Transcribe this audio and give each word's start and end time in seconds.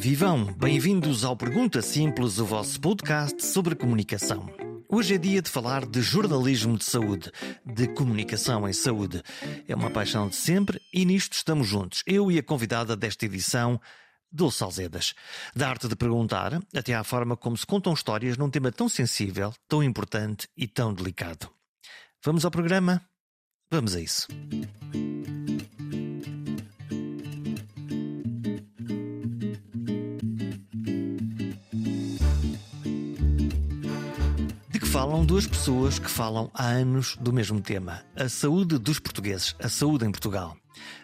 vivam! 0.00 0.46
Bem-vindos 0.54 1.26
ao 1.26 1.36
Pergunta 1.36 1.82
Simples, 1.82 2.38
o 2.38 2.46
vosso 2.46 2.80
podcast 2.80 3.44
sobre 3.44 3.74
comunicação. 3.74 4.48
Hoje 4.88 5.16
é 5.16 5.18
dia 5.18 5.42
de 5.42 5.50
falar 5.50 5.84
de 5.84 6.00
jornalismo 6.00 6.78
de 6.78 6.84
saúde, 6.84 7.30
de 7.66 7.86
comunicação 7.88 8.66
em 8.66 8.72
saúde. 8.72 9.22
É 9.68 9.74
uma 9.74 9.90
paixão 9.90 10.26
de 10.26 10.36
sempre 10.36 10.80
e 10.90 11.04
nisto 11.04 11.34
estamos 11.34 11.68
juntos, 11.68 12.02
eu 12.06 12.32
e 12.32 12.38
a 12.38 12.42
convidada 12.42 12.96
desta 12.96 13.26
edição, 13.26 13.78
Dulce 14.32 14.64
Alzedas. 14.64 15.12
Da 15.54 15.68
arte 15.68 15.86
de 15.86 15.94
perguntar 15.94 16.58
até 16.74 16.94
à 16.94 17.04
forma 17.04 17.36
como 17.36 17.58
se 17.58 17.66
contam 17.66 17.92
histórias 17.92 18.38
num 18.38 18.48
tema 18.48 18.72
tão 18.72 18.88
sensível, 18.88 19.52
tão 19.68 19.82
importante 19.82 20.48
e 20.56 20.66
tão 20.66 20.94
delicado. 20.94 21.46
Vamos 22.24 22.46
ao 22.46 22.50
programa? 22.50 23.02
Vamos 23.70 23.94
a 23.94 24.00
isso. 24.00 24.26
Falam 35.00 35.24
duas 35.24 35.46
pessoas 35.46 35.98
que 35.98 36.10
falam 36.10 36.50
há 36.52 36.66
anos 36.66 37.16
do 37.18 37.32
mesmo 37.32 37.58
tema: 37.58 38.04
a 38.14 38.28
saúde 38.28 38.76
dos 38.76 38.98
portugueses, 38.98 39.56
a 39.58 39.66
saúde 39.66 40.04
em 40.04 40.10
Portugal. 40.10 40.54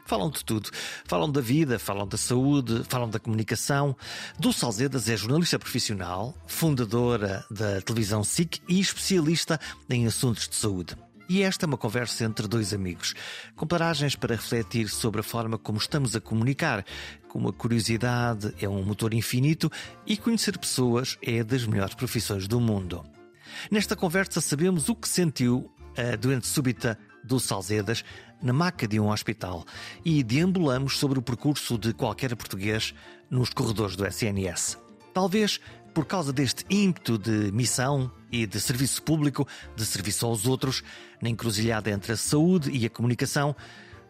Falam 0.05 0.29
de 0.29 0.45
tudo. 0.45 0.69
Falam 1.07 1.33
da 1.33 1.41
vida, 1.41 1.79
falam 1.79 2.07
da 2.07 2.19
saúde, 2.19 2.83
falam 2.91 3.09
da 3.09 3.19
comunicação. 3.19 3.97
Dulce 4.39 4.63
Alzedas 4.67 5.09
é 5.09 5.17
jornalista 5.17 5.59
profissional, 5.59 6.35
fundadora 6.47 7.43
da 7.51 7.81
televisão 7.81 8.23
SIC 8.23 8.61
e 8.69 8.79
especialista 8.81 9.59
em 9.88 10.07
assuntos 10.07 10.47
de 10.47 10.57
saúde. 10.57 10.95
E 11.27 11.43
esta 11.43 11.65
é 11.65 11.66
uma 11.66 11.79
conversa 11.79 12.23
entre 12.23 12.47
dois 12.47 12.75
amigos, 12.75 13.15
com 13.57 13.66
paragens 13.66 14.15
para 14.15 14.37
refletir 14.37 14.91
sobre 14.91 15.21
a 15.21 15.25
forma 15.25 15.57
como 15.57 15.79
estamos 15.79 16.15
a 16.15 16.21
comunicar, 16.21 16.85
como 17.29 17.49
a 17.49 17.53
curiosidade 17.53 18.55
é 18.60 18.69
um 18.69 18.85
motor 18.85 19.15
infinito 19.15 19.73
e 20.07 20.19
conhecer 20.19 20.59
pessoas 20.59 21.16
é 21.23 21.43
das 21.43 21.65
melhores 21.65 21.95
profissões 21.95 22.47
do 22.47 22.60
mundo. 22.60 23.16
Nesta 23.71 23.97
conversa 23.97 24.41
sabemos 24.41 24.89
o 24.89 24.95
que 24.95 25.09
sentiu 25.09 25.71
a 25.97 26.16
doente 26.16 26.47
súbita 26.47 26.99
do 27.25 27.41
Salzedas 27.41 28.05
na 28.43 28.53
maca 28.53 28.87
de 28.87 29.01
um 29.01 29.11
hospital 29.11 29.65
e 30.05 30.23
deambulamos 30.23 30.99
sobre 30.99 31.19
o 31.19 31.23
percurso 31.23 31.79
de 31.79 31.93
qualquer 31.93 32.35
português 32.37 32.95
nos 33.30 33.51
corredores 33.51 33.97
do 33.97 34.07
SNS. 34.07 34.79
Talvez 35.13 35.61
por 35.97 36.05
causa 36.05 36.30
deste 36.30 36.63
ímpeto 36.69 37.16
de 37.16 37.51
missão 37.53 38.13
e 38.30 38.47
de 38.47 38.61
serviço 38.61 39.03
público, 39.03 39.49
de 39.75 39.87
serviço 39.87 40.27
aos 40.27 40.47
outros, 40.47 40.85
na 41.23 41.31
encruzilhada 41.31 41.91
entre 41.91 42.13
a 42.13 42.16
saúde 42.19 42.71
e 42.71 42.85
a 42.85 42.91
comunicação, 42.91 43.57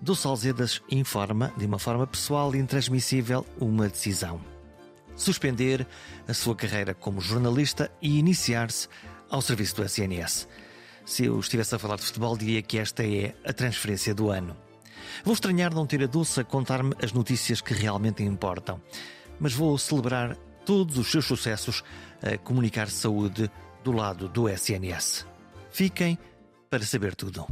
do 0.01 0.17
Salzedas 0.17 0.83
informa, 0.91 1.53
de 1.57 1.65
uma 1.65 1.79
forma 1.79 2.05
pessoal 2.05 2.55
e 2.55 2.59
intransmissível, 2.59 3.47
uma 3.61 3.89
decisão: 3.89 4.41
suspender 5.15 5.87
a 6.27 6.35
sua 6.35 6.57
carreira 6.57 6.93
como 6.93 7.21
jornalista 7.21 7.89
e 8.03 8.19
iniciar-se 8.19 8.89
ao 9.31 9.43
serviço 9.43 9.77
do 9.77 9.85
SNS. 9.85 10.49
Se 11.05 11.25
eu 11.25 11.39
estivesse 11.39 11.75
a 11.75 11.79
falar 11.79 11.97
de 11.97 12.03
futebol, 12.03 12.37
diria 12.37 12.63
que 12.63 12.79
esta 12.79 13.05
é 13.05 13.35
a 13.45 13.53
transferência 13.53 14.15
do 14.15 14.31
ano. 14.31 14.57
Vou 15.25 15.35
estranhar 15.35 15.75
não 15.75 15.87
ter 15.87 16.03
a 16.03 16.07
Dulce 16.07 16.41
a 16.41 16.45
contar-me 16.45 16.95
as 17.03 17.13
notícias 17.13 17.61
que 17.61 17.75
realmente 17.75 18.23
importam, 18.23 18.81
mas 19.39 19.53
vou 19.53 19.77
celebrar 19.79 20.37
todos 20.65 20.99
os 20.99 21.11
seus 21.11 21.25
sucessos 21.25 21.83
a 22.23 22.37
comunicar 22.39 22.89
saúde 22.89 23.51
do 23.85 23.93
lado 23.93 24.29
do 24.29 24.49
SNS. 24.49 25.27
Fiquem 25.71 26.19
para 26.69 26.85
saber 26.85 27.15
tudo. 27.15 27.47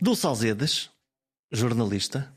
Dulce 0.00 0.26
Alzedas, 0.26 0.90
jornalista, 1.50 2.32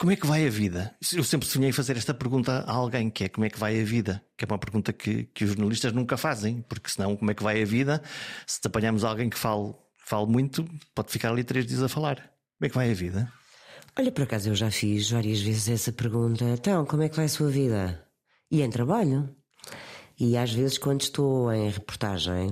como 0.00 0.12
é 0.12 0.16
que 0.16 0.26
vai 0.26 0.46
a 0.46 0.50
vida? 0.50 0.96
Eu 1.12 1.22
sempre 1.22 1.46
sonhei 1.46 1.72
fazer 1.72 1.94
esta 1.94 2.14
pergunta 2.14 2.64
a 2.66 2.72
alguém, 2.72 3.10
que 3.10 3.24
é 3.24 3.28
como 3.28 3.44
é 3.44 3.50
que 3.50 3.58
vai 3.58 3.78
a 3.78 3.84
vida? 3.84 4.24
Que 4.34 4.46
é 4.46 4.48
uma 4.48 4.58
pergunta 4.58 4.94
que, 4.94 5.24
que 5.24 5.44
os 5.44 5.50
jornalistas 5.50 5.92
nunca 5.92 6.16
fazem, 6.16 6.62
porque 6.62 6.88
senão 6.88 7.14
como 7.14 7.30
é 7.30 7.34
que 7.34 7.42
vai 7.42 7.62
a 7.62 7.66
vida? 7.66 8.02
Se 8.46 8.58
te 8.62 8.66
apanhamos 8.66 9.04
alguém 9.04 9.28
que 9.28 9.36
fale, 9.36 9.74
fale 9.98 10.26
muito, 10.26 10.64
pode 10.94 11.12
ficar 11.12 11.28
ali 11.28 11.44
três 11.44 11.66
dias 11.66 11.82
a 11.82 11.88
falar. 11.88 12.16
Como 12.16 12.66
é 12.66 12.68
que 12.70 12.74
vai 12.74 12.90
a 12.90 12.94
vida? 12.94 13.30
Olha, 13.98 14.10
por 14.10 14.22
acaso 14.22 14.48
eu 14.48 14.54
já 14.54 14.70
fiz 14.70 15.10
várias 15.10 15.42
vezes 15.42 15.68
essa 15.68 15.92
pergunta. 15.92 16.44
Então, 16.44 16.86
como 16.86 17.02
é 17.02 17.08
que 17.10 17.16
vai 17.16 17.26
a 17.26 17.28
sua 17.28 17.50
vida? 17.50 18.02
E 18.50 18.62
em 18.62 18.70
trabalho? 18.70 19.28
E 20.18 20.34
às 20.34 20.50
vezes 20.50 20.78
quando 20.78 21.02
estou 21.02 21.52
em 21.52 21.68
reportagem, 21.68 22.48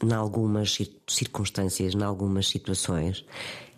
em 0.00 0.12
algumas 0.12 0.78
circunstâncias, 1.08 1.92
em 1.96 2.04
algumas 2.04 2.46
situações, 2.46 3.24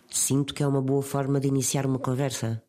sinto 0.07 0.53
que 0.53 0.61
é 0.61 0.67
uma 0.67 0.83
boa 0.83 1.01
forma 1.01 1.39
de 1.39 1.47
iniciar 1.47 1.87
uma 1.87 1.97
conversa 1.97 2.61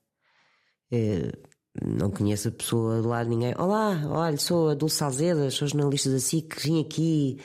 não 1.81 2.11
conheço 2.11 2.49
a 2.49 2.51
pessoa 2.51 3.01
do 3.01 3.09
lado 3.09 3.29
de 3.29 3.35
ninguém. 3.35 3.55
Olá, 3.59 4.03
olha, 4.07 4.37
sou 4.37 4.71
a 4.71 4.75
Dulce 4.75 5.03
Alzeda, 5.03 5.51
sou 5.51 5.67
jornalista 5.67 6.11
da 6.11 6.19
SIC, 6.19 6.61
vim 6.61 6.81
aqui 6.81 7.39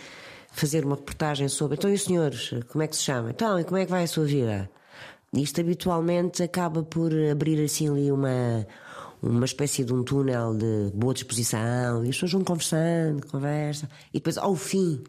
fazer 0.51 0.83
uma 0.83 0.95
reportagem 0.95 1.47
sobre. 1.47 1.77
Então, 1.77 1.89
e 1.89 1.93
os 1.93 2.03
senhores, 2.03 2.51
como 2.69 2.83
é 2.83 2.87
que 2.87 2.95
se 2.95 3.03
chama? 3.03 3.29
Então, 3.29 3.59
e 3.59 3.63
como 3.63 3.77
é 3.77 3.85
que 3.85 3.91
vai 3.91 4.03
a 4.03 4.07
sua 4.07 4.25
vida? 4.25 4.69
Isto 5.33 5.61
habitualmente 5.61 6.43
acaba 6.43 6.83
por 6.83 7.11
abrir 7.31 7.63
assim 7.63 7.89
ali 7.89 8.11
uma, 8.11 8.65
uma 9.21 9.45
espécie 9.45 9.83
de 9.83 9.93
um 9.93 10.03
túnel 10.03 10.55
de 10.55 10.91
boa 10.93 11.13
disposição 11.13 12.03
e 12.03 12.09
as 12.09 12.15
pessoas 12.15 12.31
vão 12.33 12.43
conversando, 12.43 13.25
conversa, 13.27 13.89
e 14.09 14.17
depois 14.17 14.37
ao 14.37 14.55
fim 14.55 15.03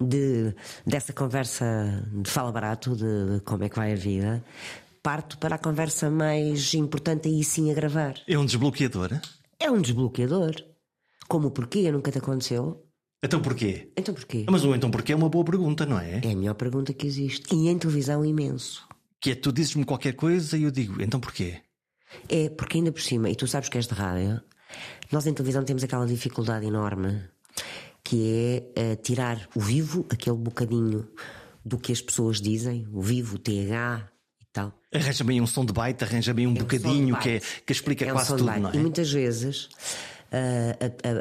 de, 0.00 0.54
dessa 0.86 1.12
conversa 1.12 2.02
de 2.12 2.30
fala 2.30 2.50
barato 2.50 2.96
de, 2.96 3.34
de 3.34 3.40
como 3.40 3.62
é 3.64 3.68
que 3.68 3.76
vai 3.76 3.92
a 3.92 3.96
vida, 3.96 4.42
parto 5.02 5.38
para 5.38 5.56
a 5.56 5.58
conversa 5.58 6.10
mais 6.10 6.74
importante 6.74 7.28
aí 7.28 7.42
sim 7.42 7.70
a 7.70 7.74
gravar. 7.74 8.14
É 8.26 8.38
um 8.38 8.44
desbloqueador? 8.44 9.20
É 9.58 9.70
um 9.70 9.80
desbloqueador. 9.80 10.54
Como 11.28 11.48
o 11.48 11.50
porquê 11.50 11.90
nunca 11.90 12.10
te 12.10 12.18
aconteceu? 12.18 12.86
Então 13.22 13.40
porquê? 13.40 13.92
Então 13.96 14.14
porquê? 14.14 14.46
Mas 14.48 14.64
o 14.64 14.74
então 14.74 14.90
porquê 14.90 15.12
é 15.12 15.16
uma 15.16 15.28
boa 15.28 15.44
pergunta, 15.44 15.84
não 15.84 15.98
é? 15.98 16.20
É 16.24 16.32
a 16.32 16.36
melhor 16.36 16.54
pergunta 16.54 16.92
que 16.92 17.06
existe. 17.06 17.54
E 17.54 17.68
em 17.68 17.78
televisão 17.78 18.24
imenso. 18.24 18.86
Que 19.20 19.32
é 19.32 19.34
tu 19.34 19.52
dizes-me 19.52 19.84
qualquer 19.84 20.14
coisa 20.14 20.56
e 20.56 20.62
eu 20.62 20.70
digo, 20.70 21.02
então 21.02 21.20
porquê? 21.20 21.60
É, 22.28 22.48
porque 22.48 22.78
ainda 22.78 22.90
por 22.90 23.02
cima, 23.02 23.28
e 23.28 23.36
tu 23.36 23.46
sabes 23.46 23.68
que 23.68 23.76
és 23.76 23.86
de 23.86 23.94
rádio, 23.94 24.40
nós 25.12 25.26
em 25.26 25.34
televisão 25.34 25.62
temos 25.62 25.84
aquela 25.84 26.06
dificuldade 26.06 26.66
enorme 26.66 27.22
que 28.02 28.64
é 28.76 28.92
uh, 28.92 28.96
tirar 28.96 29.48
o 29.54 29.60
vivo, 29.60 30.06
aquele 30.10 30.36
bocadinho 30.36 31.08
do 31.64 31.78
que 31.78 31.92
as 31.92 32.00
pessoas 32.00 32.40
dizem, 32.40 32.88
o 32.92 33.00
vivo, 33.00 33.36
o 33.36 33.38
TH, 33.38 34.09
tal. 34.52 34.72
Arranja 34.92 35.24
bem 35.24 35.40
um 35.40 35.46
som 35.46 35.64
de 35.64 35.72
baita, 35.72 36.04
arranja 36.04 36.34
bem 36.34 36.46
um 36.46 36.54
é 36.54 36.58
bocadinho 36.58 37.16
que, 37.18 37.28
é, 37.28 37.40
que 37.64 37.72
explica 37.72 38.04
é 38.04 38.12
um 38.12 38.16
quase 38.16 38.36
tudo, 38.36 38.44
não 38.44 38.70
é? 38.70 38.74
E 38.74 38.78
muitas 38.78 39.12
vezes 39.12 39.64
uh, 39.64 40.76
a, 40.80 41.08
a, 41.08 41.12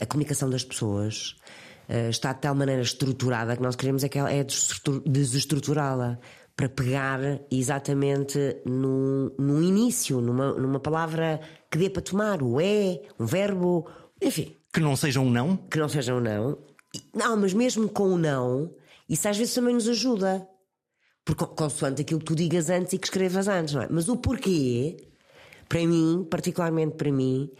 a, 0.00 0.02
a, 0.02 0.06
comunicação 0.06 0.48
das 0.48 0.64
pessoas 0.64 1.36
uh, 1.88 2.08
está 2.08 2.32
de 2.32 2.40
tal 2.40 2.54
maneira 2.54 2.82
estruturada 2.82 3.56
que 3.56 3.62
nós 3.62 3.76
queremos 3.76 4.04
é, 4.04 4.08
que 4.08 4.18
ela 4.18 4.32
é 4.32 4.44
desestruturá-la 5.04 6.18
para 6.56 6.70
pegar 6.70 7.20
exatamente 7.50 8.38
no, 8.64 9.30
no 9.38 9.62
início, 9.62 10.22
numa, 10.22 10.54
numa 10.54 10.80
palavra 10.80 11.38
que 11.70 11.76
dê 11.76 11.90
para 11.90 12.00
tomar, 12.00 12.42
o 12.42 12.58
é, 12.58 13.02
um 13.20 13.26
verbo, 13.26 13.86
enfim. 14.22 14.56
Que 14.72 14.80
não 14.80 14.96
seja 14.96 15.20
um 15.20 15.30
não? 15.30 15.56
Que 15.56 15.78
não 15.78 15.88
seja 15.88 16.14
um 16.14 16.20
não. 16.20 16.58
Não, 17.14 17.36
mas 17.36 17.52
mesmo 17.52 17.90
com 17.90 18.04
o 18.04 18.18
não, 18.18 18.74
isso 19.06 19.28
às 19.28 19.36
vezes 19.36 19.52
também 19.54 19.74
nos 19.74 19.86
ajuda. 19.86 20.48
Por, 21.26 21.34
consoante 21.34 22.02
aquilo 22.02 22.20
que 22.20 22.26
tu 22.26 22.36
digas 22.36 22.70
antes 22.70 22.92
e 22.92 22.98
que 22.98 23.06
escrevas 23.06 23.48
antes, 23.48 23.74
não 23.74 23.82
é? 23.82 23.88
Mas 23.90 24.08
o 24.08 24.16
porquê, 24.16 25.08
para 25.68 25.84
mim, 25.84 26.24
particularmente 26.30 26.94
para 26.94 27.10
mim, 27.10 27.50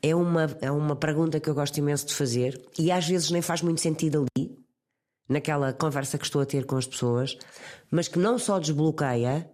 é 0.00 0.14
uma, 0.14 0.44
é 0.62 0.70
uma 0.70 0.94
pergunta 0.94 1.40
que 1.40 1.50
eu 1.50 1.54
gosto 1.54 1.76
imenso 1.76 2.06
de 2.06 2.14
fazer 2.14 2.64
e 2.78 2.92
às 2.92 3.06
vezes 3.06 3.32
nem 3.32 3.42
faz 3.42 3.62
muito 3.62 3.80
sentido 3.80 4.24
ali, 4.36 4.56
naquela 5.28 5.72
conversa 5.72 6.16
que 6.16 6.24
estou 6.24 6.40
a 6.40 6.46
ter 6.46 6.64
com 6.66 6.76
as 6.76 6.86
pessoas, 6.86 7.36
mas 7.90 8.06
que 8.06 8.18
não 8.18 8.38
só 8.38 8.60
desbloqueia, 8.60 9.50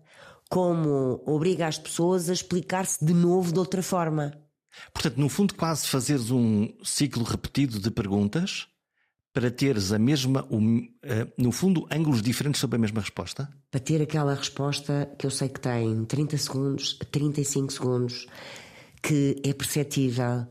como 0.51 1.23
obriga 1.25 1.67
as 1.67 1.79
pessoas 1.79 2.29
a 2.29 2.35
explicar-se 2.35 3.03
de 3.03 3.15
novo 3.15 3.55
de 3.55 3.59
outra 3.59 3.83
forma. 3.83 4.39
Portanto, 4.93 5.17
no 5.17 5.31
fundo, 5.31 5.55
quase 5.55 5.87
fazeres 5.87 6.31
um 6.31 6.69
ciclo 6.85 7.25
repetido 7.25 7.81
de 7.81 7.91
perguntas 7.91 8.69
para 9.33 9.51
teres 9.51 9.93
a 9.93 9.99
mesma, 9.99 10.47
eh, 11.03 11.27
no 11.39 11.51
fundo, 11.51 11.87
ângulos 11.91 12.21
diferentes 12.21 12.61
sobre 12.61 12.77
a 12.77 12.79
mesma 12.79 13.01
resposta? 13.01 13.49
Para 13.71 13.81
ter 13.81 14.03
aquela 14.03 14.35
resposta 14.35 15.11
que 15.19 15.27
eu 15.27 15.31
sei 15.31 15.49
que 15.49 15.59
tem 15.59 16.05
30 16.05 16.37
segundos, 16.37 16.99
35 17.11 17.73
segundos, 17.73 18.27
que 19.03 19.41
é 19.43 19.55
perceptível 19.55 20.47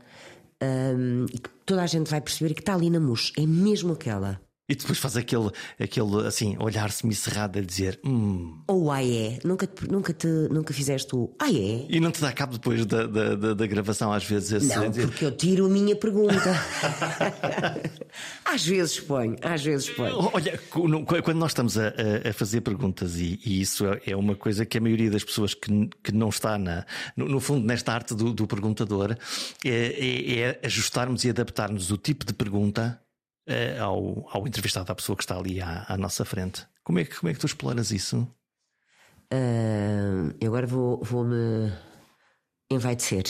um, 0.60 1.26
e 1.32 1.38
que 1.38 1.48
toda 1.64 1.82
a 1.82 1.86
gente 1.86 2.10
vai 2.10 2.20
perceber 2.20 2.54
que 2.54 2.60
está 2.60 2.74
ali 2.74 2.90
na 2.90 2.98
mousse, 2.98 3.32
é 3.36 3.46
mesmo 3.46 3.92
aquela. 3.92 4.40
E 4.68 4.76
depois 4.76 4.96
faz 4.96 5.16
aquele, 5.16 5.50
aquele 5.78 6.26
assim, 6.26 6.56
olhar-se 6.60 7.12
cerrado 7.14 7.58
a 7.58 7.62
dizer 7.62 7.98
hum. 8.04 8.62
Ou 8.68 8.92
ah 8.92 9.04
é? 9.04 9.40
Nunca, 9.44 9.66
te, 9.66 9.90
nunca, 9.90 10.14
te, 10.14 10.26
nunca 10.26 10.72
fizeste 10.72 11.16
o 11.16 11.34
ah 11.40 11.50
é? 11.50 11.86
E 11.88 11.98
não 11.98 12.12
te 12.12 12.20
dá 12.20 12.32
cabo 12.32 12.52
depois 12.52 12.86
da, 12.86 13.06
da, 13.06 13.34
da, 13.34 13.54
da 13.54 13.66
gravação, 13.66 14.12
às 14.12 14.24
vezes? 14.24 14.68
Não, 14.68 14.88
dizer... 14.88 15.08
porque 15.08 15.24
eu 15.24 15.32
tiro 15.32 15.66
a 15.66 15.68
minha 15.68 15.96
pergunta. 15.96 16.54
às 18.44 18.64
vezes 18.64 19.00
ponho, 19.00 19.36
às 19.42 19.64
vezes 19.64 19.90
ponho. 19.90 20.30
Olha, 20.32 20.58
quando 20.70 21.38
nós 21.38 21.50
estamos 21.50 21.76
a, 21.76 21.92
a 22.30 22.32
fazer 22.32 22.60
perguntas, 22.60 23.16
e, 23.18 23.40
e, 23.44 23.60
isso 23.60 23.84
é 24.06 24.14
uma 24.14 24.36
coisa 24.36 24.64
que 24.64 24.78
a 24.78 24.80
maioria 24.80 25.10
das 25.10 25.24
pessoas 25.24 25.54
que, 25.54 25.90
que 26.02 26.12
não 26.12 26.28
está 26.28 26.56
na, 26.56 26.86
no, 27.16 27.26
no 27.26 27.40
fundo 27.40 27.66
nesta 27.66 27.92
arte 27.92 28.14
do, 28.14 28.32
do 28.32 28.46
perguntador, 28.46 29.16
é, 29.64 29.68
é, 29.68 30.38
é 30.38 30.60
ajustarmos 30.64 31.24
e 31.24 31.30
adaptarmos 31.30 31.90
o 31.90 31.96
tipo 31.96 32.24
de 32.24 32.32
pergunta 32.32 33.02
uh, 33.48 33.82
ao, 33.82 34.28
ao 34.30 34.46
entrevistado, 34.46 34.90
à 34.90 34.94
pessoa 34.94 35.16
que 35.16 35.22
está 35.22 35.36
ali 35.36 35.60
à, 35.60 35.84
à, 35.88 35.96
nossa 35.96 36.24
frente. 36.24 36.66
Como 36.84 36.98
é 36.98 37.04
que, 37.04 37.16
como 37.16 37.30
é 37.30 37.34
que 37.34 37.40
tu 37.40 37.46
exploras 37.46 37.90
isso? 37.90 38.18
Uh, 39.32 40.34
eu 40.40 40.48
agora 40.48 40.66
vou, 40.66 41.02
vou 41.02 41.26
envaidecer. 42.70 43.24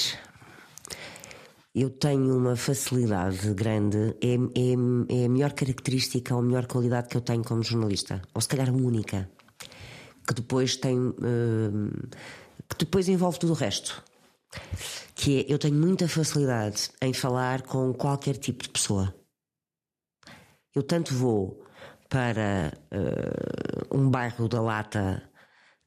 Eu 1.75 1.89
tenho 1.89 2.37
uma 2.37 2.55
facilidade 2.55 3.55
grande, 3.55 4.15
é, 4.21 4.35
é, 4.35 5.23
é 5.23 5.25
a 5.25 5.29
melhor 5.29 5.53
característica 5.53 6.35
ou 6.35 6.41
a 6.41 6.45
melhor 6.45 6.67
qualidade 6.67 7.09
que 7.09 7.17
eu 7.17 7.21
tenho 7.23 7.43
como 7.43 7.63
jornalista, 7.63 8.21
ou 8.35 8.43
se 8.43 8.49
calhar 8.49 8.69
a 8.69 8.73
única, 8.73 9.31
que 10.27 10.35
depois 10.35 10.77
tem. 10.77 10.99
Uh, 10.99 11.91
que 12.69 12.85
depois 12.85 13.09
envolve 13.09 13.39
tudo 13.39 13.53
o 13.53 13.57
resto. 13.57 14.03
Que 15.15 15.41
é, 15.41 15.53
eu 15.53 15.59
tenho 15.59 15.75
muita 15.75 16.07
facilidade 16.09 16.91
em 17.01 17.13
falar 17.13 17.63
com 17.63 17.93
qualquer 17.95 18.37
tipo 18.37 18.63
de 18.63 18.69
pessoa. 18.69 19.15
Eu 20.75 20.83
tanto 20.83 21.15
vou 21.15 21.63
para 22.09 22.73
uh, 22.93 23.97
um 23.97 24.11
bairro 24.11 24.49
da 24.49 24.61
Lata 24.61 25.23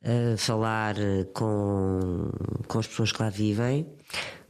uh, 0.04 0.38
falar 0.38 0.98
eh, 0.98 1.26
com, 1.34 2.32
com 2.68 2.80
as 2.80 2.88
pessoas 2.88 3.12
que 3.12 3.22
lá 3.22 3.30
vivem, 3.30 3.88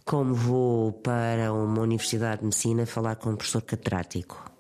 como 0.06 0.34
vou 0.34 0.94
para 0.94 1.52
uma 1.52 1.82
universidade 1.82 2.40
de 2.40 2.46
medicina 2.46 2.86
falar 2.86 3.16
com 3.16 3.32
um 3.32 3.36
professor 3.36 3.62
catedrático. 3.62 4.52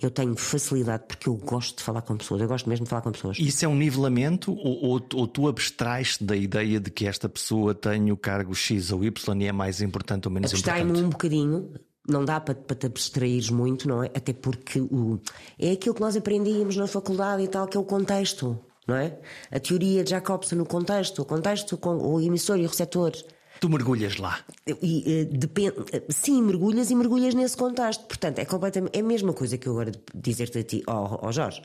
Eu 0.00 0.10
tenho 0.10 0.36
facilidade 0.36 1.04
porque 1.06 1.28
eu 1.28 1.36
gosto 1.36 1.78
de 1.78 1.84
falar 1.84 2.02
com 2.02 2.16
pessoas, 2.16 2.42
eu 2.42 2.48
gosto 2.48 2.68
mesmo 2.68 2.84
de 2.84 2.90
falar 2.90 3.02
com 3.02 3.12
pessoas. 3.12 3.38
Isso 3.38 3.64
é 3.64 3.68
um 3.68 3.76
nivelamento 3.76 4.52
ou, 4.52 4.84
ou, 4.84 5.06
ou 5.14 5.26
tu 5.28 5.46
abstrais 5.46 6.18
da 6.20 6.34
ideia 6.34 6.80
de 6.80 6.90
que 6.90 7.06
esta 7.06 7.28
pessoa 7.28 7.72
tem 7.72 8.10
o 8.10 8.16
cargo 8.16 8.52
X 8.52 8.90
ou 8.90 9.04
Y 9.04 9.42
e 9.42 9.46
é 9.46 9.52
mais 9.52 9.80
importante 9.80 10.26
ou 10.26 10.34
menos 10.34 10.52
importante? 10.52 10.80
Abstrai-me 10.80 11.06
um 11.06 11.08
bocadinho, 11.08 11.72
não 12.08 12.24
dá 12.24 12.40
para, 12.40 12.54
para 12.54 12.76
te 12.76 12.86
abstrair 12.86 13.52
muito, 13.52 13.88
não 13.88 14.02
é? 14.02 14.06
Até 14.14 14.32
porque 14.32 14.80
o, 14.80 15.20
é 15.58 15.72
aquilo 15.72 15.94
que 15.94 16.00
nós 16.00 16.16
aprendíamos 16.16 16.76
na 16.76 16.86
faculdade 16.86 17.42
e 17.42 17.48
tal, 17.48 17.66
que 17.66 17.76
é 17.76 17.80
o 17.80 17.84
contexto, 17.84 18.58
não 18.86 18.96
é? 18.96 19.18
A 19.50 19.60
teoria 19.60 20.02
de 20.02 20.10
Jacobson, 20.10 20.60
o 20.60 20.66
contexto, 20.66 21.22
o 21.22 21.24
contexto 21.24 21.76
com 21.76 21.96
o 21.96 22.20
emissor 22.20 22.58
e 22.58 22.64
o 22.64 22.68
receptor. 22.68 23.12
Tu 23.60 23.68
mergulhas 23.68 24.16
lá. 24.16 24.40
E, 24.66 25.28
eh, 25.30 25.72
eh, 25.92 26.02
sim, 26.08 26.42
mergulhas 26.42 26.90
e 26.90 26.94
mergulhas 26.96 27.34
nesse 27.34 27.56
contexto. 27.56 28.04
Portanto, 28.06 28.40
é 28.40 28.44
completamente 28.44 28.96
é 28.96 29.00
a 29.00 29.04
mesma 29.04 29.32
coisa 29.32 29.56
que 29.56 29.68
eu 29.68 29.72
agora 29.72 29.92
dizer-te 30.12 30.58
a 30.58 30.62
ti, 30.64 30.82
ó 30.88 31.18
oh, 31.22 31.28
oh 31.28 31.32
Jorge, 31.32 31.62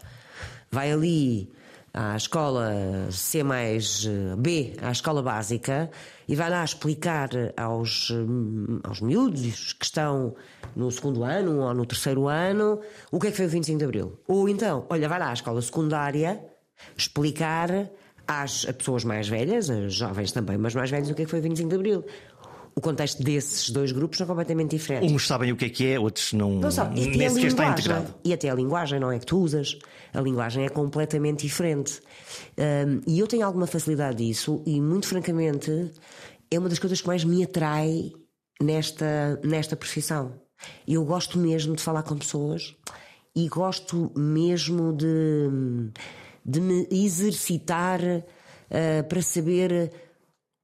vai 0.69 0.91
ali 0.91 1.51
à 1.97 2.15
escola 2.15 2.71
C 3.11 3.41
mais 3.41 4.05
eh, 4.05 4.35
B, 4.37 4.75
à 4.79 4.91
escola 4.91 5.23
básica, 5.23 5.89
e 6.27 6.35
vai 6.35 6.47
lá 6.47 6.63
explicar 6.63 7.29
aos, 7.57 8.11
hum, 8.11 8.79
aos 8.83 9.01
miúdos 9.01 9.73
que 9.73 9.85
estão 9.85 10.35
no 10.75 10.91
segundo 10.91 11.23
ano 11.23 11.59
ou 11.59 11.73
no 11.73 11.87
terceiro 11.87 12.27
ano 12.27 12.79
o 13.11 13.19
que 13.19 13.27
é 13.27 13.31
que 13.31 13.37
foi 13.37 13.47
o 13.47 13.49
25 13.49 13.79
de 13.79 13.85
Abril. 13.85 14.19
Ou 14.27 14.47
então, 14.47 14.85
olha, 14.89 15.09
vai 15.09 15.17
lá 15.17 15.31
à 15.31 15.33
escola 15.33 15.59
secundária 15.59 16.39
explicar 16.95 17.89
às 18.27 18.65
pessoas 18.65 19.03
mais 19.03 19.27
velhas, 19.27 19.67
as 19.67 19.93
jovens 19.93 20.31
também, 20.31 20.57
mas 20.57 20.75
mais 20.75 20.91
velhos, 20.91 21.09
o 21.09 21.15
que 21.15 21.23
é 21.23 21.25
que 21.25 21.31
foi 21.31 21.39
o 21.39 21.43
25 21.43 21.69
de 21.69 21.75
Abril 21.75 22.05
o 22.77 22.81
contexto 22.81 23.23
desses 23.23 23.71
dois 23.71 23.91
grupos 23.91 24.19
são 24.19 24.27
completamente 24.27 24.77
diferentes. 24.77 25.11
Uns 25.11 25.25
sabem 25.25 25.51
o 25.51 25.55
que 25.55 25.65
é 25.65 25.69
que 25.69 25.87
é, 25.93 25.99
outros 25.99 26.31
não. 26.31 26.59
Não 26.59 26.69
sabem. 26.69 27.09
Nem 27.09 27.27
sequer 27.27 27.47
está 27.47 27.69
integrado. 27.71 28.13
E 28.23 28.31
até 28.31 28.51
a 28.51 28.53
linguagem, 28.53 28.99
não 28.99 29.11
é 29.11 29.17
que 29.17 29.25
tu 29.25 29.39
usas. 29.39 29.79
A 30.13 30.21
linguagem 30.21 30.63
é 30.63 30.69
completamente 30.69 31.41
diferente. 31.41 31.99
Um, 32.55 33.01
e 33.07 33.17
eu 33.17 33.25
tenho 33.25 33.43
alguma 33.43 33.65
facilidade 33.65 34.23
disso, 34.23 34.61
e 34.63 34.79
muito 34.79 35.07
francamente, 35.07 35.91
é 36.51 36.59
uma 36.59 36.69
das 36.69 36.77
coisas 36.77 37.01
que 37.01 37.07
mais 37.07 37.23
me 37.23 37.43
atrai 37.43 38.11
nesta, 38.61 39.41
nesta 39.43 39.75
profissão. 39.75 40.33
Eu 40.87 41.03
gosto 41.03 41.39
mesmo 41.39 41.75
de 41.75 41.81
falar 41.81 42.03
com 42.03 42.15
pessoas 42.15 42.75
e 43.35 43.47
gosto 43.47 44.11
mesmo 44.15 44.93
de, 44.93 45.49
de 46.45 46.61
me 46.61 46.87
exercitar 46.91 47.99
uh, 48.01 49.07
para 49.09 49.21
saber 49.23 49.91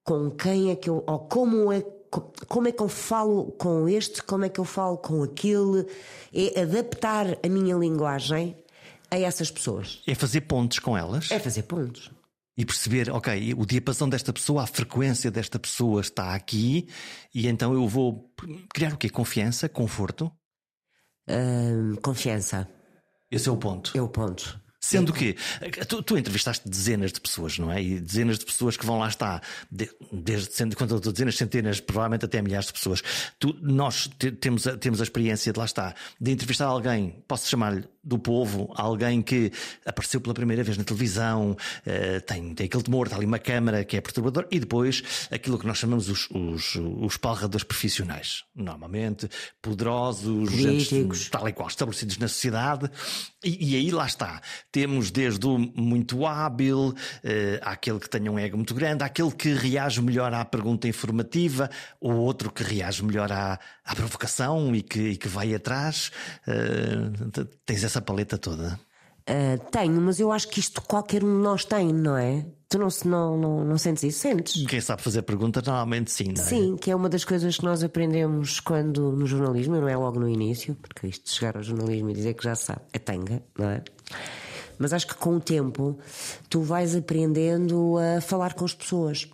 com 0.03 0.29
quem 0.29 0.69
é 0.69 0.75
que 0.75 0.89
eu. 0.89 1.03
ou 1.07 1.19
como 1.19 1.71
é 1.71 1.81
como 2.47 2.67
é 2.67 2.71
que 2.71 2.81
eu 2.81 2.89
falo 2.89 3.51
com 3.53 3.87
este, 3.87 4.21
como 4.23 4.45
é 4.45 4.49
que 4.49 4.59
eu 4.59 4.65
falo 4.65 4.97
com 4.97 5.23
aquele, 5.23 5.85
é 6.33 6.61
adaptar 6.61 7.37
a 7.43 7.49
minha 7.49 7.75
linguagem 7.75 8.57
a 9.09 9.19
essas 9.19 9.51
pessoas. 9.51 10.01
É 10.07 10.15
fazer 10.15 10.41
pontos 10.41 10.79
com 10.79 10.97
elas? 10.97 11.31
É 11.31 11.39
fazer 11.39 11.63
pontos. 11.63 12.11
E 12.55 12.65
perceber, 12.65 13.09
ok, 13.09 13.53
o 13.57 13.65
diapasão 13.65 14.07
desta 14.07 14.31
pessoa, 14.31 14.63
a 14.63 14.67
frequência 14.67 15.31
desta 15.31 15.57
pessoa 15.57 16.01
está 16.01 16.35
aqui, 16.35 16.87
e 17.33 17.47
então 17.47 17.73
eu 17.73 17.87
vou 17.87 18.31
criar 18.73 18.93
o 18.93 18.97
quê? 18.97 19.09
Confiança? 19.09 19.67
Conforto? 19.67 20.31
Confiança. 22.01 22.69
Esse 23.31 23.49
é 23.49 23.51
o 23.51 23.57
ponto. 23.57 23.97
É 23.97 24.01
o 24.01 24.07
ponto. 24.07 24.61
Sendo 24.85 25.13
que 25.13 25.33
tu, 25.87 26.03
tu, 26.03 26.17
entrevistaste 26.17 26.67
dezenas 26.67 27.13
de 27.13 27.21
pessoas, 27.21 27.57
não 27.57 27.71
é? 27.71 27.81
E 27.81 28.01
dezenas 28.01 28.37
de 28.37 28.43
pessoas 28.43 28.75
que 28.75 28.85
vão 28.85 28.99
lá 28.99 29.07
estar, 29.07 29.41
desde 30.11 30.75
quando 30.75 30.91
eu 30.91 30.97
estou 30.97 31.13
dezenas, 31.13 31.37
centenas, 31.37 31.79
provavelmente 31.79 32.25
até 32.25 32.41
milhares 32.41 32.67
de 32.67 32.73
pessoas. 32.73 33.01
Tu, 33.39 33.57
nós 33.61 34.09
temos, 34.41 34.67
a, 34.67 34.77
temos 34.77 34.99
a 34.99 35.03
experiência 35.03 35.53
de 35.53 35.57
lá 35.57 35.63
estar, 35.63 35.95
de 36.19 36.31
entrevistar 36.31 36.65
alguém, 36.65 37.23
posso 37.25 37.49
chamar-lhe 37.49 37.85
do 38.03 38.19
povo, 38.19 38.71
alguém 38.75 39.21
que 39.21 39.51
apareceu 39.85 40.19
pela 40.19 40.33
primeira 40.33 40.63
vez 40.63 40.77
na 40.77 40.83
televisão, 40.83 41.51
uh, 41.51 42.21
tem, 42.25 42.53
tem 42.53 42.65
aquele 42.65 42.83
temor, 42.83 43.07
está 43.07 43.17
ali 43.17 43.25
uma 43.25 43.39
câmara 43.39 43.85
que 43.85 43.95
é 43.95 44.01
perturbador, 44.01 44.45
e 44.51 44.59
depois 44.59 45.27
aquilo 45.31 45.57
que 45.57 45.65
nós 45.65 45.77
chamamos 45.77 46.09
os, 46.09 46.29
os, 46.31 46.75
os 46.75 47.17
palradores 47.17 47.63
profissionais, 47.63 48.43
normalmente 48.53 49.29
poderosos, 49.61 50.49
tal 51.29 51.47
e 51.47 51.53
qual, 51.53 51.69
estabelecidos 51.69 52.17
na 52.17 52.27
sociedade, 52.27 52.89
e, 53.43 53.73
e, 53.73 53.75
aí 53.75 53.91
lá 53.91 54.05
está. 54.05 54.41
Temos 54.71 55.11
desde 55.11 55.45
o 55.45 55.57
muito 55.57 56.25
hábil, 56.25 56.89
uh, 56.89 56.95
àquele 57.61 57.99
que 57.99 58.09
tenha 58.09 58.31
um 58.31 58.39
ego 58.39 58.57
muito 58.57 58.73
grande, 58.73 59.03
àquele 59.03 59.31
que 59.31 59.53
reage 59.53 60.01
melhor 60.01 60.33
à 60.33 60.43
pergunta 60.43 60.87
informativa, 60.87 61.69
ou 61.99 62.13
outro 62.13 62.51
que 62.51 62.63
reage 62.63 63.03
melhor 63.03 63.31
à, 63.31 63.59
à 63.85 63.95
provocação 63.95 64.75
e 64.75 64.81
que, 64.81 64.99
e 64.99 65.17
que 65.17 65.27
vai 65.27 65.53
atrás. 65.53 66.11
Uh, 66.47 67.45
tens 67.65 67.83
essa 67.83 68.01
paleta 68.01 68.37
toda? 68.37 68.79
Uh, 69.29 69.57
tenho, 69.71 70.01
mas 70.01 70.19
eu 70.19 70.31
acho 70.31 70.49
que 70.49 70.59
isto 70.59 70.81
qualquer 70.81 71.23
um 71.23 71.37
de 71.37 71.43
nós 71.43 71.63
tem, 71.63 71.93
não 71.93 72.17
é? 72.17 72.45
Tu 72.67 72.77
não, 72.77 72.87
não, 73.05 73.37
não, 73.37 73.63
não 73.65 73.77
sentes 73.77 74.03
isso? 74.03 74.19
Sentes? 74.19 74.65
Quem 74.65 74.81
sabe 74.81 75.01
fazer 75.01 75.21
perguntas, 75.21 75.63
normalmente 75.63 76.11
sim, 76.11 76.33
não 76.35 76.43
é? 76.43 76.45
Sim, 76.45 76.75
que 76.75 76.91
é 76.91 76.95
uma 76.95 77.07
das 77.07 77.23
coisas 77.23 77.55
que 77.55 77.63
nós 77.63 77.83
aprendemos 77.83 78.59
quando 78.59 79.13
no 79.13 79.25
jornalismo, 79.25 79.79
não 79.79 79.87
é 79.87 79.95
logo 79.95 80.19
no 80.19 80.27
início, 80.27 80.75
porque 80.75 81.07
isto 81.07 81.25
de 81.25 81.31
chegar 81.31 81.55
ao 81.55 81.63
jornalismo 81.63 82.09
e 82.09 82.13
dizer 82.13 82.33
que 82.33 82.43
já 82.43 82.55
sabe 82.55 82.81
é 82.91 82.99
tanga, 82.99 83.41
não 83.57 83.69
é? 83.69 83.81
Mas 84.77 84.91
acho 84.91 85.07
que 85.07 85.15
com 85.15 85.37
o 85.37 85.39
tempo 85.39 85.97
tu 86.49 86.61
vais 86.61 86.95
aprendendo 86.95 87.95
a 87.97 88.19
falar 88.19 88.53
com 88.53 88.65
as 88.65 88.73
pessoas. 88.73 89.29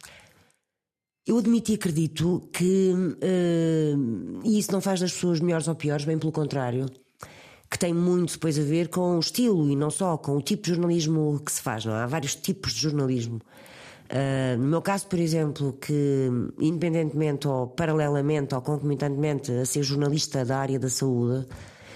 Eu 1.30 1.38
admito 1.38 1.72
e 1.72 1.76
acredito 1.76 2.50
que 2.52 2.92
uh, 2.92 4.40
isso 4.44 4.72
não 4.72 4.82
faz 4.82 5.00
das 5.00 5.14
pessoas 5.14 5.40
melhores 5.40 5.68
ou 5.68 5.76
piores, 5.76 6.04
bem 6.04 6.18
pelo 6.18 6.32
contrário 6.32 6.88
que 7.70 7.78
tem 7.78 7.94
muito 7.94 8.34
depois 8.34 8.58
a 8.58 8.64
ver 8.64 8.88
com 8.88 9.16
o 9.16 9.20
estilo 9.20 9.70
e 9.70 9.76
não 9.76 9.92
só 9.92 10.18
com 10.18 10.36
o 10.36 10.42
tipo 10.42 10.64
de 10.64 10.70
jornalismo 10.70 11.40
que 11.46 11.52
se 11.52 11.62
faz. 11.62 11.86
Não? 11.86 11.96
É? 11.96 12.02
Há 12.02 12.08
vários 12.08 12.34
tipos 12.34 12.74
de 12.74 12.82
jornalismo. 12.82 13.40
Uh, 14.10 14.58
no 14.58 14.70
meu 14.70 14.82
caso, 14.82 15.06
por 15.06 15.20
exemplo, 15.20 15.74
que 15.74 16.32
independentemente 16.60 17.48
ou 17.48 17.68
paralelamente 17.68 18.56
ou 18.56 18.62
concomitantemente 18.64 19.52
a 19.52 19.66
ser 19.66 19.84
jornalista 19.84 20.44
da 20.44 20.58
área 20.58 20.80
da 20.80 20.90
saúde, 20.90 21.46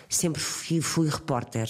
sempre 0.07 0.39
fui, 0.39 0.79
fui 0.79 1.09
repórter. 1.09 1.67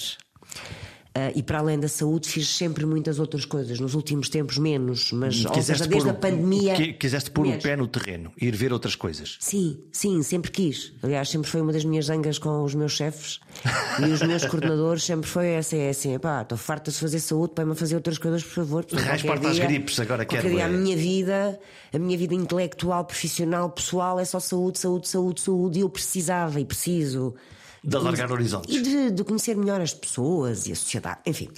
Uh, 1.16 1.30
e 1.36 1.44
para 1.44 1.60
além 1.60 1.78
da 1.78 1.86
saúde 1.86 2.28
fiz 2.28 2.48
sempre 2.48 2.84
muitas 2.84 3.20
outras 3.20 3.44
coisas, 3.44 3.78
nos 3.78 3.94
últimos 3.94 4.28
tempos 4.28 4.58
menos, 4.58 5.12
mas 5.12 5.44
ou 5.44 5.62
seja, 5.62 5.86
desde 5.86 6.10
a 6.10 6.14
pandemia. 6.14 6.74
Quiseste 6.94 7.30
pôr 7.30 7.46
o 7.46 7.56
pé 7.56 7.76
no 7.76 7.86
terreno, 7.86 8.32
ir 8.36 8.56
ver 8.56 8.72
outras 8.72 8.96
coisas. 8.96 9.36
Sim, 9.38 9.78
sim, 9.92 10.20
sempre 10.24 10.50
quis. 10.50 10.92
Aliás, 11.04 11.28
sempre 11.28 11.48
foi 11.48 11.60
uma 11.60 11.72
das 11.72 11.84
minhas 11.84 12.06
zangas 12.06 12.36
com 12.36 12.64
os 12.64 12.74
meus 12.74 12.90
chefes 12.94 13.38
e 14.04 14.10
os 14.10 14.22
meus 14.22 14.44
coordenadores, 14.44 15.04
sempre 15.04 15.30
foi 15.30 15.50
essa, 15.50 15.76
é 15.76 15.90
assim, 15.90 16.18
pá, 16.18 16.42
estou 16.42 16.58
farta 16.58 16.90
de 16.90 16.98
fazer 16.98 17.20
saúde, 17.20 17.52
para 17.54 17.64
me 17.64 17.76
fazer 17.76 17.94
outras 17.94 18.18
coisas, 18.18 18.42
por 18.42 18.52
favor. 18.52 18.84
Raiz 18.92 19.22
parte 19.22 19.46
às 19.46 19.58
gripes, 19.60 20.00
agora 20.00 20.24
quero. 20.24 20.50
Dia, 20.50 20.66
a 20.66 20.68
minha 20.68 20.96
vida, 20.96 21.60
a 21.92 21.98
minha 22.00 22.18
vida 22.18 22.34
intelectual, 22.34 23.04
profissional, 23.04 23.70
pessoal, 23.70 24.18
é 24.18 24.24
só 24.24 24.40
saúde, 24.40 24.80
saúde, 24.80 25.06
saúde, 25.08 25.40
saúde, 25.40 25.78
e 25.78 25.82
eu 25.82 25.88
precisava 25.88 26.58
e 26.58 26.64
preciso 26.64 27.36
De 27.84 27.96
alargar 27.96 28.32
horizontes. 28.32 28.74
E 28.74 28.80
de, 28.80 29.10
de, 29.10 29.24
conhecer 29.24 29.56
melhor 29.56 29.80
as 29.80 29.92
pessoas 29.92 30.66
e 30.66 30.72
a 30.72 30.74
sociedade, 30.74 31.20
enfim. 31.26 31.48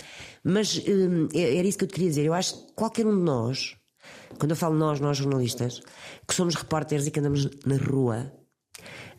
Mas 0.43 0.77
hum, 0.79 1.29
era 1.33 1.67
isso 1.67 1.79
que 1.79 1.85
eu 1.85 1.89
te 1.89 1.95
queria 1.95 2.09
dizer. 2.09 2.25
Eu 2.25 2.35
acho 2.35 2.55
que 2.55 2.73
qualquer 2.75 3.07
um 3.07 3.17
de 3.17 3.23
nós, 3.23 3.77
quando 4.39 4.51
eu 4.51 4.57
falo 4.57 4.75
nós, 4.75 4.99
nós 4.99 5.17
jornalistas, 5.17 5.81
que 6.27 6.35
somos 6.35 6.55
repórteres 6.55 7.07
e 7.07 7.11
que 7.11 7.21
andamos 7.21 7.49
na 7.65 7.77
rua, 7.77 8.33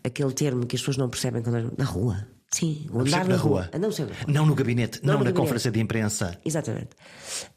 aquele 0.03 0.33
termo 0.33 0.65
que 0.65 0.75
as 0.75 0.81
pessoas 0.81 0.97
não 0.97 1.09
percebem 1.09 1.41
quando 1.41 1.55
andam 1.55 1.73
na 1.77 1.85
rua. 1.85 2.27
Sim, 2.53 2.87
andar 2.93 3.25
na, 3.25 3.35
na 3.35 3.37
rua. 3.37 3.69
rua. 3.71 3.91
sempre 3.91 4.15
rua. 4.15 4.25
Não 4.27 4.45
no 4.45 4.55
gabinete, 4.55 4.99
não, 5.03 5.13
não 5.13 5.19
no 5.19 5.25
na 5.25 5.31
gabinete. 5.31 5.35
conferência 5.35 5.69
de 5.69 5.79
imprensa. 5.81 6.39
Exatamente. 6.45 6.89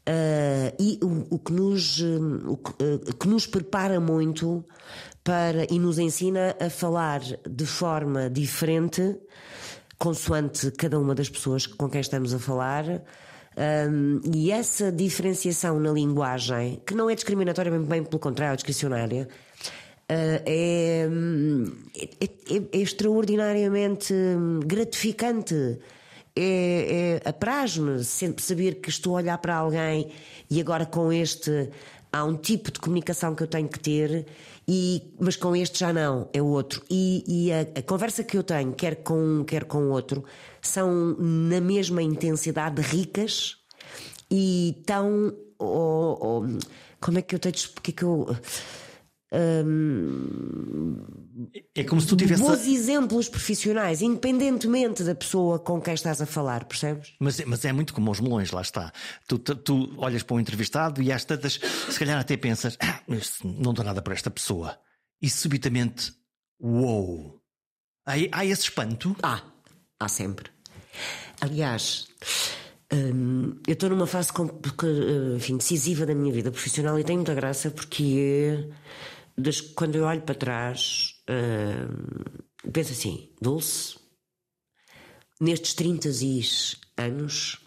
Uh, 0.07 0.75
e 0.77 0.99
o, 1.01 1.35
o, 1.35 1.39
que 1.39 1.53
nos, 1.53 2.01
hum, 2.01 2.39
o 2.45 2.57
que, 2.57 2.71
uh, 2.71 3.15
que 3.15 3.27
nos 3.27 3.47
prepara 3.47 3.99
muito 4.01 4.65
para 5.23 5.65
e 5.71 5.77
nos 5.77 5.99
ensina 5.99 6.55
a 6.59 6.69
falar 6.69 7.21
de 7.47 7.65
forma 7.65 8.29
diferente, 8.29 9.15
consoante 9.97 10.71
cada 10.71 10.99
uma 10.99 11.13
das 11.13 11.29
pessoas 11.29 11.67
com 11.67 11.89
quem 11.89 12.01
estamos 12.01 12.33
a 12.33 12.39
falar. 12.39 12.85
Um, 13.57 14.21
e 14.33 14.49
essa 14.49 14.91
diferenciação 14.91 15.79
na 15.79 15.91
linguagem, 15.91 16.81
que 16.85 16.95
não 16.95 17.09
é 17.09 17.15
discriminatória, 17.15 17.71
bem, 17.71 17.83
bem 17.83 18.03
pelo 18.03 18.19
contrário, 18.19 18.53
é 18.53 18.55
discricionária, 18.55 19.27
uh, 19.27 20.41
é, 20.45 21.07
é, 21.97 22.25
é, 22.25 22.57
é, 22.71 22.77
extraordinariamente 22.77 24.13
gratificante. 24.65 25.79
É, 26.33 27.19
é 27.25 27.29
apraz-me 27.29 28.01
sempre 28.05 28.41
saber 28.41 28.75
que 28.75 28.89
estou 28.89 29.15
a 29.15 29.17
olhar 29.17 29.37
para 29.37 29.53
alguém 29.53 30.09
e 30.49 30.61
agora 30.61 30.85
com 30.85 31.11
este 31.11 31.69
há 32.11 32.23
um 32.23 32.35
tipo 32.35 32.71
de 32.71 32.79
comunicação 32.79 33.33
que 33.33 33.43
eu 33.43 33.47
tenho 33.47 33.67
que 33.67 33.79
ter 33.79 34.25
e, 34.67 35.13
mas 35.19 35.35
com 35.35 35.55
este 35.55 35.79
já 35.79 35.91
não, 35.91 36.29
é 36.33 36.41
outro. 36.41 36.83
E, 36.89 37.23
e 37.27 37.51
a, 37.51 37.61
a, 37.61 37.81
conversa 37.81 38.23
que 38.23 38.37
eu 38.37 38.43
tenho, 38.43 38.73
quer 38.73 38.97
com 39.03 39.17
um, 39.17 39.43
quer 39.43 39.65
com 39.65 39.89
outro, 39.89 40.23
são 40.61 41.15
na 41.17 41.59
mesma 41.59 42.01
intensidade 42.01 42.81
ricas 42.81 43.57
e 44.29 44.81
tão. 44.85 45.33
Oh, 45.59 46.17
oh, 46.21 46.59
como 46.99 47.19
é 47.19 47.21
que 47.21 47.35
eu 47.35 47.39
tenho. 47.39 47.55
Porque 47.73 47.91
é 47.91 47.93
que 47.93 48.03
eu. 48.03 48.35
É 51.73 51.83
como 51.85 52.01
se 52.01 52.07
tu 52.07 52.17
tivesse. 52.17 52.41
Bons 52.41 52.67
exemplos 52.67 53.29
profissionais, 53.29 54.01
independentemente 54.01 55.03
da 55.03 55.15
pessoa 55.15 55.57
com 55.57 55.79
quem 55.79 55.93
estás 55.93 56.21
a 56.21 56.25
falar, 56.25 56.65
percebes? 56.65 57.13
Mas, 57.17 57.39
mas 57.45 57.63
é 57.63 57.71
muito 57.71 57.93
como 57.93 58.11
os 58.11 58.19
melões, 58.19 58.51
lá 58.51 58.61
está. 58.61 58.91
Tu, 59.27 59.39
tu, 59.39 59.55
tu 59.55 59.93
olhas 59.97 60.21
para 60.21 60.35
um 60.35 60.39
entrevistado 60.39 61.01
e 61.01 61.11
às 61.11 61.23
tantas, 61.23 61.53
se 61.53 61.97
calhar 61.97 62.19
até 62.19 62.35
pensas, 62.35 62.77
ah, 62.81 62.99
não 63.43 63.73
dou 63.73 63.85
nada 63.85 64.01
para 64.01 64.13
esta 64.13 64.29
pessoa. 64.29 64.77
E 65.21 65.29
subitamente, 65.29 66.13
uou! 66.59 67.39
Há, 68.05 68.13
há 68.33 68.45
esse 68.45 68.63
espanto? 68.63 69.15
Há, 69.23 69.41
há 69.99 70.07
sempre. 70.09 70.49
Aliás. 71.39 72.07
Hum, 72.93 73.55
eu 73.65 73.73
estou 73.73 73.89
numa 73.89 74.05
fase 74.05 74.31
enfim, 75.37 75.55
decisiva 75.55 76.05
da 76.05 76.13
minha 76.13 76.33
vida 76.33 76.51
profissional 76.51 76.99
e 76.99 77.05
tem 77.05 77.15
muita 77.15 77.33
graça 77.33 77.71
porque 77.71 78.67
é 78.69 78.81
quando 79.75 79.95
eu 79.95 80.05
olho 80.05 80.21
para 80.21 80.35
trás, 80.35 81.15
uh, 81.29 82.71
penso 82.71 82.91
assim: 82.91 83.29
Dulce, 83.41 83.97
nestes 85.39 85.73
30 85.73 86.09
anos, 86.97 87.59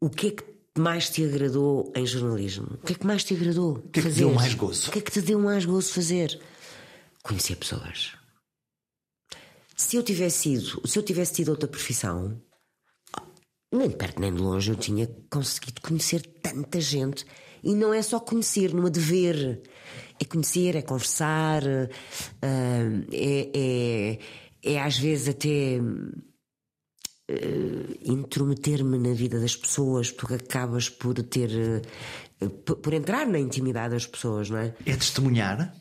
o 0.00 0.08
que 0.08 0.28
é 0.28 0.30
que 0.30 0.44
mais 0.78 1.10
te 1.10 1.24
agradou 1.24 1.92
em 1.94 2.06
jornalismo? 2.06 2.66
O 2.74 2.78
que 2.78 2.92
é 2.92 2.96
que 2.96 3.06
mais 3.06 3.24
te 3.24 3.34
agradou? 3.34 3.74
O 3.78 3.88
que 3.90 4.00
é 4.00 4.02
que 4.02 4.08
te 4.10 4.14
deu 4.14 4.32
mais 4.32 4.54
gozo? 4.54 4.88
O 4.88 4.92
que 4.92 4.98
é 4.98 5.02
que 5.02 5.10
te 5.10 5.20
deu 5.20 5.38
mais 5.38 5.64
gozo 5.64 5.92
fazer? 5.92 6.40
Conhecer 7.22 7.56
pessoas. 7.56 8.12
Se 9.76 9.96
eu 9.96 10.02
tivesse 10.02 10.38
sido, 10.38 10.88
se 10.88 10.98
eu 10.98 11.02
tivesse 11.02 11.34
tido 11.34 11.50
outra 11.50 11.68
profissão, 11.68 12.40
nem 13.72 13.88
de 13.88 13.96
perto 13.96 14.20
nem 14.20 14.32
de 14.32 14.40
longe 14.40 14.70
eu 14.70 14.76
tinha 14.76 15.06
conseguido 15.30 15.80
conhecer 15.80 16.22
tanta 16.42 16.80
gente. 16.80 17.26
E 17.62 17.74
não 17.74 17.92
é 17.92 18.02
só 18.02 18.20
conhecer, 18.20 18.72
numa 18.72 18.90
dever 18.90 19.62
é 20.20 20.24
conhecer, 20.24 20.76
é 20.76 20.82
conversar, 20.82 21.62
uh, 21.62 21.88
é, 23.12 23.50
é, 23.54 24.18
é, 24.62 24.80
às 24.80 24.98
vezes 24.98 25.28
até 25.28 25.80
uh, 27.30 27.98
intrometer-me 28.02 28.98
na 28.98 29.14
vida 29.14 29.40
das 29.40 29.56
pessoas, 29.56 30.10
porque 30.10 30.34
acabas 30.34 30.88
por 30.88 31.14
ter. 31.22 31.50
Uh, 32.40 32.48
por 32.50 32.94
entrar 32.94 33.26
na 33.26 33.38
intimidade 33.38 33.94
das 33.94 34.06
pessoas, 34.06 34.48
não 34.48 34.58
é? 34.58 34.74
É 34.86 34.94
testemunhar? 34.96 35.74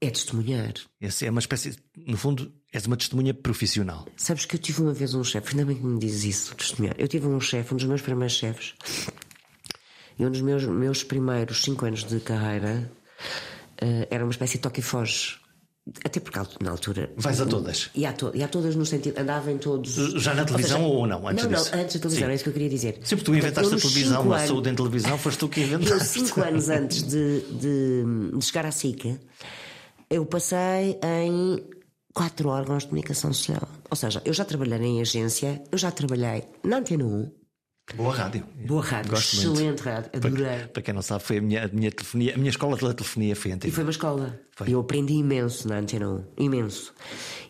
É 0.00 0.10
testemunhar. 0.10 0.74
Esse 1.00 1.26
é 1.26 1.30
uma 1.30 1.40
espécie. 1.40 1.76
No 1.96 2.16
fundo, 2.16 2.52
és 2.72 2.86
uma 2.86 2.96
testemunha 2.96 3.34
profissional. 3.34 4.06
Sabes 4.16 4.44
que 4.44 4.54
eu 4.54 4.60
tive 4.60 4.82
uma 4.82 4.92
vez 4.92 5.14
um 5.14 5.24
chefe, 5.24 5.50
ainda 5.50 5.64
bem 5.64 5.76
que 5.76 5.84
me 5.84 5.98
dizes 5.98 6.24
isso, 6.24 6.54
testemunhar. 6.54 6.94
Eu 6.98 7.08
tive 7.08 7.26
um 7.26 7.40
chefe, 7.40 7.74
um 7.74 7.76
dos 7.76 7.86
meus 7.86 8.02
primeiros 8.02 8.36
chefes, 8.36 8.74
e 10.18 10.24
um 10.24 10.30
dos 10.30 10.40
meus, 10.42 10.64
meus 10.64 11.02
primeiros 11.02 11.62
cinco 11.62 11.86
anos 11.86 12.04
de 12.04 12.20
carreira 12.20 12.90
uh, 13.82 14.06
era 14.10 14.24
uma 14.24 14.30
espécie 14.30 14.54
de 14.54 14.62
toque 14.62 14.80
e 14.80 14.82
foge. 14.82 15.38
Até 16.04 16.18
porque 16.18 16.40
na 16.60 16.70
altura. 16.70 17.12
Vais 17.16 17.40
a 17.40 17.46
todas? 17.46 17.90
E 17.94 18.04
a, 18.04 18.12
to 18.12 18.32
e 18.34 18.42
a 18.42 18.48
todas 18.48 18.74
no 18.74 18.84
sentido. 18.84 19.20
Andava 19.20 19.52
em 19.52 19.58
todos. 19.58 19.94
Já 20.20 20.34
na 20.34 20.44
televisão 20.44 20.82
ou, 20.82 20.88
seja, 20.88 20.98
ou 20.98 21.06
não? 21.06 21.28
Antes 21.28 21.44
não, 21.44 21.52
disso? 21.52 21.70
não, 21.72 21.80
antes 21.80 21.94
da 21.94 22.00
televisão, 22.00 22.26
Sim. 22.26 22.32
é 22.32 22.34
isso 22.34 22.44
que 22.44 22.50
eu 22.50 22.52
queria 22.54 22.68
dizer. 22.68 23.00
Sempre 23.04 23.24
tu 23.24 23.34
inventaste 23.34 23.74
a 23.74 23.78
televisão, 23.78 24.32
a 24.32 24.46
saúde 24.46 24.70
em 24.70 24.74
televisão, 24.74 25.16
foste 25.16 25.38
tu 25.38 25.48
que 25.48 25.60
inventaste. 25.60 26.18
Eu, 26.18 26.26
cinco 26.26 26.40
anos 26.40 26.68
antes 26.68 27.04
de, 27.04 27.40
de, 27.52 28.04
de 28.36 28.44
chegar 28.44 28.66
à 28.66 28.72
SICA, 28.72 29.16
eu 30.10 30.26
passei 30.26 30.98
em 31.04 31.64
quatro 32.12 32.48
órgãos 32.48 32.82
de 32.82 32.88
comunicação 32.88 33.32
social. 33.32 33.68
Ou 33.88 33.96
seja, 33.96 34.20
eu 34.24 34.32
já 34.32 34.44
trabalhei 34.44 34.80
em 34.80 35.00
agência, 35.00 35.62
eu 35.70 35.78
já 35.78 35.92
trabalhei 35.92 36.42
na 36.64 36.78
Antena 36.78 37.04
1, 37.04 37.30
Boa 37.94 38.12
rádio. 38.12 38.44
Boa 38.66 38.82
rádio, 38.82 39.12
Gosto 39.12 39.36
excelente 39.36 39.64
muito. 39.64 39.82
rádio, 39.82 40.10
adorei. 40.12 40.44
Para, 40.44 40.68
para, 40.68 40.82
quem 40.82 40.94
não 40.94 41.02
sabe, 41.02 41.22
foi 41.22 41.38
a 41.38 41.40
minha, 41.40 41.64
a 41.64 41.68
minha 41.68 41.92
telefonia, 41.92 42.34
a 42.34 42.36
minha 42.36 42.50
escola 42.50 42.76
de 42.76 42.94
telefonia 42.94 43.36
foi 43.36 43.52
antiga. 43.52 43.68
E 43.68 43.70
foi 43.70 43.84
uma 43.84 43.90
escola. 43.90 44.40
Foi. 44.56 44.68
Eu 44.68 44.80
aprendi 44.80 45.14
imenso 45.14 45.68
na 45.68 45.78
Antena 45.78 46.08
1, 46.08 46.24
imenso. 46.36 46.92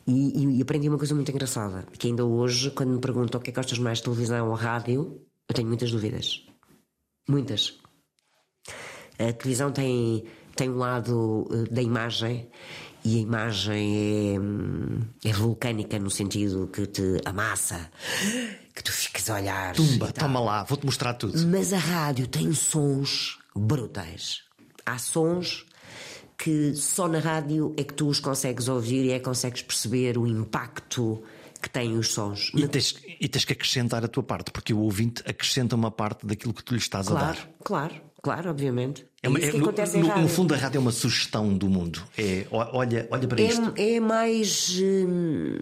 E, 0.07 0.59
e, 0.59 0.62
aprendi 0.62 0.88
uma 0.88 0.99
coisa 0.99 1.14
muito 1.14 1.31
engraçada, 1.31 1.87
que 1.99 2.09
ainda 2.09 2.25
hoje, 2.25 2.71
quando 2.71 2.90
me 2.90 3.00
perguntam 3.00 3.40
o 3.40 3.43
que 3.43 3.50
é 3.50 3.52
que 3.52 3.59
gostas 3.59 3.78
mais 3.78 3.99
de 3.99 4.05
televisão 4.05 4.49
ou 4.49 4.55
rádio, 4.55 5.21
eu 5.49 5.55
tenho 5.55 5.66
muitas 5.66 5.90
dúvidas. 5.90 6.45
Muitas. 7.28 7.78
A 9.19 9.33
televisão 9.33 9.73
tem, 9.73 10.25
tem 10.55 10.69
um 10.69 10.76
lado 10.76 11.47
uh, 11.50 11.64
da 11.73 11.81
imagem 11.81 12.49
e 13.05 13.16
a 13.16 13.21
imagem 13.21 14.37
é, 15.25 15.28
é 15.28 15.33
vulcânica 15.33 15.99
no 15.99 16.11
sentido 16.11 16.69
que 16.69 16.87
te 16.87 17.21
amassa, 17.25 17.90
que 18.76 18.85
tu 18.85 18.92
ficas 18.92 19.28
a 19.30 19.37
olhar. 19.37 19.75
Tumba, 19.75 20.12
toma 20.12 20.38
lá, 20.38 20.62
vou-te 20.62 20.85
mostrar 20.85 21.14
tudo. 21.14 21.47
Mas 21.47 21.73
a 21.73 21.78
rádio 21.78 22.28
tem 22.28 22.52
sons 22.52 23.38
brutais. 23.54 24.42
Há 24.85 24.99
sons 24.99 25.64
que 26.37 26.75
só 26.75 27.09
na 27.09 27.18
rádio 27.18 27.75
é 27.78 27.83
que 27.83 27.95
tu 27.95 28.06
os 28.06 28.21
consegues 28.21 28.68
ouvir 28.68 29.06
e 29.06 29.12
é 29.12 29.18
que 29.18 29.25
consegues 29.25 29.62
perceber 29.62 30.18
o 30.18 30.26
impacto 30.26 31.23
que 31.62 31.71
têm 31.71 31.97
os 31.97 32.12
sons. 32.12 32.52
E, 32.54 32.68
tens, 32.68 32.95
e 33.18 33.26
tens 33.26 33.47
que 33.47 33.54
acrescentar 33.54 34.04
a 34.04 34.09
tua 34.09 34.23
parte, 34.23 34.50
porque 34.50 34.75
o 34.75 34.80
ouvinte 34.80 35.23
acrescenta 35.26 35.75
uma 35.75 35.90
parte 35.90 36.26
daquilo 36.26 36.52
que 36.52 36.62
tu 36.62 36.75
lhe 36.75 36.78
estás 36.78 37.09
claro, 37.09 37.25
a 37.25 37.28
dar. 37.28 37.49
Claro, 37.64 37.95
claro, 38.23 38.50
obviamente. 38.50 39.06
É 39.23 39.28
uma, 39.30 39.38
é, 39.38 39.50
no, 39.52 39.73
no, 39.73 40.23
no, 40.23 40.28
fundo, 40.28 40.52
a 40.52 40.56
rádio 40.59 40.76
é 40.76 40.80
uma 40.80 40.92
sugestão 40.92 41.56
do 41.56 41.68
mundo. 41.71 42.02
É, 42.18 42.47
olha, 42.50 43.09
olha 43.11 43.26
para 43.26 43.40
é, 43.40 43.47
isto. 43.47 43.73
É 43.75 43.99
mais. 43.99 44.78
Hum, 44.78 45.56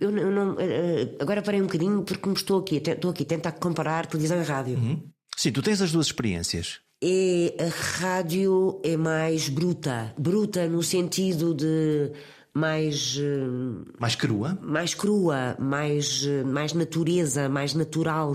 eu, 0.00 0.16
eu 0.16 0.30
não, 0.30 0.56
eh, 0.58 1.16
agora 1.20 1.42
parei 1.42 1.60
um 1.60 1.66
bocadinho 1.66 2.02
porque 2.02 2.28
me 2.28 2.34
estou 2.34 2.60
aqui, 2.60 2.76
estou 2.76 3.10
aqui 3.10 3.22
a 3.22 3.26
tentar 3.26 3.52
comparar 3.52 4.06
televisão 4.06 4.40
e 4.40 4.44
rádio. 4.44 4.76
Uhum. 4.76 5.08
Sim, 5.36 5.52
tu 5.52 5.62
tens 5.62 5.80
as 5.80 5.92
duas 5.92 6.06
experiências. 6.06 6.80
É, 7.02 7.54
a 7.60 8.00
rádio 8.00 8.80
é 8.84 8.96
mais 8.96 9.48
bruta. 9.48 10.12
Bruta 10.18 10.66
no 10.66 10.82
sentido 10.82 11.54
de 11.54 12.10
mais. 12.52 13.16
Hum, 13.18 13.84
mais 14.00 14.16
crua? 14.16 14.58
Mais 14.60 14.94
crua, 14.94 15.56
mais, 15.60 16.26
mais 16.44 16.72
natureza, 16.72 17.48
mais 17.48 17.74
natural. 17.74 18.34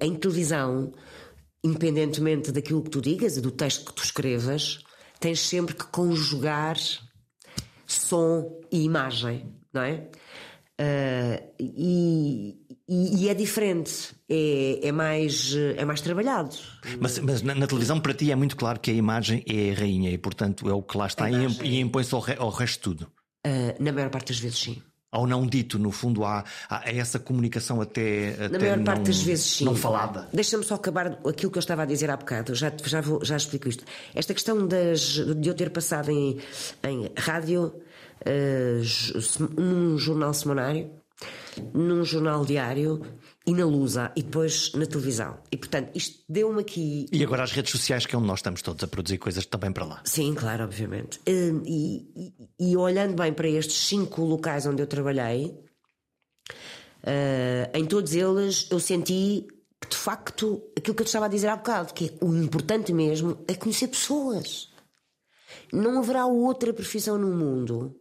Em 0.00 0.14
televisão 0.14 0.92
independentemente 1.64 2.52
daquilo 2.52 2.82
que 2.82 2.90
tu 2.90 3.00
digas 3.00 3.38
e 3.38 3.40
do 3.40 3.50
texto 3.50 3.86
que 3.86 3.94
tu 3.94 4.04
escrevas, 4.04 4.80
tens 5.18 5.40
sempre 5.40 5.74
que 5.74 5.86
conjugar 5.86 6.76
som 7.86 8.60
e 8.70 8.84
imagem, 8.84 9.50
não 9.74 9.82
é? 9.82 10.06
Uh, 10.80 11.54
e, 11.60 12.56
e, 12.88 13.28
é 13.28 13.34
diferente, 13.34 14.12
é, 14.28 14.88
é, 14.88 14.92
mais, 14.92 15.54
é 15.76 15.84
mais 15.84 16.00
trabalhado. 16.00 16.56
Mas, 17.00 17.18
mas 17.20 17.42
na, 17.42 17.54
na, 17.54 17.66
televisão, 17.66 18.00
para 18.00 18.12
ti, 18.12 18.32
é 18.32 18.34
muito 18.34 18.56
claro 18.56 18.80
que 18.80 18.90
a 18.90 18.94
imagem 18.94 19.44
é 19.46 19.70
a 19.70 19.74
rainha 19.74 20.10
e, 20.10 20.18
portanto, 20.18 20.68
é 20.68 20.72
o 20.72 20.82
que 20.82 20.96
lá 20.96 21.06
está 21.06 21.30
e, 21.30 21.46
e 21.62 21.80
impõe-se 21.80 22.12
ao, 22.14 22.24
ao 22.38 22.50
resto 22.50 22.90
de 22.90 22.98
tudo. 22.98 23.12
Uh, 23.46 23.74
na 23.78 23.92
maior 23.92 24.10
parte 24.10 24.28
das 24.32 24.38
vezes, 24.40 24.58
sim 24.58 24.82
ao 25.14 25.28
não 25.28 25.46
dito, 25.46 25.78
no 25.78 25.92
fundo, 25.92 26.24
há, 26.24 26.44
há 26.68 26.90
essa 26.90 27.20
comunicação 27.20 27.80
até. 27.80 28.48
Na 28.50 28.58
maior 28.58 28.76
não, 28.78 28.84
parte 28.84 29.04
das 29.04 29.22
vezes, 29.22 29.44
sim. 29.44 29.64
Não 29.64 29.76
falada. 29.76 30.28
Deixa-me 30.32 30.64
só 30.64 30.74
acabar 30.74 31.20
aquilo 31.24 31.52
que 31.52 31.56
eu 31.56 31.60
estava 31.60 31.84
a 31.84 31.86
dizer 31.86 32.10
há 32.10 32.16
bocado, 32.16 32.52
já, 32.52 32.72
já, 32.84 33.00
vou, 33.00 33.24
já 33.24 33.36
explico 33.36 33.68
isto. 33.68 33.84
Esta 34.12 34.34
questão 34.34 34.66
das, 34.66 35.00
de 35.00 35.48
eu 35.48 35.54
ter 35.54 35.70
passado 35.70 36.10
em, 36.10 36.36
em 36.82 37.08
rádio. 37.16 37.72
Uh, 38.26 39.60
num 39.60 39.98
jornal 39.98 40.34
semanário, 40.34 40.90
num 41.72 42.04
jornal 42.04 42.44
diário 42.44 43.00
e 43.46 43.52
na 43.52 43.64
Lusa 43.64 44.10
e 44.16 44.22
depois 44.22 44.72
na 44.74 44.86
televisão. 44.86 45.38
E 45.50 45.56
portanto, 45.56 45.90
isto 45.94 46.24
deu-me 46.28 46.60
aqui. 46.60 47.06
E 47.12 47.22
agora 47.22 47.42
as 47.42 47.52
redes 47.52 47.70
sociais, 47.72 48.06
que 48.06 48.14
é 48.14 48.18
onde 48.18 48.26
nós 48.26 48.38
estamos 48.38 48.62
todos 48.62 48.82
a 48.82 48.86
produzir 48.86 49.18
coisas 49.18 49.44
também 49.46 49.72
para 49.72 49.84
lá. 49.84 50.00
Sim, 50.04 50.34
claro, 50.34 50.64
obviamente. 50.64 51.18
Uh, 51.20 51.62
e, 51.66 52.32
e, 52.58 52.70
e, 52.70 52.76
olhando 52.76 53.14
bem 53.14 53.32
para 53.32 53.48
estes 53.48 53.86
cinco 53.86 54.22
locais 54.22 54.66
onde 54.66 54.82
eu 54.82 54.86
trabalhei, 54.86 55.46
uh, 57.02 57.70
em 57.74 57.84
todos 57.84 58.14
eles 58.14 58.66
eu 58.70 58.80
senti 58.80 59.46
que 59.80 59.88
de 59.90 59.96
facto 59.96 60.62
aquilo 60.76 60.94
que 60.94 61.02
eu 61.02 61.06
estava 61.06 61.26
a 61.26 61.28
dizer 61.28 61.48
há 61.48 61.56
bocado, 61.56 61.92
que 61.92 62.06
é 62.06 62.24
o 62.24 62.34
importante 62.34 62.92
mesmo 62.92 63.38
é 63.46 63.54
conhecer 63.54 63.88
pessoas. 63.88 64.72
Não 65.72 65.98
haverá 65.98 66.26
outra 66.26 66.72
profissão 66.72 67.18
no 67.18 67.28
mundo 67.28 68.00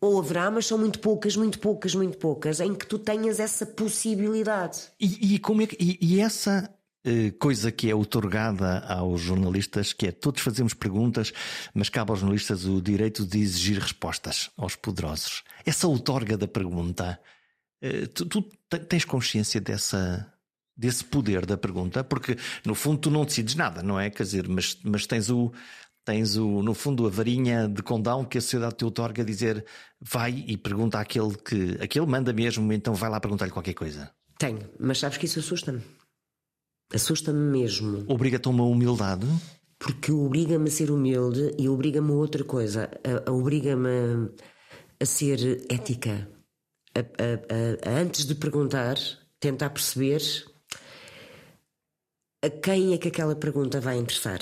ou 0.00 0.18
haverá, 0.18 0.50
mas 0.50 0.66
são 0.66 0.78
muito 0.78 0.98
poucas, 0.98 1.36
muito 1.36 1.58
poucas, 1.58 1.94
muito 1.94 2.18
poucas, 2.18 2.60
em 2.60 2.74
que 2.74 2.86
tu 2.86 2.98
tenhas 2.98 3.40
essa 3.40 3.66
possibilidade. 3.66 4.90
E, 5.00 5.34
e 5.34 5.38
como 5.38 5.62
é 5.62 5.66
que, 5.66 5.76
e, 5.80 5.98
e 6.00 6.20
essa 6.20 6.72
eh, 7.04 7.30
coisa 7.38 7.72
que 7.72 7.90
é 7.90 7.94
otorgada 7.94 8.80
aos 8.80 9.20
jornalistas, 9.20 9.92
que 9.92 10.08
é 10.08 10.12
todos 10.12 10.42
fazemos 10.42 10.74
perguntas, 10.74 11.32
mas 11.72 11.88
cabe 11.88 12.10
aos 12.10 12.20
jornalistas 12.20 12.64
o 12.64 12.82
direito 12.82 13.24
de 13.24 13.38
exigir 13.38 13.78
respostas 13.78 14.50
aos 14.56 14.76
poderosos. 14.76 15.42
Essa 15.64 15.86
outorga 15.86 16.36
da 16.36 16.46
pergunta, 16.46 17.18
eh, 17.80 18.06
tu, 18.06 18.26
tu 18.26 18.42
tens 18.88 19.04
consciência 19.04 19.60
dessa, 19.60 20.32
desse 20.76 21.04
poder 21.04 21.46
da 21.46 21.56
pergunta? 21.56 22.04
Porque 22.04 22.36
no 22.64 22.74
fundo 22.74 22.98
tu 22.98 23.10
não 23.10 23.24
decides 23.24 23.54
nada, 23.54 23.82
não 23.82 23.98
é? 23.98 24.10
Quer 24.10 24.24
dizer, 24.24 24.48
mas, 24.48 24.78
mas 24.82 25.06
tens 25.06 25.30
o, 25.30 25.52
tens 26.08 26.38
o, 26.38 26.62
no 26.62 26.72
fundo 26.72 27.06
a 27.06 27.10
varinha 27.10 27.68
de 27.68 27.82
condão 27.82 28.24
que 28.24 28.38
a 28.38 28.40
sociedade 28.40 28.76
te 28.76 28.84
otorga 28.86 29.20
a 29.20 29.24
dizer 29.26 29.62
vai 30.00 30.42
e 30.46 30.56
pergunta 30.56 30.98
àquele 30.98 31.36
que 31.36 31.76
aquele 31.82 32.06
manda 32.06 32.32
mesmo, 32.32 32.72
então 32.72 32.94
vai 32.94 33.10
lá 33.10 33.20
perguntar-lhe 33.20 33.52
qualquer 33.52 33.74
coisa. 33.74 34.10
Tenho, 34.38 34.60
mas 34.80 34.98
sabes 34.98 35.18
que 35.18 35.26
isso 35.26 35.38
assusta-me. 35.38 35.82
Assusta-me 36.94 37.38
mesmo. 37.38 38.06
Obriga-te 38.08 38.48
a 38.48 38.50
uma 38.50 38.64
humildade? 38.64 39.26
Porque 39.78 40.10
obriga-me 40.10 40.68
a 40.68 40.72
ser 40.72 40.90
humilde 40.90 41.54
e 41.58 41.68
obriga-me 41.68 42.10
a 42.10 42.14
outra 42.14 42.42
coisa. 42.42 42.88
Obriga-me 43.28 44.30
a, 44.98 45.04
ser 45.04 45.66
ética. 45.68 46.26
A, 46.96 47.00
a, 47.00 47.90
a, 47.90 48.00
antes 48.00 48.24
de 48.24 48.34
perguntar, 48.34 48.96
tentar 49.38 49.68
perceber 49.68 50.22
a 52.42 52.48
quem 52.48 52.94
é 52.94 52.98
que 52.98 53.08
aquela 53.08 53.36
pergunta 53.36 53.78
vai 53.78 53.98
interessar. 53.98 54.40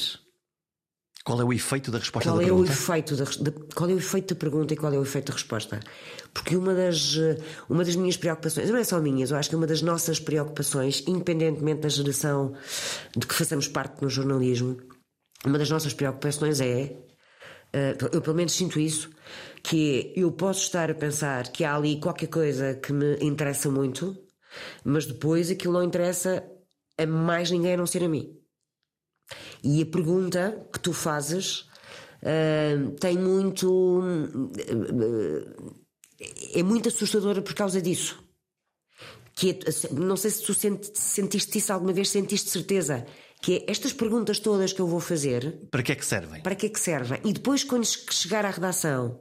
Qual 1.26 1.40
é 1.40 1.44
o 1.44 1.52
efeito 1.52 1.90
da 1.90 1.98
resposta 1.98 2.30
qual 2.30 2.36
da 2.36 2.44
é 2.44 2.46
pergunta? 2.46 2.70
O 2.70 2.72
efeito 2.72 3.16
da, 3.16 3.24
de, 3.24 3.50
qual 3.74 3.90
é 3.90 3.94
o 3.94 3.98
efeito 3.98 4.32
da 4.32 4.38
pergunta 4.38 4.72
e 4.72 4.76
qual 4.76 4.92
é 4.94 4.96
o 4.96 5.02
efeito 5.02 5.26
da 5.26 5.32
resposta? 5.32 5.80
Porque 6.32 6.54
uma 6.54 6.72
das, 6.72 7.18
uma 7.68 7.84
das 7.84 7.96
minhas 7.96 8.16
preocupações, 8.16 8.70
não 8.70 8.76
é 8.76 8.84
só 8.84 9.00
minhas, 9.00 9.32
eu 9.32 9.36
acho 9.36 9.48
que 9.48 9.56
é 9.56 9.58
uma 9.58 9.66
das 9.66 9.82
nossas 9.82 10.20
preocupações, 10.20 11.02
independentemente 11.04 11.80
da 11.80 11.88
geração 11.88 12.54
de 13.16 13.26
que 13.26 13.34
façamos 13.34 13.66
parte 13.66 14.00
no 14.02 14.08
jornalismo, 14.08 14.76
uma 15.44 15.58
das 15.58 15.68
nossas 15.68 15.92
preocupações 15.92 16.60
é, 16.60 16.96
eh, 17.72 17.96
eu 18.12 18.22
pelo 18.22 18.36
menos 18.36 18.52
sinto 18.52 18.78
isso, 18.78 19.10
que 19.64 20.12
eu 20.14 20.30
posso 20.30 20.60
estar 20.60 20.92
a 20.92 20.94
pensar 20.94 21.48
que 21.48 21.64
há 21.64 21.74
ali 21.74 21.98
qualquer 21.98 22.28
coisa 22.28 22.74
que 22.74 22.92
me 22.92 23.16
interessa 23.20 23.68
muito, 23.68 24.16
mas 24.84 25.06
depois 25.06 25.50
aquilo 25.50 25.72
não 25.72 25.82
interessa 25.82 26.44
a 26.96 27.04
mais 27.04 27.50
ninguém 27.50 27.74
a 27.74 27.76
não 27.76 27.86
ser 27.86 28.04
a 28.04 28.08
mim. 28.08 28.35
E 29.62 29.82
a 29.82 29.86
pergunta 29.86 30.66
que 30.72 30.78
tu 30.78 30.92
fazes 30.92 31.60
uh, 32.22 32.90
tem 33.00 33.18
muito. 33.18 34.00
Uh, 34.00 35.76
é 36.54 36.62
muito 36.62 36.88
assustadora 36.88 37.42
por 37.42 37.54
causa 37.54 37.80
disso. 37.80 38.22
Que 39.34 39.50
é, 39.50 39.92
não 39.92 40.16
sei 40.16 40.30
se 40.30 40.42
tu 40.42 40.54
sentiste 40.54 41.58
isso 41.58 41.72
alguma 41.72 41.92
vez, 41.92 42.08
sentiste 42.08 42.50
certeza. 42.50 43.06
Que 43.42 43.56
é 43.56 43.70
estas 43.70 43.92
perguntas 43.92 44.38
todas 44.38 44.72
que 44.72 44.80
eu 44.80 44.86
vou 44.86 44.98
fazer. 44.98 45.68
Para 45.70 45.82
que 45.82 45.92
é 45.92 45.94
que 45.94 46.06
servem? 46.06 46.42
Para 46.42 46.54
que 46.54 46.66
é 46.66 46.68
que 46.70 46.80
servem? 46.80 47.20
E 47.22 47.32
depois, 47.34 47.62
quando 47.62 47.84
chegar 47.84 48.46
à 48.46 48.50
redação 48.50 49.20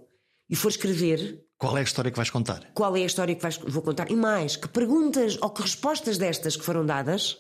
e 0.50 0.56
for 0.56 0.70
escrever. 0.70 1.44
Qual 1.58 1.78
é 1.78 1.82
a 1.82 1.84
história 1.84 2.12
que 2.12 2.18
vais 2.18 2.30
contar? 2.30 2.72
Qual 2.74 2.96
é 2.96 3.02
a 3.02 3.06
história 3.06 3.36
que 3.36 3.42
vais, 3.42 3.58
vou 3.58 3.82
contar? 3.82 4.10
E 4.10 4.16
mais, 4.16 4.56
que 4.56 4.68
perguntas 4.68 5.38
ou 5.42 5.50
que 5.50 5.62
respostas 5.62 6.18
destas 6.18 6.56
que 6.56 6.64
foram 6.64 6.86
dadas 6.86 7.38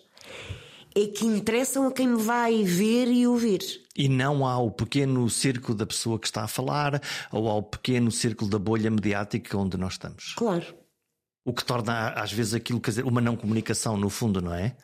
é 0.96 1.08
que 1.08 1.26
interessam 1.26 1.88
a 1.88 1.92
quem 1.92 2.08
me 2.08 2.22
vai 2.22 2.64
ver 2.64 3.10
e 3.10 3.28
ouvir. 3.28 3.60
E 3.98 4.08
não 4.08 4.46
ao 4.46 4.72
pequeno 4.72 5.30
círculo 5.30 5.78
da 5.78 5.86
pessoa 5.86 6.18
que 6.18 6.26
está 6.26 6.44
a 6.44 6.48
falar 6.48 7.02
ou 7.32 7.50
ao 7.50 7.62
pequeno 7.62 8.10
círculo 8.10 8.50
da 8.50 8.58
bolha 8.58 8.90
mediática 8.90 9.58
onde 9.58 9.78
nós 9.78 9.94
estamos. 9.94 10.34
Claro. 10.36 10.66
O 11.46 11.54
que 11.54 11.66
torna, 11.66 12.10
às 12.10 12.32
vezes, 12.32 12.54
aquilo 12.54 12.80
quer 12.80 12.92
dizer, 12.92 13.06
uma 13.06 13.22
não 13.22 13.36
comunicação, 13.36 13.98
no 13.98 14.10
fundo, 14.10 14.42
não 14.42 14.54
é? 14.54 14.76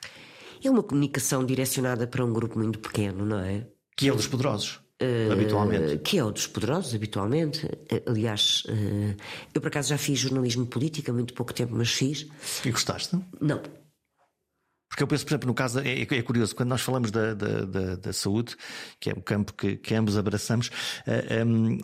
É 0.64 0.70
uma 0.70 0.84
comunicação 0.84 1.44
direcionada 1.44 2.06
para 2.06 2.24
um 2.24 2.32
grupo 2.32 2.60
muito 2.60 2.78
pequeno, 2.78 3.26
não 3.26 3.40
é? 3.40 3.66
Que 3.98 4.10
é 4.10 4.14
o 4.14 4.16
dos 4.16 4.28
poderosos. 4.28 4.80
Uh, 5.02 5.32
habitualmente. 5.32 5.98
Que 6.00 6.20
é 6.20 6.24
o 6.24 6.30
dos 6.30 6.46
poderosos, 6.46 6.94
habitualmente. 6.94 7.66
Uh, 7.66 8.10
aliás, 8.12 8.64
uh, 8.68 9.16
eu 9.54 9.62
por 9.62 9.70
acaso 9.70 9.90
já 9.90 9.98
fiz 9.98 10.20
jornalismo 10.20 10.68
político 10.68 11.10
há 11.10 11.14
muito 11.14 11.34
pouco 11.34 11.52
tempo, 11.52 11.74
mas 11.76 11.92
fiz. 11.92 12.28
E 12.64 12.70
gostaste? 12.70 13.18
Não. 13.40 13.60
Porque 14.92 15.04
eu 15.04 15.08
penso, 15.08 15.26
por 15.26 15.32
exemplo, 15.32 15.48
no 15.48 15.54
caso, 15.54 15.80
é, 15.80 16.02
é 16.02 16.22
curioso, 16.22 16.54
quando 16.54 16.68
nós 16.68 16.82
falamos 16.82 17.12
da, 17.12 17.34
da, 17.34 17.62
da, 17.62 17.96
da, 17.96 18.12
saúde, 18.14 18.58
que 19.00 19.10
é 19.10 19.14
o 19.14 19.22
campo 19.22 19.54
que, 19.54 19.78
que 19.78 19.96
ambos 19.96 20.18
abraçamos, 20.18 20.68
uh, 21.08 21.46
um, 21.48 21.78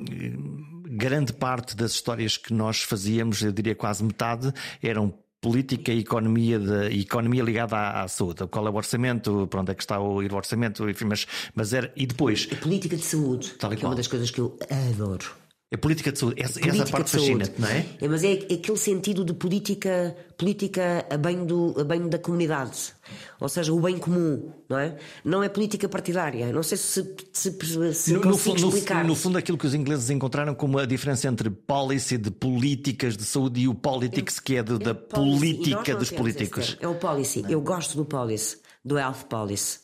grande 0.90 1.32
parte 1.32 1.74
das 1.74 1.94
histórias 1.94 2.36
que 2.36 2.54
nós 2.54 2.82
fazíamos, 2.82 3.42
eu 3.42 3.54
diria 3.54 3.74
quase 3.74 4.04
metade, 4.04 4.54
eram 4.84 5.18
política 5.40 5.94
e 5.94 6.00
economia, 6.00 6.60
de, 6.60 7.00
economia 7.00 7.44
ligada 7.44 7.78
à, 7.78 8.04
à, 8.04 8.08
saúde. 8.10 8.46
Qual 8.48 8.68
é 8.68 8.70
o 8.70 8.76
orçamento? 8.76 9.48
Para 9.48 9.62
onde 9.62 9.72
é 9.72 9.76
que 9.76 9.84
está 9.84 10.02
o, 10.02 10.22
ir 10.22 10.34
o 10.34 10.36
orçamento? 10.36 10.90
Enfim, 10.90 11.06
mas, 11.06 11.26
mas 11.56 11.72
era. 11.72 11.94
E 11.96 12.06
depois. 12.06 12.50
A 12.52 12.58
política 12.58 12.98
de 12.98 13.04
saúde, 13.04 13.52
que 13.52 13.86
é 13.86 13.88
uma 13.88 13.96
das 13.96 14.08
coisas 14.08 14.30
que 14.30 14.42
eu 14.42 14.60
adoro. 14.70 15.47
É 15.70 15.76
política 15.76 16.14
de 16.14 16.20
saúde, 16.20 16.42
essa, 16.42 16.66
essa 16.66 16.86
parte 16.86 17.12
fascina, 17.12 17.44
não 17.58 17.68
é? 17.68 17.86
é? 18.00 18.08
Mas 18.08 18.24
é 18.24 18.32
aquele 18.32 18.78
sentido 18.78 19.26
de 19.26 19.34
política, 19.34 20.16
política 20.38 21.06
a 21.10 21.18
bem, 21.18 21.46
do, 21.46 21.76
a 21.78 21.84
bem 21.84 22.08
da 22.08 22.18
comunidade, 22.18 22.94
ou 23.38 23.50
seja, 23.50 23.74
o 23.74 23.82
bem 23.82 23.98
comum, 23.98 24.50
não 24.70 24.80
é? 24.80 24.96
Não 25.26 25.44
é 25.44 25.50
política 25.50 25.90
partidária. 25.90 26.54
Não 26.54 26.64
sei 26.64 26.78
se, 26.78 27.04
se, 27.34 27.52
se 27.94 28.14
no, 28.14 28.22
no, 28.22 28.36
explicar. 28.36 29.04
No, 29.04 29.10
no 29.10 29.16
fundo, 29.16 29.38
aquilo 29.38 29.58
que 29.58 29.68
os 29.68 29.74
ingleses 29.74 30.10
encontraram 30.10 30.56
como 30.56 30.80
a 30.80 30.86
diferença 30.86 31.28
entre 31.28 31.50
policy 31.50 32.18
de 32.18 32.32
políticas 32.32 33.18
de 33.18 33.26
saúde 33.26 33.60
e 33.60 33.68
o 33.68 33.76
politics, 33.76 34.40
que 34.40 34.56
é 34.56 34.64
do, 34.64 34.80
da 34.80 34.96
política 34.96 35.94
dos 35.96 36.10
políticos. 36.10 36.78
É 36.80 36.88
o 36.88 36.96
policy. 36.96 37.44
Eu 37.50 37.60
gosto 37.60 37.98
do 37.98 38.06
policy, 38.06 38.58
do 38.86 38.98
health 38.98 39.26
policy. 39.30 39.80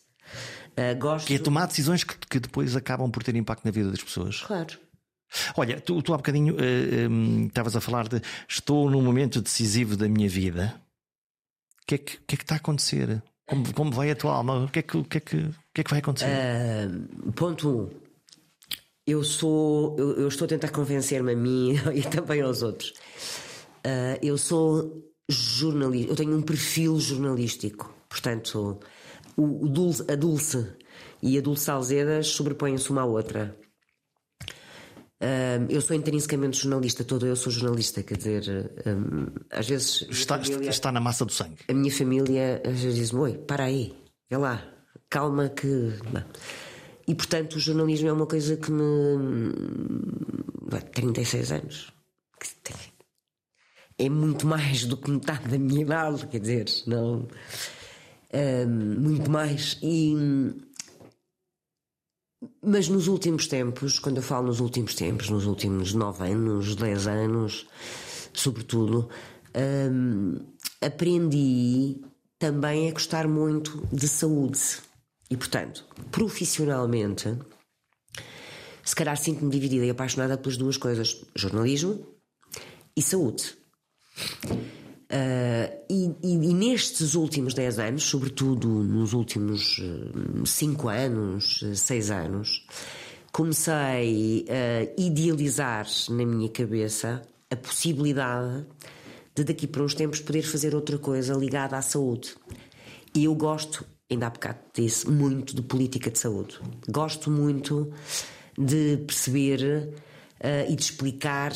Uh, 0.78 0.98
gosto... 0.98 1.28
Que 1.28 1.34
é 1.34 1.40
tomar 1.40 1.68
decisões 1.68 2.06
que, 2.06 2.16
que 2.18 2.40
depois 2.40 2.74
acabam 2.74 3.12
por 3.12 3.22
ter 3.22 3.36
impacto 3.36 3.66
na 3.66 3.72
vida 3.72 3.92
das 3.92 4.02
pessoas. 4.02 4.40
Claro. 4.40 4.82
Olha, 5.58 5.80
tu, 5.80 6.02
tu 6.02 6.14
há 6.14 6.18
bocadinho 6.18 6.56
estavas 7.48 7.74
uh, 7.74 7.78
um, 7.78 7.80
a 7.80 7.82
falar 7.82 8.08
de 8.08 8.22
estou 8.48 8.90
num 8.90 9.02
momento 9.02 9.42
decisivo 9.42 9.96
da 9.96 10.08
minha 10.08 10.30
vida. 10.30 10.80
O 11.82 11.86
que, 11.86 11.96
é 11.96 11.98
que, 11.98 12.18
que, 12.18 12.36
é 12.36 12.38
que 12.38 12.44
está 12.44 12.56
a 12.56 12.58
acontecer? 12.58 13.22
Como, 13.48 13.74
como 13.74 13.92
vai 13.92 14.10
a 14.10 14.16
tua 14.16 14.34
alma? 14.34 14.66
O 14.66 14.70
que 14.70 14.80
é 14.80 14.82
que, 14.82 15.04
que, 15.04 15.18
é 15.18 15.20
que, 15.20 15.50
que, 15.74 15.82
é 15.82 15.84
que 15.84 15.90
vai 15.90 16.00
acontecer? 16.00 16.28
Uh, 16.28 17.32
ponto 17.34 17.70
1. 17.70 17.72
Um. 17.72 17.90
Eu 19.06 19.24
sou. 19.24 19.98
Eu, 20.00 20.22
eu, 20.22 20.28
estou 20.30 20.46
a 20.46 20.48
tentar 20.48 20.70
convencer-me 20.70 21.34
a 21.34 21.36
mim 21.36 21.74
e 21.94 22.02
também 22.04 22.42
aos 22.42 22.62
outros. 22.62 22.94
Uh, 23.86 24.18
eu 24.22 24.38
sou 24.38 25.12
jornalista. 25.28 26.12
Eu 26.12 26.16
tenho 26.16 26.38
um 26.38 26.42
perfil 26.42 27.00
jornalístico. 27.00 27.94
Portanto, 28.08 28.80
o, 29.36 29.66
o 29.66 29.68
Dulce, 29.68 30.06
a 30.10 30.16
Dulce 30.16 30.66
e 31.22 31.38
a 31.38 31.42
Dulce 31.42 31.70
Alzedas 31.70 32.28
sobrepõem-se 32.28 32.90
uma 32.92 33.02
à 33.02 33.06
outra 33.06 33.58
eu 35.70 35.82
sou 35.82 35.96
intrinsecamente 35.96 36.58
jornalista, 36.58 37.04
todo 37.04 37.26
eu 37.26 37.36
sou 37.36 37.52
jornalista, 37.52 38.04
quer 38.04 38.18
dizer, 38.18 38.72
um, 38.86 39.28
às 39.50 39.68
vezes. 39.68 40.06
Está, 40.10 40.38
família, 40.38 40.70
está 40.70 40.92
na 40.92 41.00
massa 41.00 41.26
do 41.26 41.32
sangue. 41.32 41.58
A 41.68 41.74
minha 41.74 41.92
família 41.92 42.62
às 42.66 42.80
vezes 42.80 42.96
diz-me: 42.96 43.20
Oi, 43.20 43.38
para 43.38 43.66
aí, 43.66 43.96
vê 44.30 44.38
lá, 44.38 44.64
calma 45.10 45.50
que. 45.50 45.94
E 47.08 47.16
portanto, 47.16 47.56
o 47.56 47.60
jornalismo 47.60 48.10
é 48.10 48.14
uma 48.14 48.28
coisa 48.28 48.58
que 48.58 48.72
me. 48.72 48.84
36 50.94 51.52
anos. 51.52 51.94
É 53.98 54.10
muito 54.10 54.48
mais 54.48 54.86
do 54.86 54.98
que 54.98 55.10
metade 55.12 55.48
da 55.48 55.58
minha 55.58 55.82
idade, 55.82 56.28
quer 56.28 56.40
dizer, 56.40 56.66
não. 56.88 57.28
Um, 58.34 59.00
muito 59.00 59.30
mais. 59.30 59.78
E 59.84 60.16
mas 62.64 62.88
nos 62.88 63.08
últimos 63.08 63.48
tempos, 63.48 64.00
quando 64.00 64.18
eu 64.18 64.24
falo 64.24 64.48
nos 64.48 64.60
últimos 64.60 64.96
tempos, 64.96 65.30
nos 65.30 65.46
últimos 65.46 65.94
nove 65.94 66.32
anos, 66.32 66.76
dez 66.76 67.08
anos, 67.08 67.68
sobretudo, 68.34 69.10
hum, 69.92 70.40
aprendi 70.82 72.02
também 72.40 72.90
a 72.90 72.94
gostar 72.94 73.28
muito 73.28 73.86
de 73.92 74.08
saúde. 74.08 74.60
E, 75.30 75.36
portanto, 75.36 75.86
profissionalmente, 76.12 77.38
se 78.84 78.96
calhar 78.96 79.18
sinto-me 79.18 79.52
dividida 79.52 79.86
e 79.86 79.90
apaixonada 79.90 80.38
pelas 80.38 80.58
duas 80.58 80.78
coisas: 80.78 81.22
jornalismo 81.36 82.06
e 82.96 83.02
saúde. 83.02 83.56
Uh, 85.14 85.72
e, 85.88 86.12
e, 86.24 86.34
e, 86.34 86.54
nestes 86.56 87.14
últimos 87.14 87.54
10 87.54 87.78
anos, 87.78 88.04
sobretudo 88.04 88.68
nos 88.68 89.14
últimos 89.14 89.80
5 90.44 90.88
uh, 90.88 90.90
anos, 90.90 91.64
6 91.76 92.10
anos, 92.10 92.66
comecei 93.32 94.48
a 94.50 95.00
idealizar 95.00 95.86
na 96.10 96.26
minha 96.26 96.50
cabeça 96.50 97.22
a 97.52 97.56
possibilidade 97.56 98.66
de 99.36 99.44
daqui 99.44 99.68
para 99.68 99.84
uns 99.84 99.94
tempos 99.94 100.20
poder 100.20 100.42
fazer 100.42 100.74
outra 100.74 100.98
coisa 100.98 101.36
ligada 101.36 101.78
à 101.78 101.82
saúde. 101.84 102.36
E 103.14 103.26
eu 103.26 103.36
gosto, 103.36 103.86
ainda 104.10 104.26
há 104.26 104.30
bocado 104.32 104.60
disse, 104.74 105.08
muito 105.08 105.56
de 105.56 105.62
política 105.62 106.10
de 106.10 106.18
saúde. 106.18 106.60
Gosto 106.90 107.30
muito 107.30 107.94
de 108.58 108.98
perceber 109.06 109.94
uh, 110.40 110.72
e 110.72 110.76
de 110.76 110.82
explicar 110.82 111.54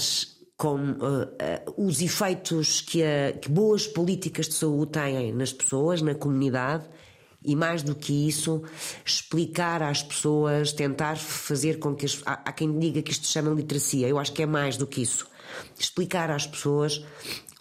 como, 0.57 0.93
uh, 0.93 1.23
uh, 1.23 1.85
os 1.85 2.01
efeitos 2.01 2.81
que, 2.81 3.03
a, 3.03 3.31
que 3.33 3.47
boas 3.47 3.85
políticas 3.85 4.47
de 4.47 4.55
saúde 4.55 4.93
têm 4.93 5.31
nas 5.31 5.53
pessoas, 5.53 6.01
na 6.01 6.15
comunidade 6.15 6.85
e 7.45 7.55
mais 7.55 7.83
do 7.83 7.95
que 7.95 8.27
isso, 8.27 8.63
explicar 9.05 9.83
às 9.83 10.01
pessoas, 10.01 10.73
tentar 10.73 11.15
fazer 11.15 11.77
com 11.77 11.95
que 11.95 12.05
as, 12.05 12.21
há, 12.25 12.33
há, 12.43 12.51
quem 12.51 12.77
diga 12.77 13.01
que 13.01 13.11
isto 13.11 13.27
se 13.27 13.31
chama 13.31 13.51
literacia, 13.51 14.07
eu 14.07 14.17
acho 14.17 14.33
que 14.33 14.41
é 14.41 14.45
mais 14.45 14.75
do 14.75 14.87
que 14.87 15.01
isso. 15.01 15.27
Explicar 15.79 16.31
às 16.31 16.47
pessoas 16.47 17.05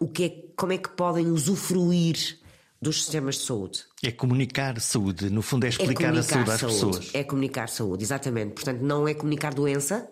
o 0.00 0.08
que 0.08 0.24
é, 0.24 0.44
como 0.56 0.72
é 0.72 0.78
que 0.78 0.88
podem 0.88 1.28
usufruir 1.28 2.38
dos 2.80 3.02
sistemas 3.02 3.36
de 3.36 3.42
saúde. 3.42 3.84
É 4.02 4.10
comunicar 4.10 4.80
saúde, 4.80 5.30
no 5.30 5.42
fundo 5.42 5.66
é 5.66 5.68
explicar 5.68 6.14
é 6.14 6.18
a 6.18 6.22
saúde 6.22 6.50
às 6.50 6.60
pessoas. 6.62 7.10
É 7.12 7.24
comunicar 7.24 7.68
saúde, 7.68 8.02
exatamente. 8.02 8.54
Portanto, 8.54 8.80
não 8.80 9.06
é 9.06 9.14
comunicar 9.14 9.54
doença, 9.54 10.08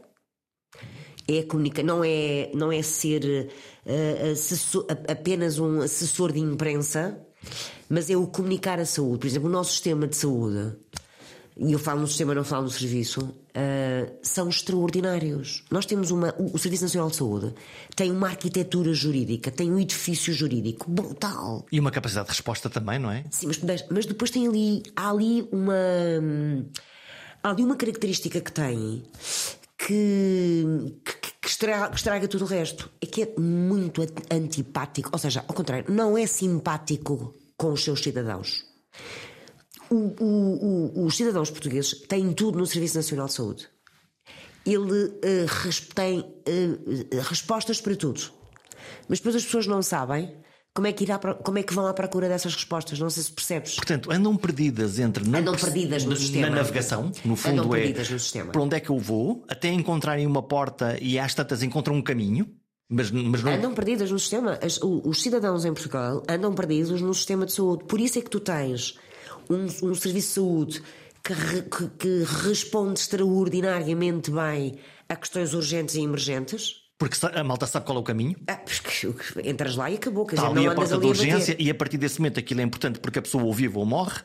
é 1.28 1.42
comunicar, 1.42 1.82
não 1.82 2.02
é, 2.04 2.50
não 2.54 2.70
é 2.72 2.82
ser 2.82 3.50
uh, 3.86 4.32
assessor, 4.32 4.86
apenas 5.08 5.58
um 5.58 5.80
assessor 5.80 6.32
de 6.32 6.40
imprensa, 6.40 7.18
mas 7.88 8.10
é 8.10 8.16
o 8.16 8.26
comunicar 8.26 8.78
a 8.78 8.86
saúde. 8.86 9.20
Por 9.20 9.26
exemplo, 9.26 9.48
o 9.48 9.52
nosso 9.52 9.72
sistema 9.72 10.06
de 10.06 10.16
saúde 10.16 10.76
e 11.56 11.72
eu 11.72 11.78
falo 11.78 12.00
no 12.00 12.06
sistema, 12.08 12.34
não 12.34 12.42
falo 12.42 12.64
no 12.64 12.70
serviço, 12.70 13.20
uh, 13.20 14.12
são 14.22 14.48
extraordinários. 14.48 15.62
Nós 15.70 15.86
temos 15.86 16.10
uma. 16.10 16.34
O 16.36 16.58
Serviço 16.58 16.82
Nacional 16.82 17.10
de 17.10 17.16
Saúde 17.16 17.54
tem 17.94 18.10
uma 18.10 18.28
arquitetura 18.28 18.92
jurídica, 18.92 19.52
tem 19.52 19.70
um 19.70 19.78
edifício 19.78 20.32
jurídico 20.32 20.90
brutal. 20.90 21.64
E 21.70 21.78
uma 21.78 21.92
capacidade 21.92 22.26
de 22.26 22.32
resposta 22.32 22.68
também, 22.68 22.98
não 22.98 23.08
é? 23.08 23.24
Sim, 23.30 23.46
mas, 23.46 23.86
mas 23.88 24.04
depois 24.04 24.32
tem 24.32 24.48
ali. 24.48 24.82
Há 24.96 25.10
ali 25.10 25.46
uma. 25.52 25.74
Há 27.40 27.50
ali 27.50 27.62
uma 27.62 27.76
característica 27.76 28.40
que 28.40 28.50
tem 28.50 29.04
que, 29.78 30.64
que, 31.04 31.32
que, 31.40 31.48
estraga, 31.48 31.90
que 31.90 31.96
estraga 31.96 32.28
tudo 32.28 32.44
o 32.44 32.48
resto. 32.48 32.90
É 33.00 33.06
que 33.06 33.22
é 33.22 33.34
muito 33.40 34.02
antipático, 34.30 35.10
ou 35.12 35.18
seja, 35.18 35.44
ao 35.46 35.54
contrário, 35.54 35.92
não 35.92 36.16
é 36.16 36.26
simpático 36.26 37.34
com 37.56 37.72
os 37.72 37.84
seus 37.84 38.02
cidadãos 38.02 38.64
o, 39.90 40.14
o, 40.20 41.02
o, 41.02 41.06
os 41.06 41.16
cidadãos 41.16 41.50
portugueses 41.50 42.00
têm 42.08 42.32
tudo 42.32 42.58
no 42.58 42.66
Serviço 42.66 42.96
Nacional 42.96 43.26
de 43.26 43.32
Saúde. 43.32 43.68
Ele 44.66 45.04
uh, 45.04 45.94
tem 45.94 46.20
uh, 46.20 47.20
respostas 47.22 47.80
para 47.80 47.94
tudo. 47.94 48.20
Mas 49.08 49.18
depois 49.18 49.36
as 49.36 49.44
pessoas 49.44 49.66
não 49.66 49.82
sabem 49.82 50.34
como 50.74 50.88
é, 50.88 50.92
que 50.92 51.04
irá, 51.04 51.18
como 51.18 51.56
é 51.56 51.62
que 51.62 51.72
vão 51.72 51.86
à 51.86 51.94
procura 51.94 52.28
dessas 52.28 52.52
respostas? 52.52 52.98
Não 52.98 53.08
sei 53.08 53.22
se 53.22 53.32
percebes. 53.32 53.76
Portanto, 53.76 54.10
andam 54.10 54.36
perdidas 54.36 54.98
entre 54.98 55.24
andam 55.24 55.54
perdidas 55.54 56.04
no 56.04 56.16
sistema. 56.16 56.50
na 56.50 56.56
navegação, 56.56 57.12
no 57.24 57.36
fundo 57.36 57.62
andam 57.62 57.74
é 57.76 57.78
perdidas 57.78 58.10
no 58.10 58.18
sistema. 58.18 58.50
para 58.50 58.60
onde 58.60 58.76
é 58.76 58.80
que 58.80 58.90
eu 58.90 58.98
vou, 58.98 59.44
até 59.48 59.68
encontrarem 59.68 60.26
uma 60.26 60.42
porta 60.42 60.98
e 61.00 61.16
às 61.16 61.32
tantas 61.32 61.62
encontram 61.62 61.94
um 61.94 62.02
caminho. 62.02 62.50
Mas, 62.88 63.10
mas 63.10 63.42
não... 63.42 63.52
Andam 63.52 63.72
perdidas 63.72 64.10
no 64.10 64.18
sistema. 64.18 64.58
As, 64.60 64.78
os 64.82 65.22
cidadãos 65.22 65.64
em 65.64 65.72
Portugal 65.72 66.22
andam 66.28 66.52
perdidos 66.52 67.00
no 67.00 67.14
sistema 67.14 67.46
de 67.46 67.52
saúde. 67.52 67.84
Por 67.84 68.00
isso 68.00 68.18
é 68.18 68.22
que 68.22 68.30
tu 68.30 68.40
tens 68.40 68.98
um, 69.48 69.64
um 69.64 69.94
serviço 69.94 70.28
de 70.28 70.34
saúde 70.34 70.82
que, 71.22 71.62
que, 71.62 71.88
que 71.98 72.24
responde 72.46 72.98
extraordinariamente 72.98 74.30
bem 74.30 74.74
a 75.08 75.16
questões 75.16 75.54
urgentes 75.54 75.94
e 75.94 76.00
emergentes. 76.00 76.83
Porque 76.98 77.16
a 77.26 77.42
malta 77.42 77.66
sabe 77.66 77.86
qual 77.86 77.98
é 77.98 78.00
o 78.00 78.04
caminho? 78.04 78.36
Ah, 78.48 78.56
porque 78.56 79.48
entras 79.48 79.74
lá 79.74 79.90
e 79.90 79.96
acabou. 79.96 80.24
Quer 80.26 80.36
está 80.36 80.48
dizer, 80.48 80.60
ali 80.60 80.68
a 80.68 80.74
porta 80.74 80.96
de 80.96 81.06
urgência 81.06 81.56
e 81.58 81.68
a 81.68 81.74
partir 81.74 81.98
desse 81.98 82.20
momento 82.20 82.38
aquilo 82.38 82.60
é 82.60 82.64
importante 82.64 83.00
porque 83.00 83.18
a 83.18 83.22
pessoa 83.22 83.42
ou 83.42 83.52
vive 83.52 83.76
ou 83.76 83.84
morre 83.84 84.22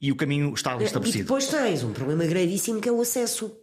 e 0.00 0.12
o 0.12 0.16
caminho 0.16 0.54
está 0.54 0.74
ali 0.74 0.84
estabelecido. 0.84 1.22
E 1.22 1.24
depois 1.24 1.46
tens 1.48 1.82
um 1.82 1.92
problema 1.92 2.24
gravíssimo 2.24 2.80
que 2.80 2.88
é 2.88 2.92
o 2.92 3.00
acesso. 3.00 3.56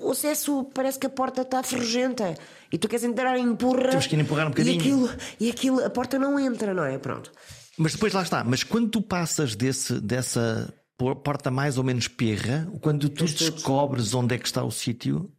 O 0.00 0.10
acesso 0.10 0.64
parece 0.74 0.98
que 0.98 1.06
a 1.06 1.10
porta 1.10 1.42
está 1.42 1.62
ferrugenta 1.62 2.34
e 2.72 2.78
tu 2.78 2.88
queres 2.88 3.04
entrar 3.04 3.36
e 3.36 3.40
empurra. 3.40 3.90
Temos 3.90 4.06
que 4.06 4.16
ir 4.16 4.20
empurrar 4.20 4.46
um 4.46 4.50
bocadinho. 4.50 4.76
E 4.76 4.78
aquilo, 4.78 5.10
e 5.40 5.50
aquilo, 5.50 5.84
a 5.84 5.90
porta 5.90 6.18
não 6.18 6.38
entra, 6.38 6.72
não 6.72 6.84
é? 6.84 6.98
Pronto. 6.98 7.32
Mas 7.76 7.92
depois 7.92 8.12
lá 8.12 8.22
está. 8.22 8.42
Mas 8.44 8.62
quando 8.62 8.88
tu 8.90 9.02
passas 9.02 9.54
desse, 9.54 10.00
dessa 10.00 10.72
porta 10.96 11.50
mais 11.50 11.78
ou 11.78 11.84
menos 11.84 12.08
perra, 12.08 12.68
quando 12.80 13.08
tu 13.08 13.24
descobres 13.24 14.14
onde 14.14 14.34
é 14.34 14.38
que 14.38 14.46
está 14.46 14.64
o 14.64 14.70
sítio, 14.70 15.32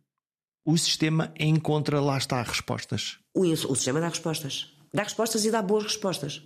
o 0.70 0.78
sistema 0.78 1.34
encontra 1.40 2.00
lá 2.00 2.16
está 2.16 2.44
respostas. 2.44 3.18
O, 3.34 3.42
o 3.42 3.76
sistema 3.76 4.00
dá 4.00 4.10
respostas. 4.10 4.72
Dá 4.94 5.02
respostas 5.02 5.44
e 5.44 5.50
dá 5.50 5.64
boas 5.64 5.84
respostas. 5.84 6.44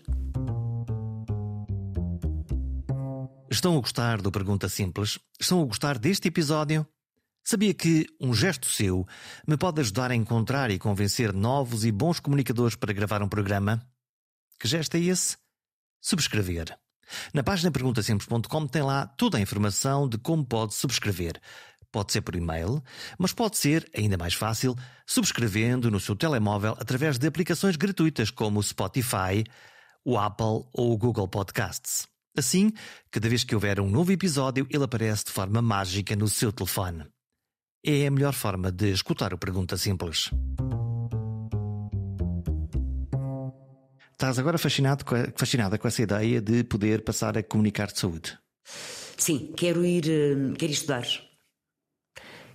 Estão 3.52 3.78
a 3.78 3.82
gostar 3.82 4.22
do 4.22 4.32
Pergunta 4.32 4.70
Simples? 4.70 5.20
Estão 5.38 5.62
a 5.62 5.66
gostar 5.66 6.00
deste 6.00 6.30
episódio? 6.30 6.88
Sabia 7.44 7.74
que 7.74 8.08
um 8.20 8.34
gesto 8.34 8.68
seu 8.68 9.06
me 9.46 9.58
pode 9.58 9.82
ajudar 9.82 10.10
a 10.10 10.16
encontrar 10.16 10.72
e 10.72 10.80
convencer 10.80 11.34
novos 11.34 11.84
e 11.84 11.92
bons 11.92 12.22
comunicadores 12.22 12.78
para 12.78 12.94
gravar 12.94 13.22
um 13.22 13.28
programa? 13.28 13.86
Que 14.58 14.70
gesto 14.70 14.96
é 14.96 15.02
esse? 15.02 15.36
subscrever. 16.02 16.78
Na 17.34 17.44
página 17.44 17.72
perguntasemples.com 17.72 18.68
tem 18.68 18.82
lá 18.82 19.06
toda 19.06 19.38
a 19.38 19.42
informação 19.42 20.08
de 20.08 20.18
como 20.18 20.46
pode 20.46 20.74
subscrever. 20.74 21.40
Pode 21.94 22.12
ser 22.12 22.22
por 22.22 22.36
e-mail, 22.36 22.82
mas 23.20 23.34
pode 23.34 23.56
ser, 23.56 23.88
ainda 23.96 24.18
mais 24.18 24.34
fácil, 24.34 24.76
subscrevendo 25.06 25.92
no 25.92 26.00
seu 26.00 26.16
telemóvel 26.16 26.76
através 26.80 27.20
de 27.20 27.28
aplicações 27.28 27.76
gratuitas 27.76 28.32
como 28.32 28.60
o 28.60 28.64
Spotify, 28.64 29.44
o 30.04 30.18
Apple 30.18 30.66
ou 30.74 30.92
o 30.92 30.98
Google 30.98 31.28
Podcasts. 31.28 32.08
Assim, 32.36 32.72
cada 33.12 33.30
vez 33.30 33.44
que 33.44 33.54
houver 33.54 33.80
um 33.80 33.88
novo 33.88 34.12
episódio, 34.12 34.66
ele 34.72 34.84
aparece 34.84 35.26
de 35.26 35.32
forma 35.32 35.62
mágica 35.62 36.16
no 36.16 36.28
seu 36.28 36.52
telefone. 36.52 37.06
É 37.86 38.08
a 38.08 38.12
melhor 38.12 38.34
forma 38.34 38.72
de 38.72 38.90
escutar 38.90 39.32
o 39.32 39.38
Pergunta 39.38 39.78
Simples. 39.78 40.32
estás 44.14 44.40
agora 44.40 44.58
fascinado 44.58 45.04
fascinada 45.36 45.78
com 45.78 45.86
essa 45.86 46.02
ideia 46.02 46.42
de 46.42 46.64
poder 46.64 47.04
passar 47.04 47.38
a 47.38 47.44
comunicar 47.44 47.92
de 47.92 48.00
saúde. 48.00 48.38
Sim, 49.18 49.54
quero 49.56 49.86
ir, 49.86 50.10
eh, 50.10 50.54
quero 50.58 50.72
ir 50.72 50.76
estudar. 50.76 51.33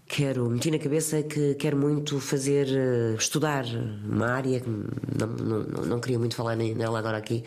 Quero, 0.09 0.49
meti 0.49 0.71
na 0.71 0.79
cabeça 0.79 1.23
que 1.23 1.55
quero 1.57 1.77
muito 1.77 2.19
fazer, 2.19 2.67
eh, 2.67 3.15
estudar 3.19 3.67
uma 3.67 4.29
área 4.29 4.59
que 4.59 4.69
não, 4.69 5.27
não, 5.27 5.85
não 5.85 6.01
queria 6.01 6.19
muito 6.19 6.35
falar 6.35 6.57
nela 6.57 6.99
agora 6.99 7.19
aqui. 7.19 7.45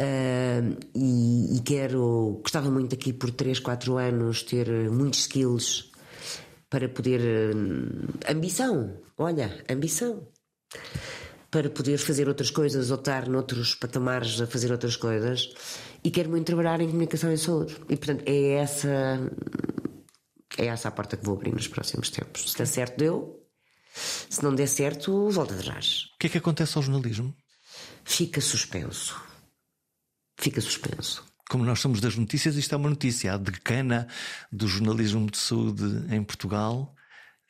Uh, 0.00 0.76
e, 0.94 1.56
e, 1.56 1.60
quero, 1.60 2.40
gostava 2.42 2.68
muito 2.68 2.94
aqui 2.94 3.12
por 3.12 3.30
3, 3.30 3.60
4 3.60 3.96
anos 3.96 4.42
ter 4.42 4.68
muitos 4.90 5.20
skills 5.20 5.92
para 6.70 6.88
poder. 6.88 7.20
Uh, 7.20 8.30
ambição, 8.30 8.96
olha, 9.18 9.64
ambição 9.68 10.26
para 11.50 11.70
poder 11.70 11.98
fazer 11.98 12.26
outras 12.26 12.50
coisas 12.50 12.90
ou 12.90 12.96
estar 12.96 13.28
noutros 13.28 13.76
patamares 13.76 14.40
a 14.40 14.46
fazer 14.46 14.72
outras 14.72 14.96
coisas 14.96 15.54
e 16.02 16.10
quero 16.10 16.28
muito 16.28 16.46
trabalhar 16.46 16.80
em 16.80 16.86
comunicação 16.86 17.32
e 17.32 17.38
saúde. 17.38 17.76
E 17.88 17.96
portanto 17.96 18.24
é 18.26 18.54
essa 18.54 19.20
é 20.58 20.66
essa 20.66 20.88
a 20.88 20.90
porta 20.90 21.16
que 21.16 21.24
vou 21.24 21.36
abrir 21.36 21.52
nos 21.52 21.68
próximos 21.68 22.10
tempos. 22.10 22.50
Se 22.50 22.58
der 22.58 22.66
certo, 22.66 22.98
deu. 22.98 23.40
Se 24.28 24.42
não 24.42 24.54
der 24.54 24.68
certo, 24.68 25.30
volta 25.30 25.54
atrás. 25.54 26.06
O 26.14 26.18
que 26.18 26.26
é 26.26 26.30
que 26.30 26.38
acontece 26.38 26.76
ao 26.76 26.82
jornalismo? 26.82 27.34
Fica 28.04 28.40
suspenso. 28.40 29.20
Fica 30.38 30.60
suspenso. 30.60 31.24
Como 31.48 31.64
nós 31.64 31.80
somos 31.80 32.00
das 32.00 32.16
notícias, 32.16 32.56
isto 32.56 32.74
é 32.74 32.76
uma 32.76 32.88
notícia. 32.88 33.34
A 33.34 33.36
decana 33.36 34.08
do 34.50 34.66
jornalismo 34.66 35.30
de 35.30 35.38
saúde 35.38 35.84
em 36.10 36.22
Portugal 36.22 36.94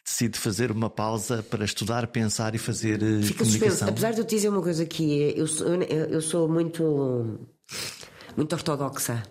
decide 0.05 0.39
fazer 0.39 0.71
uma 0.71 0.91
pausa 0.91 1.43
para 1.43 1.65
estudar, 1.65 2.07
pensar 2.09 2.55
e 2.55 2.59
fazer 2.59 3.03
eh, 3.03 3.23
Fica 3.23 3.39
comunicação. 3.39 3.71
Suspenso. 3.71 3.85
Apesar 3.85 4.13
de 4.13 4.21
eu 4.21 4.25
te 4.25 4.35
dizer 4.35 4.49
uma 4.51 4.61
coisa 4.61 4.85
é, 4.85 5.41
eu 5.41 5.47
sou, 5.47 5.67
eu 5.67 6.21
sou 6.21 6.49
muito 6.49 7.49
muito 8.37 8.53
ortodoxa. 8.53 9.23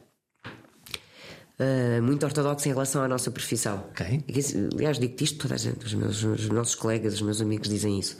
Uh, 1.60 2.02
muito 2.02 2.26
ortodoxa 2.26 2.68
em 2.68 2.72
relação 2.72 3.04
à 3.04 3.08
nossa 3.08 3.30
profissão. 3.30 3.86
Okay. 3.92 4.24
Aliás, 4.74 4.98
digo-te 4.98 5.24
isto, 5.24 5.38
toda 5.38 5.54
a 5.54 5.58
gente, 5.58 5.86
os, 5.86 5.94
meus, 5.94 6.24
os 6.24 6.50
nossos 6.50 6.76
colegas, 6.76 7.14
os 7.14 7.22
meus 7.22 7.42
amigos 7.42 7.70
dizem 7.70 8.00
isso. 8.00 8.18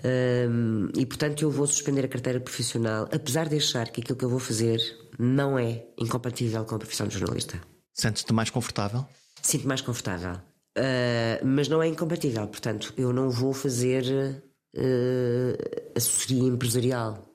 Uh, 0.00 0.90
e 0.96 1.04
portanto 1.06 1.42
eu 1.42 1.50
vou 1.50 1.66
suspender 1.66 2.04
a 2.04 2.08
carteira 2.08 2.38
profissional, 2.38 3.08
apesar 3.10 3.48
de 3.48 3.56
achar 3.56 3.88
que 3.88 4.02
aquilo 4.02 4.18
que 4.18 4.24
eu 4.24 4.28
vou 4.28 4.38
fazer 4.38 4.78
não 5.18 5.58
é 5.58 5.82
incompatível 5.98 6.64
com 6.64 6.74
a 6.76 6.78
profissão 6.78 7.08
de 7.08 7.18
jornalista. 7.18 7.60
Sentes-te 7.92 8.32
mais 8.32 8.50
confortável? 8.50 9.06
Sinto 9.42 9.66
mais 9.66 9.80
confortável. 9.80 10.34
Uh, 10.76 11.44
mas 11.44 11.68
não 11.68 11.82
é 11.82 11.88
incompatível, 11.88 12.46
portanto, 12.46 12.92
eu 12.96 13.12
não 13.12 13.30
vou 13.30 13.52
fazer 13.52 14.04
uh, 14.76 15.96
assessoria 15.96 16.48
empresarial. 16.48 17.33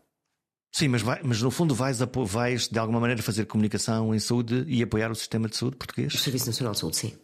Sim, 0.72 0.90
mas, 0.90 1.02
vai, 1.02 1.20
mas 1.24 1.42
no 1.42 1.50
fundo 1.50 1.74
vais, 1.74 1.98
vais 2.28 2.68
de 2.68 2.78
alguma 2.78 3.00
maneira 3.00 3.22
fazer 3.22 3.46
comunicação 3.46 4.14
em 4.14 4.20
saúde 4.20 4.66
e 4.68 4.84
apoiar 4.84 5.12
o 5.12 5.16
sistema 5.16 5.50
de 5.50 5.58
saúde 5.58 5.78
português? 5.78 6.14
O 6.14 6.18
Serviço 6.18 6.48
Nacional 6.48 6.74
de 6.74 6.80
Saúde, 6.80 6.98
sim. 6.98 7.18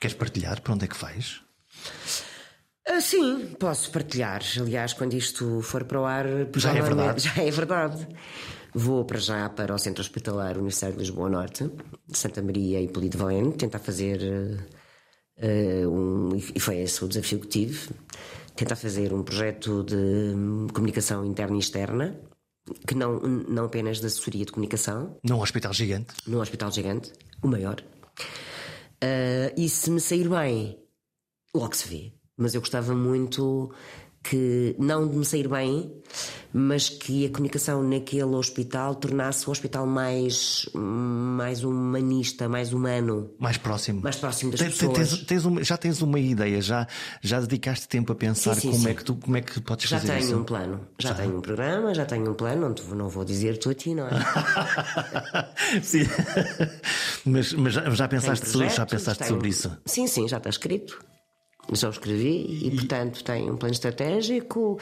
Queres 0.00 0.16
partilhar 0.16 0.60
para 0.62 0.72
onde 0.72 0.84
é 0.86 0.88
que 0.88 0.96
vais? 0.96 1.42
Ah, 2.88 3.00
sim, 3.00 3.54
posso 3.58 3.90
partilhar. 3.90 4.42
Aliás, 4.58 4.94
quando 4.94 5.14
isto 5.14 5.60
for 5.62 5.84
para 5.84 6.00
o 6.00 6.04
ar, 6.04 6.26
já 6.56 6.74
é 6.74 6.80
verdade. 6.80 7.22
Já 7.22 7.42
é 7.42 7.50
verdade. 7.50 8.08
Vou 8.74 9.04
para 9.04 9.18
já 9.18 9.48
para 9.48 9.74
o 9.74 9.78
Centro 9.78 10.00
Hospitalar 10.00 10.56
Universidade 10.56 10.94
de 10.94 11.00
Lisboa 11.00 11.28
Norte, 11.28 11.70
de 12.06 12.18
Santa 12.18 12.40
Maria 12.40 12.80
e 12.80 12.88
Polido 12.88 13.18
Valente, 13.18 13.58
tentar 13.58 13.80
fazer 13.80 14.20
uh, 15.38 15.88
um. 15.88 16.36
E 16.36 16.58
foi 16.58 16.78
esse 16.78 17.04
o 17.04 17.08
desafio 17.08 17.40
que 17.40 17.48
tive: 17.48 17.90
tentar 18.56 18.76
fazer 18.76 19.12
um 19.12 19.22
projeto 19.22 19.82
de 19.82 20.72
comunicação 20.72 21.24
interna 21.24 21.56
e 21.56 21.60
externa, 21.60 22.20
que 22.86 22.94
não, 22.94 23.18
não 23.20 23.64
apenas 23.64 24.00
de 24.00 24.06
assessoria 24.06 24.44
de 24.44 24.52
comunicação. 24.52 25.16
Num 25.22 25.40
hospital 25.40 25.72
gigante. 25.72 26.14
Num 26.26 26.40
hospital 26.40 26.70
gigante, 26.70 27.12
o 27.42 27.48
maior. 27.48 27.82
Uh, 29.02 29.52
e 29.56 29.68
se 29.68 29.90
me 29.90 30.00
sair 30.00 30.28
bem, 30.28 30.78
logo 31.54 31.74
se 31.74 31.88
vê. 31.88 32.12
Mas 32.36 32.54
eu 32.54 32.60
gostava 32.60 32.94
muito 32.94 33.72
que 34.22 34.76
não 34.78 35.08
de 35.08 35.16
me 35.16 35.24
sair 35.24 35.48
bem, 35.48 35.90
mas 36.52 36.88
que 36.88 37.26
a 37.26 37.30
comunicação 37.30 37.82
naquele 37.82 38.24
hospital 38.24 38.94
tornasse 38.94 39.48
o 39.48 39.50
hospital 39.50 39.86
mais, 39.86 40.68
mais 40.74 41.64
humanista, 41.64 42.48
mais 42.48 42.72
humano. 42.72 43.30
Mais 43.38 43.56
próximo. 43.56 44.00
Mais 44.02 44.16
próximo 44.16 44.50
das 44.50 44.60
tens, 44.60 44.74
pessoas. 44.74 44.96
Tens, 44.96 45.24
tens 45.24 45.44
uma, 45.44 45.64
já 45.64 45.76
tens 45.76 46.02
uma 46.02 46.18
ideia, 46.18 46.60
já, 46.60 46.86
já 47.22 47.40
dedicaste 47.40 47.88
tempo 47.88 48.12
a 48.12 48.14
pensar 48.14 48.54
sim, 48.54 48.60
sim, 48.60 48.70
como, 48.70 48.82
sim. 48.82 48.90
É 48.90 48.94
que 48.94 49.04
tu, 49.04 49.16
como 49.16 49.36
é 49.36 49.40
que 49.40 49.60
podes 49.60 49.88
já 49.88 49.98
fazer 49.98 50.18
isso? 50.18 50.22
Já 50.22 50.28
tenho 50.28 50.40
um 50.40 50.44
plano, 50.44 50.80
já, 50.98 51.08
já, 51.08 51.14
tenho 51.14 51.38
um 51.38 51.40
programa, 51.40 51.94
já 51.94 52.04
tenho 52.04 52.30
um 52.30 52.34
plano, 52.34 52.60
não, 52.68 52.96
não 52.96 53.08
vou 53.08 53.24
dizer 53.24 53.56
tu 53.58 53.70
a 53.70 53.74
ti, 53.74 53.94
não 53.94 54.06
é? 54.06 54.10
sim, 55.82 56.02
mas, 57.24 57.52
mas 57.54 57.72
já, 57.72 57.90
já 57.90 58.08
pensaste, 58.08 58.50
projetos, 58.50 58.76
já 58.76 58.86
pensaste 58.86 59.18
tenho... 59.22 59.30
sobre 59.30 59.48
isso? 59.48 59.76
Sim, 59.86 60.06
sim, 60.06 60.28
já 60.28 60.36
está 60.36 60.50
escrito 60.50 61.00
o 61.70 61.90
escrevi 61.90 62.46
e, 62.48 62.68
e, 62.68 62.70
portanto, 62.76 63.22
tem 63.22 63.50
um 63.50 63.56
plano 63.56 63.72
estratégico 63.72 64.78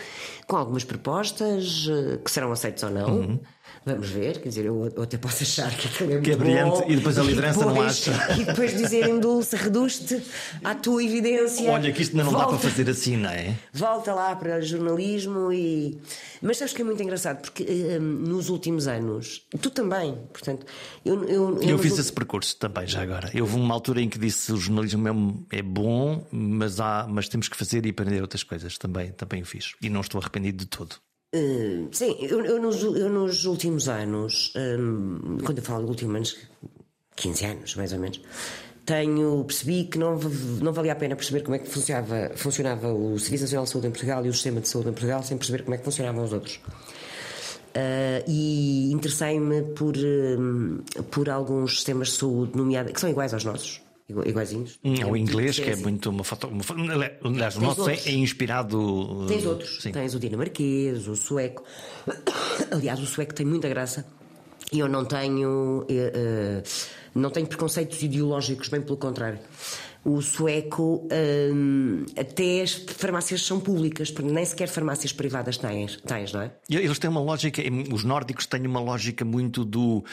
com 0.46 0.56
algumas 0.56 0.84
propostas 0.84 1.86
eh, 1.90 2.18
que 2.24 2.30
serão 2.30 2.50
aceitas 2.50 2.82
ou 2.82 2.90
não. 2.90 3.08
Uhum. 3.08 3.40
Vamos 3.88 4.10
ver, 4.10 4.38
quer 4.38 4.50
dizer, 4.50 4.66
eu, 4.66 4.92
eu 4.94 5.02
até 5.02 5.16
posso 5.16 5.42
achar 5.42 5.74
que 5.74 5.88
aquilo 5.88 6.12
é 6.12 6.20
que 6.20 6.30
é 6.30 6.36
brilhante 6.36 6.80
bom, 6.80 6.84
e 6.88 6.96
depois 6.96 7.18
a 7.18 7.22
liderança 7.22 7.60
depois, 7.60 7.76
não 8.06 8.14
acha. 8.14 8.32
E 8.38 8.44
depois 8.44 8.76
dizerem, 8.76 9.18
Dulce, 9.18 9.56
reduz-te 9.56 10.22
à 10.62 10.74
tua 10.74 11.02
evidência. 11.02 11.70
Olha, 11.70 11.90
que 11.90 12.02
isto 12.02 12.14
não 12.14 12.24
volta, 12.24 12.38
dá 12.38 12.46
para 12.48 12.58
fazer 12.58 12.90
assim, 12.90 13.16
não 13.16 13.30
é? 13.30 13.56
Volta 13.72 14.12
lá 14.12 14.36
para 14.36 14.60
jornalismo 14.60 15.50
e. 15.50 15.98
Mas 16.42 16.58
sabes 16.58 16.74
que 16.74 16.82
é 16.82 16.84
muito 16.84 17.02
engraçado, 17.02 17.40
porque 17.40 17.64
um, 17.64 18.02
nos 18.02 18.50
últimos 18.50 18.86
anos, 18.86 19.46
tu 19.58 19.70
também, 19.70 20.14
portanto, 20.32 20.66
eu. 21.02 21.24
Eu, 21.24 21.62
eu, 21.62 21.78
fiz 21.78 21.98
esse 21.98 22.12
percurso 22.12 22.56
também, 22.58 22.86
já 22.86 23.02
agora. 23.02 23.30
Houve 23.40 23.56
uma 23.56 23.72
altura 23.72 24.02
em 24.02 24.08
que 24.08 24.18
disse 24.18 24.52
o 24.52 24.58
jornalismo 24.58 25.02
mesmo 25.02 25.46
é 25.50 25.62
bom, 25.62 26.26
mas, 26.30 26.78
há, 26.78 27.06
mas 27.08 27.26
temos 27.26 27.48
que 27.48 27.56
fazer 27.56 27.86
e 27.86 27.90
aprender 27.90 28.20
outras 28.20 28.42
coisas. 28.42 28.76
Também, 28.76 29.12
também 29.12 29.40
o 29.40 29.46
fiz. 29.46 29.72
E 29.80 29.88
não 29.88 30.02
estou 30.02 30.20
arrependido 30.20 30.58
de 30.58 30.66
todo. 30.66 30.96
Uh, 31.34 31.88
sim, 31.92 32.16
eu, 32.20 32.42
eu, 32.42 32.60
nos, 32.60 32.82
eu, 32.82 33.10
nos, 33.10 33.44
últimos 33.44 33.86
anos, 33.88 34.52
um, 34.56 35.38
quando 35.44 35.58
eu 35.58 35.64
falo 35.64 35.84
de 35.84 35.90
últimos 35.90 36.14
anos, 36.16 36.36
15 37.16 37.44
anos 37.44 37.76
mais 37.76 37.92
ou 37.92 37.98
menos, 37.98 38.20
tenho 38.86 39.44
percebi 39.44 39.84
que 39.84 39.98
não, 39.98 40.18
não 40.62 40.72
valia 40.72 40.92
a 40.92 40.96
pena 40.96 41.14
perceber 41.14 41.42
como 41.42 41.56
é 41.56 41.58
que 41.58 41.68
funcionava, 41.68 42.30
funcionava 42.34 42.92
o 42.92 43.18
Serviço 43.18 43.44
Nacional 43.44 43.64
de 43.64 43.70
Saúde 43.70 43.88
em 43.88 43.90
Portugal 43.90 44.24
e 44.24 44.28
o 44.30 44.32
Sistema 44.32 44.60
de 44.62 44.68
Saúde 44.68 44.88
em 44.88 44.92
Portugal 44.92 45.22
sem 45.22 45.36
perceber 45.36 45.64
como 45.64 45.74
é 45.74 45.78
que 45.78 45.84
funcionavam 45.84 46.24
os 46.24 46.32
outros. 46.32 46.56
Uh, 47.76 48.24
e 48.26 48.90
interessei-me 48.90 49.62
por, 49.74 49.94
um, 49.98 50.78
por 51.10 51.28
alguns 51.28 51.76
sistemas 51.76 52.08
de 52.08 52.14
saúde, 52.14 52.56
nomeados, 52.56 52.92
que 52.92 53.00
são 53.00 53.10
iguais 53.10 53.34
aos 53.34 53.44
nossos 53.44 53.87
iguaizinhos. 54.08 54.78
Hum, 54.82 54.94
o 55.10 55.16
inglês, 55.16 55.58
que 55.58 55.70
é 55.70 55.76
muito 55.76 56.10
uma 56.10 56.24
foto. 56.24 56.48
Uma, 56.48 56.62
aliás, 57.22 57.56
o 57.56 57.60
nosso 57.60 57.88
é, 57.88 57.94
é, 57.94 58.12
inspirado. 58.12 59.26
Tens 59.26 59.44
outros. 59.44 59.82
Sim. 59.82 59.92
Tens 59.92 60.14
o 60.14 60.20
dinamarquês, 60.20 61.06
o 61.08 61.16
sueco. 61.16 61.62
Aliás, 62.70 63.00
o 63.00 63.06
sueco 63.06 63.34
tem 63.34 63.46
muita 63.46 63.68
graça. 63.68 64.06
E 64.72 64.78
eu 64.78 64.88
não 64.88 65.04
tenho. 65.04 65.86
Uh, 65.88 66.62
não 67.14 67.30
tenho 67.30 67.46
preconceitos 67.46 68.02
ideológicos, 68.02 68.68
bem 68.68 68.80
pelo 68.80 68.96
contrário 68.96 69.40
o 70.04 70.22
sueco, 70.22 71.06
hum, 71.52 72.06
até 72.16 72.62
as 72.62 72.72
farmácias 72.72 73.44
são 73.44 73.60
públicas, 73.60 74.10
porque 74.10 74.30
nem 74.30 74.44
sequer 74.44 74.68
farmácias 74.68 75.12
privadas 75.12 75.58
tens, 75.58 75.96
tens, 75.96 76.32
não 76.32 76.42
é? 76.42 76.52
Eles 76.70 76.98
têm 76.98 77.10
uma 77.10 77.20
lógica, 77.20 77.62
os 77.92 78.04
nórdicos 78.04 78.46
têm 78.46 78.66
uma 78.66 78.80
lógica 78.80 79.24
muito 79.24 79.64
do. 79.64 80.04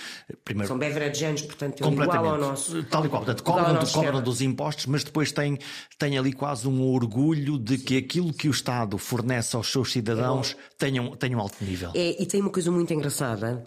Primeiro, 0.43 0.67
são 0.67 0.77
beverageanos, 0.77 1.43
portanto, 1.43 1.83
é 1.83 1.87
igual 1.87 2.25
ao 2.25 2.37
nosso. 2.37 2.83
Tal 2.83 3.05
e 3.05 3.09
qual, 3.09 3.23
portanto, 3.23 3.43
cobram, 3.43 3.79
do, 3.79 3.87
cobram 3.91 4.21
dos 4.21 4.41
impostos, 4.41 4.85
mas 4.87 5.03
depois 5.03 5.31
têm, 5.31 5.57
têm 5.97 6.17
ali 6.17 6.33
quase 6.33 6.67
um 6.67 6.81
orgulho 6.83 7.57
de 7.57 7.77
que 7.77 7.97
aquilo 7.97 8.33
que 8.33 8.47
o 8.47 8.51
Estado 8.51 8.97
fornece 8.97 9.55
aos 9.55 9.71
seus 9.71 9.91
cidadãos 9.91 10.55
é 10.59 10.75
tenham, 10.77 11.15
tenham 11.15 11.39
alto 11.39 11.63
nível. 11.63 11.91
É, 11.93 12.21
e 12.21 12.25
tem 12.25 12.41
uma 12.41 12.49
coisa 12.49 12.71
muito 12.71 12.93
engraçada 12.93 13.63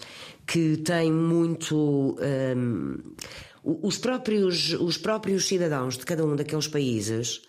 que 0.48 0.78
tem 0.78 1.12
muito. 1.12 2.16
Hum, 2.56 2.96
os 3.68 3.98
próprios, 3.98 4.72
os 4.72 4.96
próprios 4.96 5.46
cidadãos 5.46 5.98
de 5.98 6.06
cada 6.06 6.24
um 6.24 6.34
daqueles 6.34 6.66
países 6.66 7.42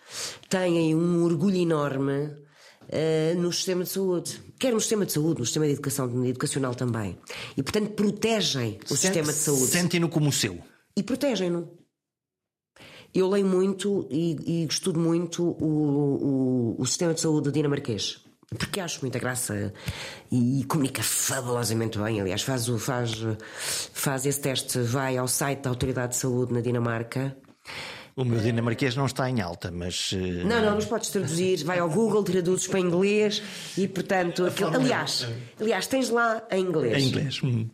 têm 0.48 0.94
um 0.94 1.24
orgulho 1.24 1.56
enorme 1.56 2.24
uh, 2.24 3.40
no 3.40 3.50
sistema 3.52 3.84
de 3.84 3.90
saúde. 3.90 4.40
Quer 4.58 4.74
no 4.74 4.80
sistema 4.80 5.06
de 5.06 5.12
saúde, 5.12 5.40
no 5.40 5.46
sistema 5.46 5.66
de 5.66 5.72
educação 5.72 6.24
educacional 6.26 6.74
também. 6.74 7.18
E, 7.56 7.62
portanto, 7.62 7.92
protegem 7.92 8.78
o 8.84 8.88
Sente, 8.88 9.00
sistema 9.00 9.32
de 9.32 9.38
saúde. 9.38 9.66
Sentem-no 9.66 10.08
como 10.08 10.28
o 10.28 10.32
seu. 10.32 10.58
E 10.94 11.02
protegem-no. 11.02 11.78
Eu 13.14 13.28
leio 13.28 13.46
muito 13.46 14.06
e, 14.10 14.36
e 14.62 14.66
estudo 14.66 15.00
muito 15.00 15.42
o, 15.42 16.76
o, 16.76 16.82
o 16.82 16.86
sistema 16.86 17.14
de 17.14 17.20
saúde 17.20 17.50
dinamarquês 17.50 18.29
porque 18.58 18.80
acho 18.80 19.00
muita 19.02 19.18
graça 19.18 19.72
e, 20.30 20.60
e, 20.60 20.64
comunica 20.64 21.02
fabulosamente 21.02 21.98
bem. 21.98 22.20
Aliás, 22.20 22.42
faz, 22.42 22.66
faz, 22.66 23.12
faz 23.56 24.26
esse 24.26 24.40
teste, 24.40 24.80
vai 24.80 25.16
ao 25.16 25.28
site 25.28 25.60
da 25.60 25.70
Autoridade 25.70 26.14
de 26.14 26.16
Saúde 26.16 26.52
na 26.52 26.60
Dinamarca. 26.60 27.36
O 28.16 28.24
meu 28.24 28.40
dinamarquês 28.40 28.96
não 28.96 29.06
está 29.06 29.30
em 29.30 29.40
alta, 29.40 29.70
mas. 29.70 30.10
Uh... 30.12 30.44
Não, 30.44 30.60
não, 30.62 30.74
mas 30.74 30.84
podes 30.84 31.10
traduzir, 31.10 31.64
vai 31.64 31.78
ao 31.78 31.88
Google, 31.88 32.24
traduzes 32.24 32.66
para 32.66 32.80
inglês 32.80 33.40
e, 33.78 33.86
portanto. 33.86 34.44
Aliás, 34.74 35.28
aliás, 35.58 35.86
tens 35.86 36.10
lá 36.10 36.42
em 36.50 36.64
inglês. 36.64 37.02
Em 37.02 37.06
inglês. 37.06 37.40
Hum. 37.42 37.70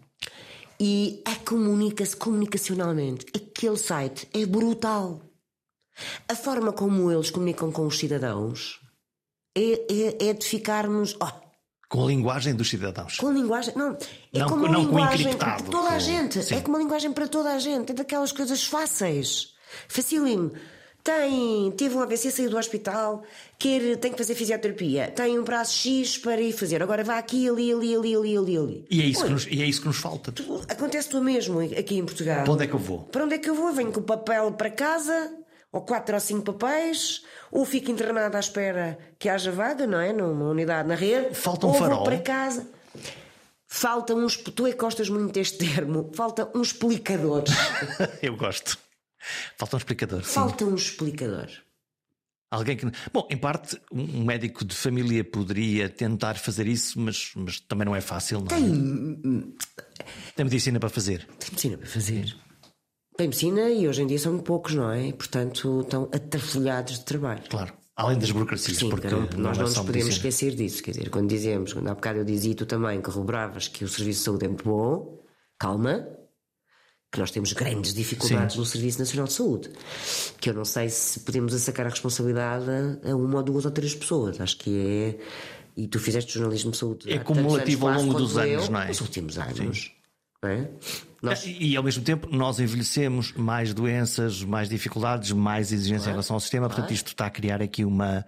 E 0.78 1.22
é 1.26 1.34
comunica-se 1.36 2.14
comunicacionalmente. 2.14 3.24
Aquele 3.34 3.78
site 3.78 4.28
é 4.34 4.44
brutal. 4.44 5.22
A 6.28 6.34
forma 6.34 6.70
como 6.70 7.10
eles 7.10 7.30
comunicam 7.30 7.72
com 7.72 7.86
os 7.86 7.98
cidadãos 7.98 8.85
é, 9.56 10.26
é, 10.26 10.28
é 10.28 10.32
de 10.34 10.46
ficarmos. 10.46 11.16
Oh, 11.20 11.46
com 11.88 12.04
a 12.04 12.06
linguagem 12.06 12.54
dos 12.54 12.68
cidadãos. 12.68 13.16
Com 13.16 13.28
a 13.28 13.32
linguagem. 13.32 13.74
Não, 13.76 13.96
é 14.32 14.38
não, 14.38 14.48
como 14.48 14.64
uma 14.64 14.72
não 14.72 14.82
linguagem 14.82 15.36
para 15.36 15.56
toda 15.62 15.90
a 15.90 15.98
gente. 15.98 16.42
Sim. 16.42 16.56
É 16.56 16.60
como 16.60 16.76
uma 16.76 16.82
linguagem 16.82 17.12
para 17.12 17.26
toda 17.26 17.52
a 17.52 17.58
gente. 17.58 17.92
É 17.92 17.94
daquelas 17.94 18.32
coisas 18.32 18.64
fáceis. 18.64 19.54
Facílimo. 19.88 20.52
Tem, 21.06 21.70
teve 21.76 21.94
um 21.94 22.00
AVC, 22.00 22.32
saiu 22.32 22.50
do 22.50 22.58
hospital, 22.58 23.22
quer, 23.56 23.96
tem 23.98 24.10
que 24.10 24.18
fazer 24.18 24.34
fisioterapia, 24.34 25.08
tem 25.08 25.38
um 25.38 25.44
prazo 25.44 25.72
X 25.72 26.18
para 26.18 26.40
ir 26.40 26.52
fazer. 26.52 26.82
Agora 26.82 27.04
vá 27.04 27.16
aqui, 27.16 27.48
ali, 27.48 27.72
ali, 27.72 27.94
ali, 27.94 28.16
ali, 28.16 28.36
ali, 28.36 28.58
ali. 28.58 28.84
E 28.90 29.02
é 29.02 29.04
isso, 29.04 29.24
que 29.24 29.30
nos, 29.30 29.46
e 29.46 29.62
é 29.62 29.66
isso 29.66 29.82
que 29.82 29.86
nos 29.86 29.98
falta. 29.98 30.32
Tu, 30.32 30.62
acontece 30.68 31.08
tu 31.08 31.22
mesmo 31.22 31.60
aqui 31.60 31.98
em 31.98 32.04
Portugal. 32.04 32.42
Para 32.42 32.52
onde 32.52 32.64
é 32.64 32.66
que 32.66 32.74
eu 32.74 32.80
vou? 32.80 33.04
Para 33.04 33.22
onde 33.22 33.34
é 33.36 33.38
que 33.38 33.48
eu 33.48 33.54
vou? 33.54 33.72
Venho 33.72 33.92
com 33.92 34.00
o 34.00 34.02
papel 34.02 34.50
para 34.50 34.68
casa, 34.68 35.32
ou 35.72 35.82
quatro 35.82 36.14
ou 36.14 36.20
cinco 36.20 36.52
papéis, 36.52 37.22
ou 37.50 37.64
fico 37.64 37.90
internado 37.90 38.36
à 38.36 38.40
espera 38.40 38.98
que 39.18 39.28
haja 39.28 39.50
vaga, 39.50 39.86
não 39.86 40.00
é? 40.00 40.12
Numa 40.12 40.50
unidade 40.50 40.88
na 40.88 40.94
rede. 40.94 41.34
Falta 41.34 41.66
um 41.66 41.70
ou 41.70 41.74
farol. 41.74 41.96
Vou 41.98 42.04
para 42.04 42.18
casa. 42.18 42.68
Falta 43.68 44.14
uns. 44.14 44.36
Tu 44.36 44.66
é 44.66 44.72
que 44.72 44.78
gostas 44.78 45.08
muito 45.08 45.32
deste 45.32 45.58
termo. 45.58 46.10
Falta 46.14 46.50
um 46.54 46.62
explicador. 46.62 47.44
Eu 48.22 48.36
gosto. 48.36 48.78
Falta 49.56 49.76
um 49.76 49.78
explicador. 49.78 50.22
Falta 50.22 50.64
sim. 50.64 50.70
um 50.70 50.74
explicador. 50.74 51.48
Alguém 52.50 52.76
que. 52.76 52.86
Bom, 53.12 53.26
em 53.28 53.36
parte, 53.36 53.78
um 53.90 54.24
médico 54.24 54.64
de 54.64 54.74
família 54.74 55.24
poderia 55.24 55.88
tentar 55.88 56.36
fazer 56.36 56.66
isso, 56.66 56.98
mas, 57.00 57.32
mas 57.34 57.58
também 57.60 57.84
não 57.84 57.94
é 57.94 58.00
fácil, 58.00 58.40
não 58.40 58.46
é? 58.46 58.60
Tem. 58.60 59.56
Tem 60.36 60.44
medicina 60.44 60.78
para 60.78 60.88
fazer. 60.88 61.26
Tem 61.38 61.50
medicina 61.50 61.76
para 61.76 61.88
fazer. 61.88 62.45
Tem 63.16 63.28
medicina 63.28 63.70
e 63.70 63.88
hoje 63.88 64.02
em 64.02 64.06
dia 64.06 64.18
são 64.18 64.38
poucos, 64.38 64.74
não 64.74 64.90
é? 64.90 65.12
Portanto, 65.12 65.80
estão 65.80 66.08
atrafalhados 66.12 66.98
de 66.98 67.04
trabalho. 67.04 67.42
Claro. 67.48 67.72
Além 67.96 68.18
das 68.18 68.30
burocracias, 68.30 68.76
Sim, 68.76 68.90
porque 68.90 69.08
não, 69.08 69.20
nós 69.20 69.56
não, 69.56 69.64
é 69.64 69.68
nos 69.68 69.74
podemos 69.74 69.86
medicina. 69.86 70.10
esquecer 70.10 70.54
disso. 70.54 70.82
Quer 70.82 70.90
dizer, 70.90 71.08
quando 71.08 71.30
dizemos, 71.30 71.72
quando 71.72 71.88
há 71.88 71.94
bocado 71.94 72.18
eu 72.18 72.24
dizia 72.24 72.54
tu 72.54 72.66
também, 72.66 73.00
corroboravas 73.00 73.68
que 73.68 73.84
o 73.84 73.88
serviço 73.88 74.18
de 74.18 74.24
saúde 74.24 74.44
é 74.44 74.48
muito 74.48 74.64
bom, 74.64 75.18
calma, 75.58 76.06
que 77.10 77.18
nós 77.18 77.30
temos 77.30 77.54
grandes 77.54 77.94
dificuldades 77.94 78.52
Sim. 78.52 78.58
no 78.58 78.66
Serviço 78.66 78.98
Nacional 78.98 79.26
de 79.26 79.32
Saúde. 79.32 79.70
Que 80.38 80.50
eu 80.50 80.54
não 80.54 80.66
sei 80.66 80.90
se 80.90 81.20
podemos 81.20 81.54
assacar 81.54 81.86
a 81.86 81.88
responsabilidade 81.88 82.66
a 83.02 83.16
uma 83.16 83.38
ou 83.38 83.42
duas 83.42 83.64
ou 83.64 83.70
três 83.70 83.94
pessoas. 83.94 84.38
Acho 84.42 84.58
que 84.58 84.78
é. 84.78 85.18
E 85.74 85.88
tu 85.88 85.98
fizeste 85.98 86.34
jornalismo 86.34 86.72
de 86.72 86.76
saúde. 86.76 87.10
É 87.10 87.18
cumulativo 87.18 87.88
ao 87.88 87.94
longo 88.02 88.14
dos 88.14 88.36
anos, 88.36 88.66
eu, 88.66 88.70
não 88.70 88.80
é? 88.80 88.88
Nos 88.88 89.00
últimos 89.00 89.38
anos. 89.38 89.78
Sim. 89.78 89.90
É? 90.42 90.68
Nós... 91.22 91.44
E, 91.44 91.72
e, 91.72 91.76
ao 91.76 91.82
mesmo 91.82 92.04
tempo 92.04 92.28
nós 92.30 92.60
envelhecemos, 92.60 93.32
mais 93.32 93.72
doenças, 93.72 94.42
mais 94.42 94.68
dificuldades, 94.68 95.32
mais 95.32 95.72
exigência 95.72 96.04
claro. 96.04 96.10
em 96.10 96.12
relação 96.12 96.36
ao 96.36 96.40
sistema, 96.40 96.68
portanto 96.68 96.92
isto 96.92 97.08
está 97.08 97.26
a 97.26 97.30
criar 97.30 97.62
aqui 97.62 97.84
uma, 97.84 98.24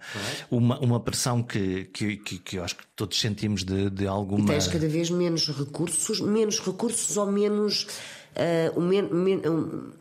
uma, 0.49 0.79
uma 0.79 0.99
pressão 0.99 1.41
que, 1.43 1.85
que, 1.85 2.17
que, 2.17 2.39
que 2.39 2.57
eu 2.57 2.63
acho 2.63 2.75
que 2.75 2.83
todos 2.95 3.19
sentimos 3.19 3.63
de, 3.63 3.89
de 3.89 4.07
alguma. 4.07 4.43
E 4.43 4.47
tens 4.47 4.67
cada 4.67 4.87
vez 4.87 5.09
menos 5.09 5.47
recursos, 5.47 6.19
menos 6.19 6.59
recursos 6.59 7.15
ou 7.17 7.31
menos. 7.31 7.87
Uh, 8.29 8.79
um, 8.79 9.91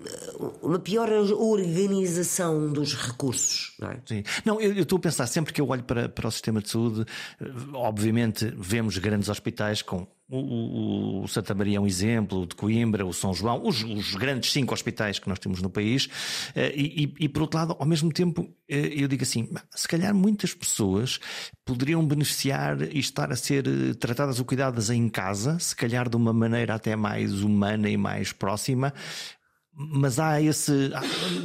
uma 0.63 0.79
pior 0.79 1.09
organização 1.11 2.71
dos 2.71 2.95
recursos. 2.95 3.73
Não, 3.81 3.91
é? 3.91 3.99
Sim. 4.07 4.23
não 4.45 4.61
eu, 4.61 4.75
eu, 4.75 4.83
estou 4.83 4.99
a 4.99 5.01
pensar 5.01 5.27
sempre 5.27 5.53
que 5.53 5.61
eu 5.61 5.67
olho 5.67 5.83
para, 5.83 6.09
para 6.09 6.29
o 6.29 6.31
sistema 6.31 6.61
de 6.61 6.69
saúde, 6.69 7.07
eh, 7.41 7.47
obviamente 7.73 8.53
vemos 8.57 8.99
grandes 8.99 9.29
hospitais 9.29 9.81
com 9.83 10.07
o, 10.31 11.23
o, 11.23 11.29
Santa 11.29 11.55
Maria 11.55 11.79
é 11.79 11.81
um 11.81 11.87
exemplo, 11.87 12.47
de 12.47 12.55
Coimbra, 12.55 13.07
o 13.07 13.13
São 13.13 13.33
João, 13.33 13.67
os, 13.67 13.83
os 13.83 14.15
grandes 14.15 14.53
cinco 14.53 14.75
hospitais 14.75 15.19
que 15.19 15.29
nós 15.29 15.39
temos 15.39 15.63
no 15.63 15.71
país, 15.71 16.09
eh, 16.55 16.73
e, 16.77 17.05
e, 17.05 17.25
e, 17.25 17.29
por 17.29 17.43
outro 17.43 17.59
lado, 17.59 17.77
ao 17.79 17.87
mesmo 17.87 18.13
tempo, 18.13 18.47
eh, 18.69 18.93
eu 18.95 19.09
digo 19.09 19.23
assim: 19.23 19.49
se 19.75 19.89
calhar 19.89 20.15
muitas 20.15 20.53
pessoas 20.53 21.19
poderiam 21.65 22.05
beneficiar 22.07 22.83
e 22.83 22.99
estar 22.99 23.33
a 23.33 23.37
ser 23.37 23.67
eh, 23.67 23.95
tratadas 23.95 24.39
ou 24.39 24.45
cuidadas 24.45 24.91
em 24.91 25.09
casa, 25.09 25.59
se 25.59 25.75
calhar 25.75 26.09
de 26.09 26.17
uma 26.17 26.33
maneira 26.33 26.75
até 26.75 26.95
mais 26.95 27.43
humana 27.43 27.89
e 27.89 27.97
mais 27.97 28.31
próxima, 28.31 28.93
mas 29.81 30.19
há 30.19 30.43
esse. 30.43 30.91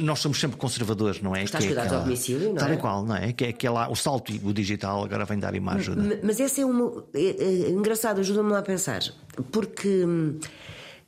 Nós 0.00 0.18
somos 0.18 0.40
sempre 0.40 0.56
conservadores, 0.56 1.22
não 1.22 1.36
é? 1.36 1.44
Estás 1.44 1.64
que 1.64 1.70
é 1.70 1.74
cuidados 1.74 1.92
aquela, 1.92 2.02
ao 2.02 2.08
domicílio, 2.08 2.48
não 2.48 2.56
é? 2.56 2.58
Tal 2.58 2.72
e 2.72 2.76
qual, 2.76 3.04
não 3.04 3.14
é? 3.14 3.32
Que 3.32 3.44
é 3.44 3.48
aquela, 3.50 3.88
o 3.88 3.94
salto 3.94 4.32
e 4.32 4.40
o 4.42 4.52
digital 4.52 5.04
agora 5.04 5.24
vem 5.24 5.38
dar 5.38 5.54
uma 5.54 5.74
ajuda. 5.74 6.20
Mas 6.20 6.40
esse 6.40 6.60
é 6.60 6.66
uma. 6.66 7.04
É, 7.14 7.20
é, 7.20 7.70
engraçado, 7.70 8.18
ajuda-me 8.18 8.50
lá 8.50 8.58
a 8.58 8.62
pensar. 8.62 9.02
Porque 9.52 10.04
hum, 10.04 10.40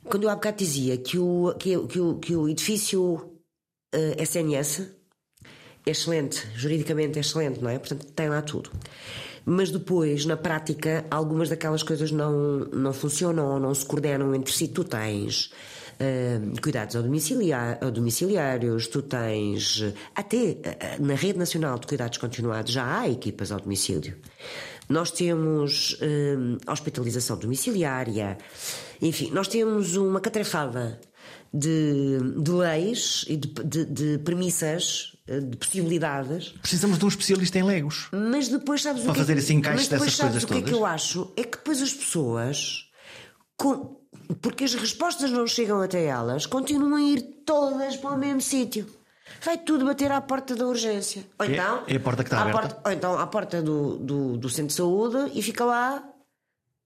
quando 0.05 0.23
eu 0.23 0.29
há 0.29 0.35
bocado 0.35 0.55
dizia 0.55 0.95
que 0.97 1.19
o, 1.19 1.53
que, 1.59 1.77
que 1.87 1.99
o, 1.99 2.15
que 2.15 2.33
o 2.33 2.47
edifício 2.47 3.03
uh, 3.03 3.29
eh, 3.91 4.23
SNS 4.23 4.89
é 5.85 5.91
excelente, 5.91 6.47
juridicamente 6.55 7.17
é 7.17 7.21
excelente, 7.21 7.61
não 7.61 7.69
é? 7.69 7.77
Portanto, 7.77 8.05
tem 8.13 8.29
lá 8.29 8.41
tudo. 8.41 8.71
Mas 9.45 9.69
depois, 9.69 10.25
na 10.25 10.37
prática, 10.37 11.05
algumas 11.11 11.49
daquelas 11.49 11.83
coisas 11.83 12.09
não, 12.09 12.59
não 12.71 12.93
funcionam 12.93 13.53
ou 13.53 13.59
não 13.59 13.73
se 13.73 13.85
coordenam 13.85 14.33
entre 14.33 14.53
si. 14.53 14.69
Tu 14.69 14.85
tens 14.85 15.51
uh, 15.99 16.61
cuidados 16.61 16.95
ao 16.95 17.03
domiciliar, 17.03 17.77
ao 17.81 17.91
domiciliários, 17.91 18.87
tu 18.87 19.01
tens 19.01 19.83
até 20.15 20.57
na 20.99 21.15
rede 21.15 21.37
nacional 21.37 21.77
de 21.79 21.87
cuidados 21.87 22.17
continuados 22.17 22.71
já 22.71 22.99
há 22.99 23.09
equipas 23.09 23.51
ao 23.51 23.59
domicílio. 23.59 24.17
Nós 24.89 25.11
temos 25.11 25.99
hospitalização 26.65 27.37
domiciliária, 27.37 28.37
enfim, 29.01 29.29
nós 29.31 29.49
temos 29.49 29.97
uma 29.97 30.21
catrefada 30.21 30.97
de, 31.53 32.19
de 32.41 32.51
leis 32.51 33.25
e 33.27 33.35
de, 33.35 33.47
de, 33.47 33.85
de 33.85 34.17
premissas 34.19 35.17
de 35.27 35.57
possibilidades. 35.57 36.49
Precisamos 36.61 36.97
de 36.97 37.05
um 37.05 37.07
especialista 37.09 37.59
em 37.59 37.63
legos. 37.63 38.07
Mas 38.13 38.47
depois 38.47 38.81
sabes 38.81 39.03
para 39.03 39.11
o 39.11 39.13
que 39.13 39.19
fazer 39.19 39.37
esse 39.37 39.53
encaixe 39.53 39.89
dessas 39.89 40.15
coisas 40.15 40.43
o 40.43 40.47
que 40.47 40.53
todas. 40.53 40.69
é 40.69 40.71
que 40.71 40.73
eu 40.73 40.85
acho? 40.85 41.33
É 41.35 41.43
que 41.43 41.57
depois 41.57 41.81
as 41.81 41.93
pessoas 41.93 42.89
com, 43.57 43.96
porque 44.41 44.63
as 44.63 44.73
respostas 44.73 45.31
não 45.31 45.47
chegam 45.47 45.81
até 45.81 46.05
elas, 46.05 46.45
continuam 46.45 46.95
a 46.95 47.01
ir 47.01 47.21
todas 47.45 47.95
para 47.97 48.11
o 48.11 48.17
mesmo 48.17 48.41
sítio. 48.41 48.85
Vai 49.43 49.57
tudo 49.57 49.85
bater 49.85 50.11
à 50.11 50.21
porta 50.21 50.55
da 50.55 50.65
urgência. 50.65 51.23
Ou 51.39 51.45
é, 51.45 51.51
então, 51.51 51.83
é, 51.87 51.93
é 51.93 51.97
a 51.97 51.99
porta 51.99 52.23
que 52.23 52.27
está 52.27 52.41
aberta. 52.41 52.61
Porta, 52.61 52.81
ou 52.85 52.91
então 52.91 53.19
à 53.19 53.27
porta 53.27 53.61
do, 53.61 53.97
do, 53.97 54.37
do, 54.37 54.49
centro 54.49 54.67
de 54.67 54.73
saúde 54.73 55.31
e 55.33 55.41
fica 55.41 55.65
lá 55.65 56.03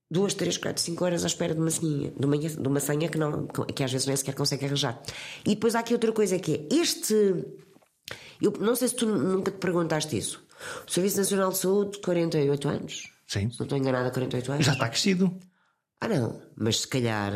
duas, 0.09 0.33
três, 0.33 0.57
quatro, 0.57 0.81
cinco 0.81 1.05
horas 1.05 1.23
à 1.23 1.27
espera 1.27 1.53
de 1.53 1.61
uma 1.61 1.71
senha, 1.71 2.11
de 2.11 2.25
uma, 2.25 2.37
de 2.37 2.67
uma 2.67 2.79
senha 2.79 3.07
que, 3.09 3.17
não, 3.17 3.47
que 3.47 3.83
às 3.83 3.91
vezes 3.91 4.07
nem 4.07 4.15
sequer 4.15 4.35
consegue 4.35 4.65
arranjar. 4.65 5.01
E 5.45 5.55
depois 5.55 5.75
há 5.75 5.79
aqui 5.79 5.93
outra 5.93 6.11
coisa 6.11 6.37
que 6.39 6.67
é 6.69 6.75
este. 6.75 7.13
Eu 8.41 8.51
não 8.59 8.75
sei 8.75 8.87
se 8.87 8.95
tu 8.95 9.05
nunca 9.05 9.51
te 9.51 9.57
perguntaste 9.57 10.17
isso. 10.17 10.43
O 10.87 10.91
Serviço 10.91 11.17
Nacional 11.17 11.51
de 11.51 11.57
Saúde, 11.57 11.99
48 11.99 12.67
anos. 12.69 13.11
Sim. 13.27 13.49
Se 13.49 13.59
não 13.59 13.65
estou 13.65 13.77
enganada, 13.77 14.11
48 14.11 14.51
anos. 14.51 14.65
Já 14.65 14.73
está 14.73 14.89
crescido. 14.89 15.39
Ah, 16.01 16.07
não, 16.07 16.41
mas 16.55 16.81
se 16.81 16.87
calhar 16.87 17.31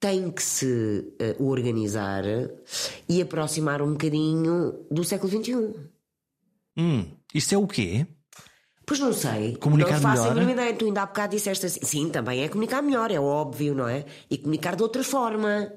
tem 0.00 0.30
que 0.32 0.42
se 0.42 1.14
uh, 1.38 1.44
organizar 1.44 2.24
e 3.08 3.22
aproximar 3.22 3.80
um 3.80 3.92
bocadinho 3.92 4.84
do 4.90 5.04
século 5.04 5.30
XXI. 5.30 5.74
Hum, 6.76 7.06
isso 7.32 7.54
é 7.54 7.58
o 7.58 7.68
quê? 7.68 8.06
Pois 8.84 8.98
não 8.98 9.12
sei. 9.12 9.56
Comunicar 9.56 9.92
não 9.92 10.00
faço 10.00 10.22
melhor? 10.22 10.32
a 10.32 10.40
mínima 10.40 10.52
ideia. 10.62 10.74
Tu 10.74 10.86
ainda 10.86 11.02
há 11.02 11.06
bocado 11.06 11.36
disseste 11.36 11.66
assim. 11.66 11.80
Sim, 11.84 12.10
também 12.10 12.42
é 12.42 12.48
comunicar 12.48 12.82
melhor, 12.82 13.12
é 13.12 13.20
óbvio, 13.20 13.72
não 13.74 13.86
é? 13.86 14.04
E 14.28 14.36
comunicar 14.36 14.74
de 14.74 14.82
outra 14.82 15.04
forma. 15.04 15.72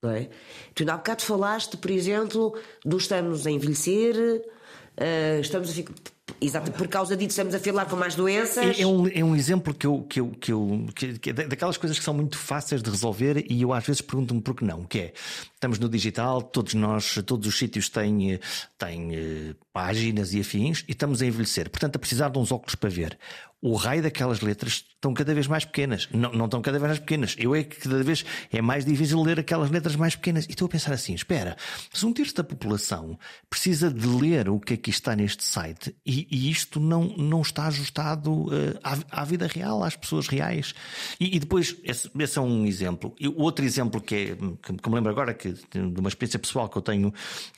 Não 0.00 0.10
é? 0.10 0.28
Tu 0.72 0.82
ainda 0.82 0.94
há 0.94 0.96
bocado 0.98 1.22
falaste, 1.22 1.76
por 1.76 1.90
exemplo, 1.90 2.56
do 2.84 2.96
estamos 2.96 3.46
a 3.46 3.50
envelhecer, 3.50 4.14
uh, 4.16 5.40
estamos 5.40 5.70
a 5.70 5.72
ficar 5.72 5.94
Exato, 6.40 6.70
por 6.72 6.88
causa 6.88 7.16
disso 7.16 7.30
estamos 7.30 7.54
a 7.54 7.58
filar 7.58 7.86
com 7.86 7.96
mais 7.96 8.14
doenças. 8.14 8.78
É, 8.78 8.82
é, 8.82 8.86
um, 8.86 9.06
é 9.08 9.24
um 9.24 9.36
exemplo 9.36 9.74
que 9.74 9.86
eu, 9.86 10.02
que 10.08 10.20
eu, 10.20 10.28
que 10.28 10.52
eu 10.52 10.86
que, 10.94 11.18
que, 11.18 11.32
daquelas 11.32 11.76
coisas 11.76 11.98
que 11.98 12.04
são 12.04 12.14
muito 12.14 12.38
fáceis 12.38 12.82
de 12.82 12.90
resolver 12.90 13.44
e 13.48 13.62
eu 13.62 13.72
às 13.72 13.84
vezes 13.84 14.00
pergunto-me 14.00 14.40
por 14.40 14.54
que 14.54 14.64
não, 14.64 14.84
que 14.84 14.98
é 14.98 15.12
estamos 15.54 15.78
no 15.78 15.88
digital, 15.88 16.42
todos 16.42 16.74
nós, 16.74 17.20
todos 17.24 17.46
os 17.46 17.56
sítios 17.56 17.88
têm, 17.88 18.40
têm 18.76 19.12
uh, 19.12 19.56
páginas 19.72 20.34
e 20.34 20.40
afins 20.40 20.84
e 20.88 20.92
estamos 20.92 21.22
a 21.22 21.26
envelhecer, 21.26 21.70
portanto 21.70 21.96
a 21.96 21.98
precisar 21.98 22.28
de 22.30 22.38
uns 22.38 22.50
óculos 22.50 22.74
para 22.74 22.90
ver. 22.90 23.18
O 23.62 23.76
raio 23.76 24.02
daquelas 24.02 24.40
letras 24.40 24.84
estão 24.94 25.14
cada 25.14 25.32
vez 25.32 25.46
mais 25.46 25.64
pequenas. 25.64 26.08
Não, 26.12 26.32
não 26.32 26.46
estão 26.46 26.60
cada 26.60 26.80
vez 26.80 26.88
mais 26.88 26.98
pequenas. 26.98 27.36
Eu 27.38 27.54
é 27.54 27.62
que 27.62 27.76
cada 27.76 28.02
vez 28.02 28.24
é 28.52 28.60
mais 28.60 28.84
difícil 28.84 29.22
ler 29.22 29.38
aquelas 29.38 29.70
letras 29.70 29.94
mais 29.94 30.16
pequenas. 30.16 30.46
E 30.46 30.50
estou 30.50 30.66
a 30.66 30.68
pensar 30.68 30.92
assim: 30.92 31.14
espera, 31.14 31.56
se 31.92 32.04
um 32.04 32.12
terço 32.12 32.34
da 32.34 32.42
população 32.42 33.16
precisa 33.48 33.88
de 33.88 34.04
ler 34.04 34.48
o 34.48 34.58
que 34.58 34.74
aqui 34.74 34.90
está 34.90 35.14
neste 35.14 35.44
site 35.44 35.94
e, 36.04 36.26
e 36.28 36.50
isto 36.50 36.80
não, 36.80 37.04
não 37.16 37.40
está 37.40 37.66
ajustado 37.66 38.32
uh, 38.32 38.50
à, 38.82 39.22
à, 39.22 39.24
vida 39.24 39.46
real, 39.46 39.84
às 39.84 39.94
pessoas 39.94 40.26
reais. 40.26 40.74
E, 41.20 41.36
e 41.36 41.38
depois, 41.38 41.76
esse, 41.84 42.10
esse, 42.18 42.38
é 42.38 42.40
um 42.40 42.66
exemplo. 42.66 43.14
E 43.18 43.28
outro 43.28 43.64
exemplo 43.64 44.00
que, 44.00 44.14
é, 44.14 44.36
que, 44.36 44.72
que, 44.76 44.88
me 44.88 44.94
lembro 44.96 45.10
agora, 45.10 45.34
que, 45.34 45.52
de 45.52 46.00
uma 46.00 46.08
experiência 46.08 46.38
pessoal 46.38 46.68
que 46.68 46.76
eu 46.76 46.82
tenho 46.82 47.12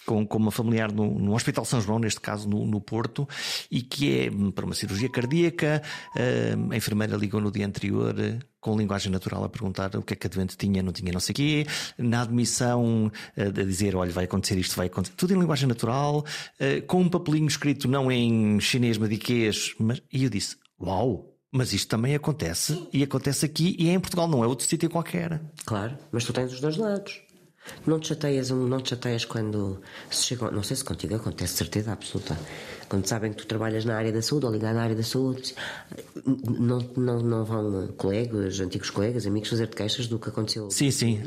com, 0.04 0.26
com 0.26 0.38
uma 0.38 0.50
familiar 0.50 0.92
no, 0.92 1.18
no 1.18 1.34
Hospital 1.34 1.64
São 1.64 1.80
João, 1.80 1.98
neste 1.98 2.20
caso 2.20 2.46
no, 2.46 2.66
no 2.66 2.80
Porto, 2.80 3.26
e 3.70 3.80
que 3.80 4.18
é 4.18 4.30
para 4.54 4.66
uma 4.66 4.74
cirurgia 4.74 5.08
cardíaca. 5.08 5.82
A 6.70 6.76
enfermeira 6.76 7.16
ligou 7.16 7.40
no 7.40 7.50
dia 7.50 7.66
anterior 7.66 8.14
com 8.60 8.76
linguagem 8.76 9.12
natural 9.12 9.44
a 9.44 9.48
perguntar 9.48 9.94
o 9.96 10.02
que 10.02 10.14
é 10.14 10.16
que 10.16 10.26
a 10.26 10.30
doente 10.30 10.56
tinha, 10.56 10.82
não 10.82 10.92
tinha, 10.92 11.12
não 11.12 11.20
sei 11.20 11.32
o 11.32 11.36
quê, 11.36 11.66
na 11.98 12.22
admissão 12.22 13.12
a 13.36 13.50
dizer, 13.50 13.94
olha, 13.94 14.10
vai 14.10 14.24
acontecer 14.24 14.56
isto, 14.58 14.74
vai 14.74 14.86
acontecer, 14.86 15.14
tudo 15.16 15.34
em 15.34 15.38
linguagem 15.38 15.68
natural, 15.68 16.24
com 16.86 17.02
um 17.02 17.08
papelinho 17.08 17.46
escrito 17.46 17.86
não 17.86 18.10
em 18.10 18.58
chinês, 18.60 18.96
madiquês, 18.96 19.74
mas 19.78 20.00
e 20.10 20.24
eu 20.24 20.30
disse, 20.30 20.56
uau, 20.80 21.30
mas 21.52 21.72
isto 21.72 21.88
também 21.88 22.14
acontece 22.14 22.88
e 22.92 23.02
acontece 23.02 23.46
aqui 23.46 23.76
e 23.78 23.88
é 23.88 23.92
em 23.92 24.00
Portugal, 24.00 24.26
não 24.26 24.42
é 24.42 24.46
outro 24.46 24.66
sítio 24.66 24.90
qualquer. 24.90 25.40
Claro, 25.64 25.96
mas 26.10 26.24
tu 26.24 26.32
tens 26.32 26.52
os 26.52 26.60
dois 26.60 26.76
lados. 26.76 27.22
Não 27.86 27.98
te 27.98 28.08
chateias, 28.08 28.50
não 28.50 28.80
te 28.80 28.90
chateias 28.90 29.24
quando 29.24 29.80
se 30.10 30.24
chegam. 30.24 30.50
Não 30.50 30.62
sei 30.62 30.76
se 30.76 30.84
contigo 30.84 31.14
acontece, 31.16 31.54
certeza 31.54 31.92
absoluta. 31.92 32.38
Quando 32.88 33.06
sabem 33.06 33.32
que 33.32 33.38
tu 33.38 33.46
trabalhas 33.46 33.84
na 33.84 33.96
área 33.96 34.12
da 34.12 34.22
saúde 34.22 34.46
ou 34.46 34.52
ligado 34.52 34.76
à 34.76 34.82
área 34.82 34.94
da 34.94 35.02
saúde, 35.02 35.54
não, 36.24 36.78
não, 36.96 37.20
não 37.20 37.44
vão 37.44 37.88
colegas, 37.96 38.60
antigos 38.60 38.90
colegas, 38.90 39.26
amigos 39.26 39.48
fazer-te 39.48 39.76
queixas 39.76 40.06
do 40.06 40.18
que 40.18 40.28
aconteceu. 40.28 40.70
Sim, 40.70 40.90
sim. 40.90 41.22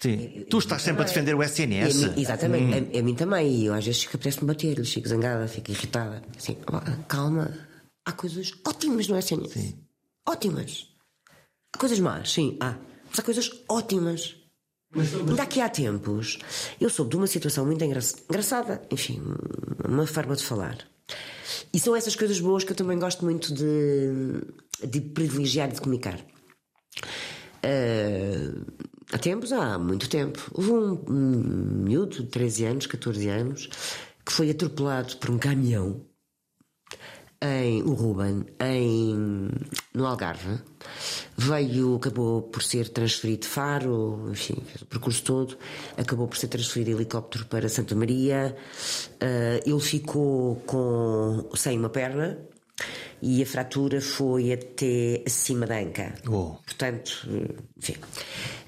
sim. 0.00 0.46
Tu 0.48 0.58
estás 0.58 0.82
sempre 0.82 1.02
a 1.02 1.04
defender 1.04 1.34
o 1.34 1.42
SNS. 1.42 2.04
A 2.04 2.08
mim, 2.08 2.20
exatamente, 2.20 2.64
hum. 2.64 2.90
a, 2.94 2.98
a, 2.98 3.02
mim 3.02 3.14
também. 3.14 3.52
E 3.52 3.66
eu 3.66 3.74
às 3.74 3.84
vezes 3.84 4.02
fico, 4.02 4.16
apetece-me 4.16 4.46
bater, 4.46 4.84
fico 4.84 5.08
zangada, 5.08 5.48
fico 5.48 5.70
irritada. 5.70 6.22
Assim, 6.36 6.56
calma, 7.08 7.50
há 8.04 8.12
coisas 8.12 8.52
ótimas 8.66 9.08
no 9.08 9.18
SNS. 9.18 9.52
Sim. 9.52 9.78
Ótimas. 10.26 10.88
Há 11.72 11.78
coisas 11.78 11.98
más, 12.00 12.32
sim, 12.32 12.56
há. 12.60 12.76
Mas 13.10 13.18
há 13.18 13.22
coisas 13.22 13.50
ótimas. 13.68 14.45
Ainda 15.28 15.42
aqui 15.42 15.60
há 15.60 15.68
tempos, 15.68 16.38
eu 16.80 16.88
soube 16.88 17.10
de 17.10 17.16
uma 17.16 17.26
situação 17.26 17.66
muito 17.66 17.84
engra 17.84 18.00
engraçada, 18.28 18.82
enfim, 18.90 19.22
uma 19.86 20.06
forma 20.06 20.34
de 20.34 20.42
falar. 20.42 20.78
E 21.72 21.78
são 21.78 21.94
essas 21.94 22.16
coisas 22.16 22.40
boas 22.40 22.64
que 22.64 22.72
eu 22.72 22.76
também 22.76 22.98
gosto 22.98 23.24
muito 23.24 23.52
de, 23.52 24.40
de 24.86 25.00
privilegiar 25.00 25.68
e 25.68 25.72
de 25.72 25.80
comunicar. 25.80 26.18
Uh, 27.64 28.64
há 29.12 29.18
tempos, 29.18 29.52
há 29.52 29.78
muito 29.78 30.08
tempo, 30.08 30.50
houve 30.54 30.70
um 30.70 31.82
miúdo 31.84 32.22
de 32.22 32.30
13 32.30 32.64
anos, 32.64 32.86
14 32.86 33.28
anos, 33.28 33.68
que 34.24 34.32
foi 34.32 34.50
atropelado 34.50 35.16
por 35.16 35.30
um 35.30 35.38
caminhão 35.38 36.05
em 37.40 37.82
o 37.82 37.92
Ruben 37.92 38.44
em 38.60 39.50
no 39.94 40.06
Algarve. 40.06 40.58
Veio 41.36 41.96
acabou 41.96 42.42
por 42.42 42.62
ser 42.62 42.88
transferido 42.88 43.42
de 43.42 43.48
Faro 43.48 44.28
enfim 44.30 44.56
fez 44.66 44.82
o 44.82 44.86
percurso 44.86 45.22
todo. 45.22 45.58
Acabou 45.96 46.26
por 46.26 46.36
ser 46.36 46.48
transferido 46.48 46.90
de 46.90 46.96
helicóptero 46.96 47.46
para 47.46 47.68
Santa 47.68 47.94
Maria. 47.94 48.56
Uh, 49.14 49.68
ele 49.68 49.80
ficou 49.80 50.56
com 50.66 51.48
sem 51.54 51.78
uma 51.78 51.90
perna 51.90 52.38
e 53.22 53.42
a 53.42 53.46
fratura 53.46 54.00
foi 54.00 54.52
até 54.52 55.22
acima 55.26 55.66
da 55.66 55.78
anca. 55.78 56.14
Oh. 56.28 56.56
portanto 56.64 57.28
enfim. 57.76 57.96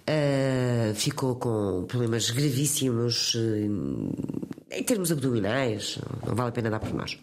Uh, 0.09 0.95
ficou 0.95 1.37
com 1.37 1.85
problemas 1.87 2.31
gravíssimos 2.31 3.35
uh, 3.35 4.39
em 4.71 4.83
termos 4.83 5.13
abdominais 5.13 5.99
não 6.27 6.35
vale 6.35 6.49
a 6.49 6.53
pena 6.53 6.71
dar 6.71 6.81
por 6.81 6.95
nós 6.95 7.19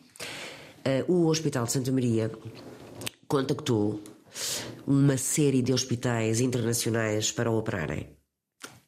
Uh, 0.88 1.12
o 1.12 1.28
Hospital 1.28 1.66
de 1.66 1.72
Santa 1.72 1.92
Maria 1.92 2.32
contactou 3.28 4.00
uma 4.86 5.18
série 5.18 5.64
de 5.64 5.74
hospitais 5.74 6.40
internacionais 6.40 7.32
para 7.32 7.50
operarem. 7.50 8.10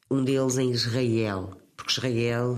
Um 0.08 0.22
deles 0.22 0.58
em 0.58 0.70
Israel, 0.70 1.56
porque 1.76 1.90
Israel 1.90 2.56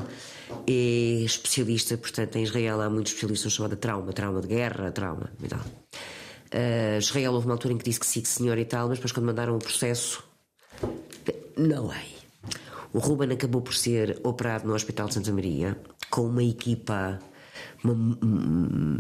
é 0.67 1.23
especialista, 1.25 1.97
portanto, 1.97 2.37
em 2.37 2.43
Israel 2.43 2.83
há 2.83 2.91
muitos 2.91 3.13
especialistas 3.13 3.53
chamada 3.53 3.77
trauma, 3.77 4.13
trauma 4.13 4.43
de 4.43 4.49
guerra, 4.49 4.93
trauma 4.93 5.33
e 5.43 5.49
tal. 5.49 5.61
Uh, 5.61 6.99
Israel 6.99 7.33
houve 7.33 7.47
uma 7.47 7.55
altura 7.55 7.73
em 7.73 7.79
que 7.79 7.85
disse 7.85 8.01
que 8.01 8.07
sim, 8.07 8.21
que 8.21 8.29
senhor 8.29 8.59
e 8.59 8.65
tal, 8.67 8.89
mas 8.89 8.99
depois 8.99 9.13
quando 9.13 9.27
mandaram 9.27 9.57
o 9.57 9.59
processo, 9.59 10.23
não 11.57 11.89
way. 11.89 12.21
O 12.93 12.99
Ruben 12.99 13.31
acabou 13.33 13.63
por 13.63 13.75
ser 13.75 14.21
operado 14.23 14.67
no 14.67 14.75
Hospital 14.75 15.09
de 15.09 15.15
Santa 15.15 15.33
Maria 15.33 15.81
com 16.11 16.23
uma 16.23 16.43
equipa, 16.43 17.21
uma, 17.85 18.99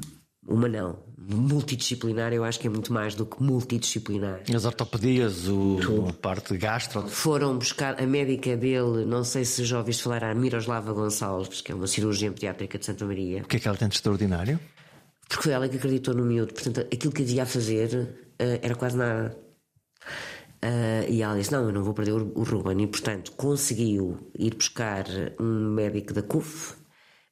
uma 0.50 0.68
não. 0.68 0.98
Multidisciplinar 1.16 2.32
eu 2.32 2.42
acho 2.42 2.58
que 2.58 2.66
é 2.66 2.70
muito 2.70 2.92
mais 2.92 3.14
do 3.14 3.24
que 3.24 3.40
multidisciplinar. 3.40 4.40
As 4.52 4.64
ortopedias, 4.64 5.46
o, 5.46 6.12
parte 6.20 6.56
gastro. 6.56 7.06
Foram 7.08 7.56
buscar 7.56 8.02
a 8.02 8.06
médica 8.06 8.56
dele, 8.56 9.04
não 9.06 9.22
sei 9.22 9.44
se 9.44 9.64
já 9.64 9.78
ouviste 9.78 10.02
falar, 10.02 10.24
a 10.24 10.34
Miroslava 10.34 10.92
Gonçalves, 10.92 11.60
que 11.60 11.70
é 11.70 11.74
uma 11.74 11.86
cirurgiã 11.86 12.32
pediátrica 12.32 12.78
de 12.78 12.84
Santa 12.84 13.04
Maria. 13.04 13.42
O 13.42 13.46
que 13.46 13.56
é 13.56 13.60
que 13.60 13.68
ela 13.68 13.76
tem 13.76 13.88
de 13.88 13.94
extraordinário? 13.94 14.58
Porque 15.28 15.44
foi 15.44 15.52
ela 15.52 15.68
que 15.68 15.76
acreditou 15.76 16.14
no 16.14 16.24
miúdo. 16.24 16.52
Portanto, 16.52 16.80
aquilo 16.80 17.12
que 17.12 17.22
havia 17.22 17.44
a 17.44 17.46
fazer 17.46 17.94
uh, 17.94 18.58
era 18.60 18.74
quase 18.74 18.96
nada. 18.96 19.38
Uh, 20.62 21.08
e 21.08 21.22
ela 21.22 21.38
disse: 21.38 21.52
Não, 21.52 21.62
eu 21.62 21.72
não 21.72 21.84
vou 21.84 21.94
perder 21.94 22.12
o, 22.12 22.32
o 22.34 22.42
Ruben. 22.42 22.82
E, 22.82 22.86
portanto, 22.88 23.30
conseguiu 23.32 24.18
ir 24.36 24.56
buscar 24.56 25.04
um 25.38 25.70
médico 25.70 26.12
da 26.12 26.22
CUF 26.22 26.79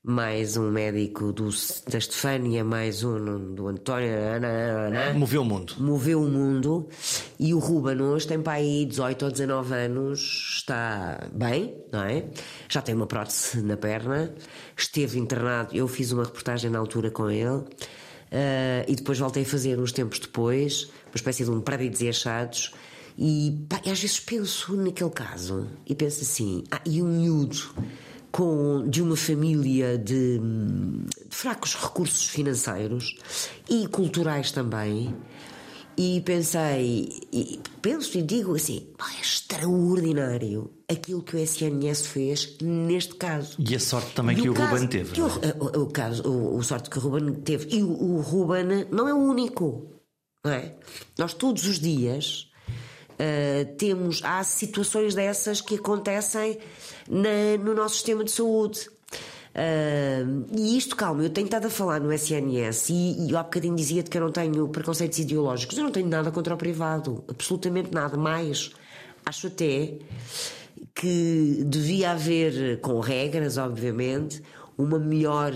mais 0.02 0.56
um 0.56 0.70
médico 0.70 1.32
do, 1.32 1.50
da 1.90 1.98
Estefânia, 1.98 2.64
mais 2.64 3.02
um 3.02 3.54
do 3.54 3.66
António. 3.66 4.10
Moveu 5.14 5.42
o 5.42 5.44
mundo. 5.44 5.74
Moveu 5.78 6.22
o 6.22 6.28
mundo. 6.28 6.88
E 7.38 7.52
o 7.52 7.58
Ruben 7.58 8.00
hoje 8.00 8.26
tem 8.26 8.40
para 8.40 8.54
aí 8.54 8.86
18 8.86 9.24
ou 9.24 9.30
19 9.30 9.74
anos, 9.74 10.54
está 10.56 11.28
bem, 11.32 11.76
não 11.92 12.04
é? 12.04 12.24
Já 12.68 12.80
tem 12.80 12.94
uma 12.94 13.06
prótese 13.06 13.60
na 13.60 13.76
perna, 13.76 14.32
esteve 14.76 15.18
internado. 15.18 15.76
Eu 15.76 15.88
fiz 15.88 16.12
uma 16.12 16.24
reportagem 16.24 16.70
na 16.70 16.78
altura 16.78 17.10
com 17.10 17.28
ele. 17.28 17.48
Uh, 17.50 18.84
e 18.86 18.94
depois 18.94 19.18
voltei 19.18 19.42
a 19.42 19.46
fazer 19.46 19.78
uns 19.80 19.90
tempos 19.90 20.18
depois, 20.18 20.84
uma 21.06 21.16
espécie 21.16 21.44
de 21.44 21.50
um 21.50 21.60
prédio 21.60 21.90
de 21.90 22.08
achados. 22.08 22.72
E, 23.16 23.66
pá, 23.68 23.80
e 23.84 23.90
às 23.90 24.00
vezes 24.00 24.20
penso 24.20 24.76
naquele 24.76 25.10
caso 25.10 25.66
e 25.84 25.94
penso 25.94 26.22
assim: 26.22 26.62
ah, 26.70 26.80
e 26.86 27.02
um 27.02 27.06
miúdo 27.06 27.74
com, 28.30 28.88
de 28.88 29.02
uma 29.02 29.16
família 29.16 29.98
de, 29.98 30.38
de 30.38 31.36
fracos 31.36 31.74
recursos 31.74 32.26
financeiros 32.26 33.16
e 33.68 33.86
culturais 33.86 34.52
também. 34.52 35.14
E 35.96 36.20
pensei, 36.20 37.08
e 37.32 37.58
penso 37.82 38.16
e 38.16 38.22
digo 38.22 38.54
assim: 38.54 38.86
é 39.00 39.20
extraordinário 39.20 40.70
aquilo 40.88 41.22
que 41.22 41.34
o 41.34 41.38
SNS 41.40 42.06
fez 42.06 42.56
neste 42.62 43.16
caso. 43.16 43.56
E 43.58 43.74
a 43.74 43.80
sorte 43.80 44.12
também 44.14 44.38
e 44.38 44.42
que 44.42 44.48
o, 44.48 44.54
caso, 44.54 44.70
Ruben 44.74 44.86
teve. 44.86 45.20
É? 45.20 45.24
o, 45.58 45.82
o, 45.82 45.86
caso, 45.88 46.22
o, 46.22 46.56
o 46.56 46.62
sorte 46.62 46.88
que 46.88 46.98
o 46.98 47.00
Ruben 47.00 47.34
teve. 47.42 47.74
E 47.74 47.82
o, 47.82 47.90
o 47.90 48.20
Ruben 48.20 48.86
não 48.92 49.08
é 49.08 49.12
o 49.12 49.18
único. 49.18 49.90
Não 50.44 50.52
é? 50.52 50.76
Nós 51.18 51.34
todos 51.34 51.66
os 51.66 51.80
dias 51.80 52.48
Uh, 53.18 53.74
temos, 53.76 54.22
há 54.22 54.44
situações 54.44 55.12
dessas 55.12 55.60
que 55.60 55.74
acontecem 55.74 56.56
na, 57.08 57.62
no 57.62 57.74
nosso 57.74 57.96
sistema 57.96 58.24
de 58.24 58.30
saúde. 58.30 58.88
Uh, 59.54 60.46
e 60.56 60.76
isto, 60.76 60.94
calma, 60.94 61.22
eu 61.22 61.30
tenho 61.30 61.46
estado 61.46 61.66
a 61.66 61.70
falar 61.70 62.00
no 62.00 62.12
SNS 62.12 62.90
e, 62.90 63.28
e 63.28 63.36
há 63.36 63.42
bocadinho 63.42 63.74
dizia-te 63.74 64.08
que 64.08 64.16
eu 64.16 64.22
não 64.22 64.30
tenho 64.30 64.68
preconceitos 64.68 65.18
ideológicos. 65.18 65.76
Eu 65.76 65.84
não 65.84 65.90
tenho 65.90 66.08
nada 66.08 66.30
contra 66.30 66.54
o 66.54 66.56
privado, 66.56 67.24
absolutamente 67.28 67.92
nada. 67.92 68.16
Mais, 68.16 68.70
acho 69.26 69.48
até 69.48 69.94
que 70.94 71.64
devia 71.66 72.12
haver, 72.12 72.80
com 72.80 73.00
regras, 73.00 73.56
obviamente, 73.56 74.42
uma 74.76 74.98
melhor. 74.98 75.52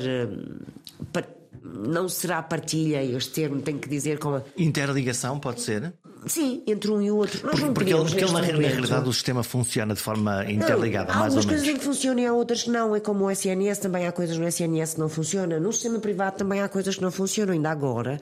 Não 1.65 2.09
será 2.09 2.43
partilha, 2.43 3.03
este 3.05 3.31
termo 3.33 3.63
tem 3.63 3.79
que 3.79 3.89
dizer 3.89 4.19
como. 4.19 4.43
Interligação, 4.57 5.39
pode 5.39 5.61
ser? 5.61 5.93
Sim, 6.27 6.63
entre 6.67 6.91
um 6.91 7.03
e 7.03 7.11
o 7.11 7.17
outro. 7.17 7.45
Nós 7.45 7.59
porque, 7.59 7.75
porque, 7.75 7.93
ele, 7.93 8.03
porque 8.03 8.25
ele, 8.25 8.33
na, 8.33 8.41
na, 8.41 8.47
realidade 8.47 9.09
o 9.09 9.13
sistema 9.13 9.43
funciona 9.43 9.95
de 9.95 10.01
forma 10.01 10.45
interligada, 10.51 11.13
não, 11.13 11.21
mais 11.21 11.35
ou 11.35 11.41
menos. 11.41 11.47
Há 11.47 11.49
coisas 11.49 11.69
em 11.69 11.79
que 11.79 11.85
funcionam 11.85 12.23
e 12.23 12.27
há 12.27 12.33
outras 12.33 12.63
que 12.63 12.71
não. 12.71 12.95
É 12.95 13.01
como 13.01 13.25
o 13.25 13.31
SNS, 13.31 13.79
também 13.81 14.07
há 14.07 14.13
coisas 14.13 14.39
no 14.39 14.47
SNS 14.47 14.95
que 14.95 15.01
não 15.01 15.09
funcionam. 15.09 15.61
No 15.61 15.73
sistema 15.73 15.99
privado 15.99 16.37
também 16.37 16.61
há 16.61 16.69
coisas 16.69 16.95
que 16.95 17.03
não 17.03 17.11
funcionam. 17.11 17.53
Ainda 17.53 17.71
agora, 17.71 18.21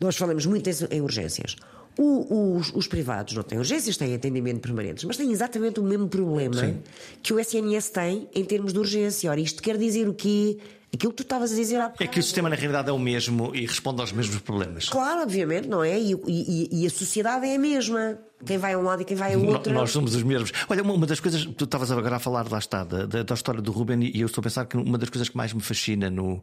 nós 0.00 0.16
falamos 0.16 0.46
muito 0.46 0.70
em 0.90 1.00
urgências. 1.00 1.56
O, 1.98 2.56
os, 2.56 2.72
os, 2.74 2.86
privados 2.86 3.34
não 3.34 3.42
têm 3.42 3.58
urgências, 3.58 3.98
têm 3.98 4.14
atendimento 4.14 4.60
permanentes, 4.60 5.04
mas 5.04 5.16
têm 5.18 5.30
exatamente 5.30 5.78
o 5.78 5.82
mesmo 5.82 6.08
problema 6.08 6.54
Sim. 6.54 6.78
que 7.22 7.34
o 7.34 7.38
SNS 7.38 7.90
tem 7.90 8.28
em 8.34 8.44
termos 8.44 8.72
de 8.72 8.78
urgência. 8.78 9.30
Ora, 9.30 9.40
isto 9.40 9.62
quer 9.62 9.76
dizer 9.76 10.08
o 10.08 10.14
quê? 10.14 10.58
Aquilo 10.94 11.10
que 11.10 11.16
tu 11.16 11.22
estavas 11.22 11.50
a 11.52 11.54
dizer 11.54 11.80
há 11.80 11.88
bocado. 11.88 12.04
É 12.04 12.06
que 12.06 12.20
o 12.20 12.22
sistema 12.22 12.50
na 12.50 12.54
realidade 12.54 12.90
é 12.90 12.92
o 12.92 12.98
mesmo 12.98 13.54
e 13.54 13.64
responde 13.64 14.02
aos 14.02 14.12
mesmos 14.12 14.38
problemas. 14.40 14.90
Claro, 14.90 15.22
obviamente, 15.22 15.66
não 15.66 15.82
é? 15.82 15.98
E, 15.98 16.12
e, 16.26 16.82
e 16.82 16.86
a 16.86 16.90
sociedade 16.90 17.46
é 17.46 17.56
a 17.56 17.58
mesma. 17.58 18.18
Quem 18.44 18.58
vai 18.58 18.74
a 18.74 18.78
um 18.78 18.82
lado 18.82 19.00
e 19.00 19.04
quem 19.06 19.16
vai 19.16 19.32
a 19.32 19.38
outro. 19.38 19.72
Nós 19.72 19.90
somos 19.90 20.14
os 20.14 20.22
mesmos. 20.22 20.52
Olha, 20.68 20.82
uma, 20.82 21.06
das 21.06 21.18
coisas, 21.18 21.46
tu 21.56 21.64
estavas 21.64 21.90
agora 21.90 22.16
a 22.16 22.18
falar, 22.18 22.46
lá 22.50 22.58
está, 22.58 22.84
da, 22.84 23.22
da, 23.22 23.34
história 23.34 23.62
do 23.62 23.72
Ruben, 23.72 24.02
e 24.02 24.20
eu 24.20 24.26
estou 24.26 24.42
a 24.42 24.44
pensar 24.44 24.66
que 24.66 24.76
uma 24.76 24.98
das 24.98 25.08
coisas 25.08 25.30
que 25.30 25.36
mais 25.36 25.54
me 25.54 25.62
fascina 25.62 26.10
no, 26.10 26.42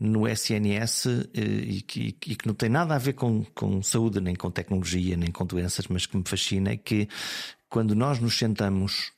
no 0.00 0.26
SNS 0.26 1.06
eh, 1.34 1.40
e 1.42 1.82
que, 1.82 2.16
e 2.26 2.36
que 2.36 2.46
não 2.46 2.54
tem 2.54 2.70
nada 2.70 2.94
a 2.94 2.98
ver 2.98 3.12
com, 3.12 3.44
com 3.54 3.82
saúde, 3.82 4.18
nem 4.18 4.34
com 4.34 4.50
tecnologia, 4.50 5.14
nem 5.14 5.30
com 5.30 5.44
doenças, 5.44 5.86
mas 5.88 6.06
que 6.06 6.16
me 6.16 6.24
fascina 6.26 6.70
é 6.70 6.76
que 6.78 7.06
quando 7.68 7.94
nós 7.94 8.18
nos 8.18 8.38
sentamos 8.38 9.12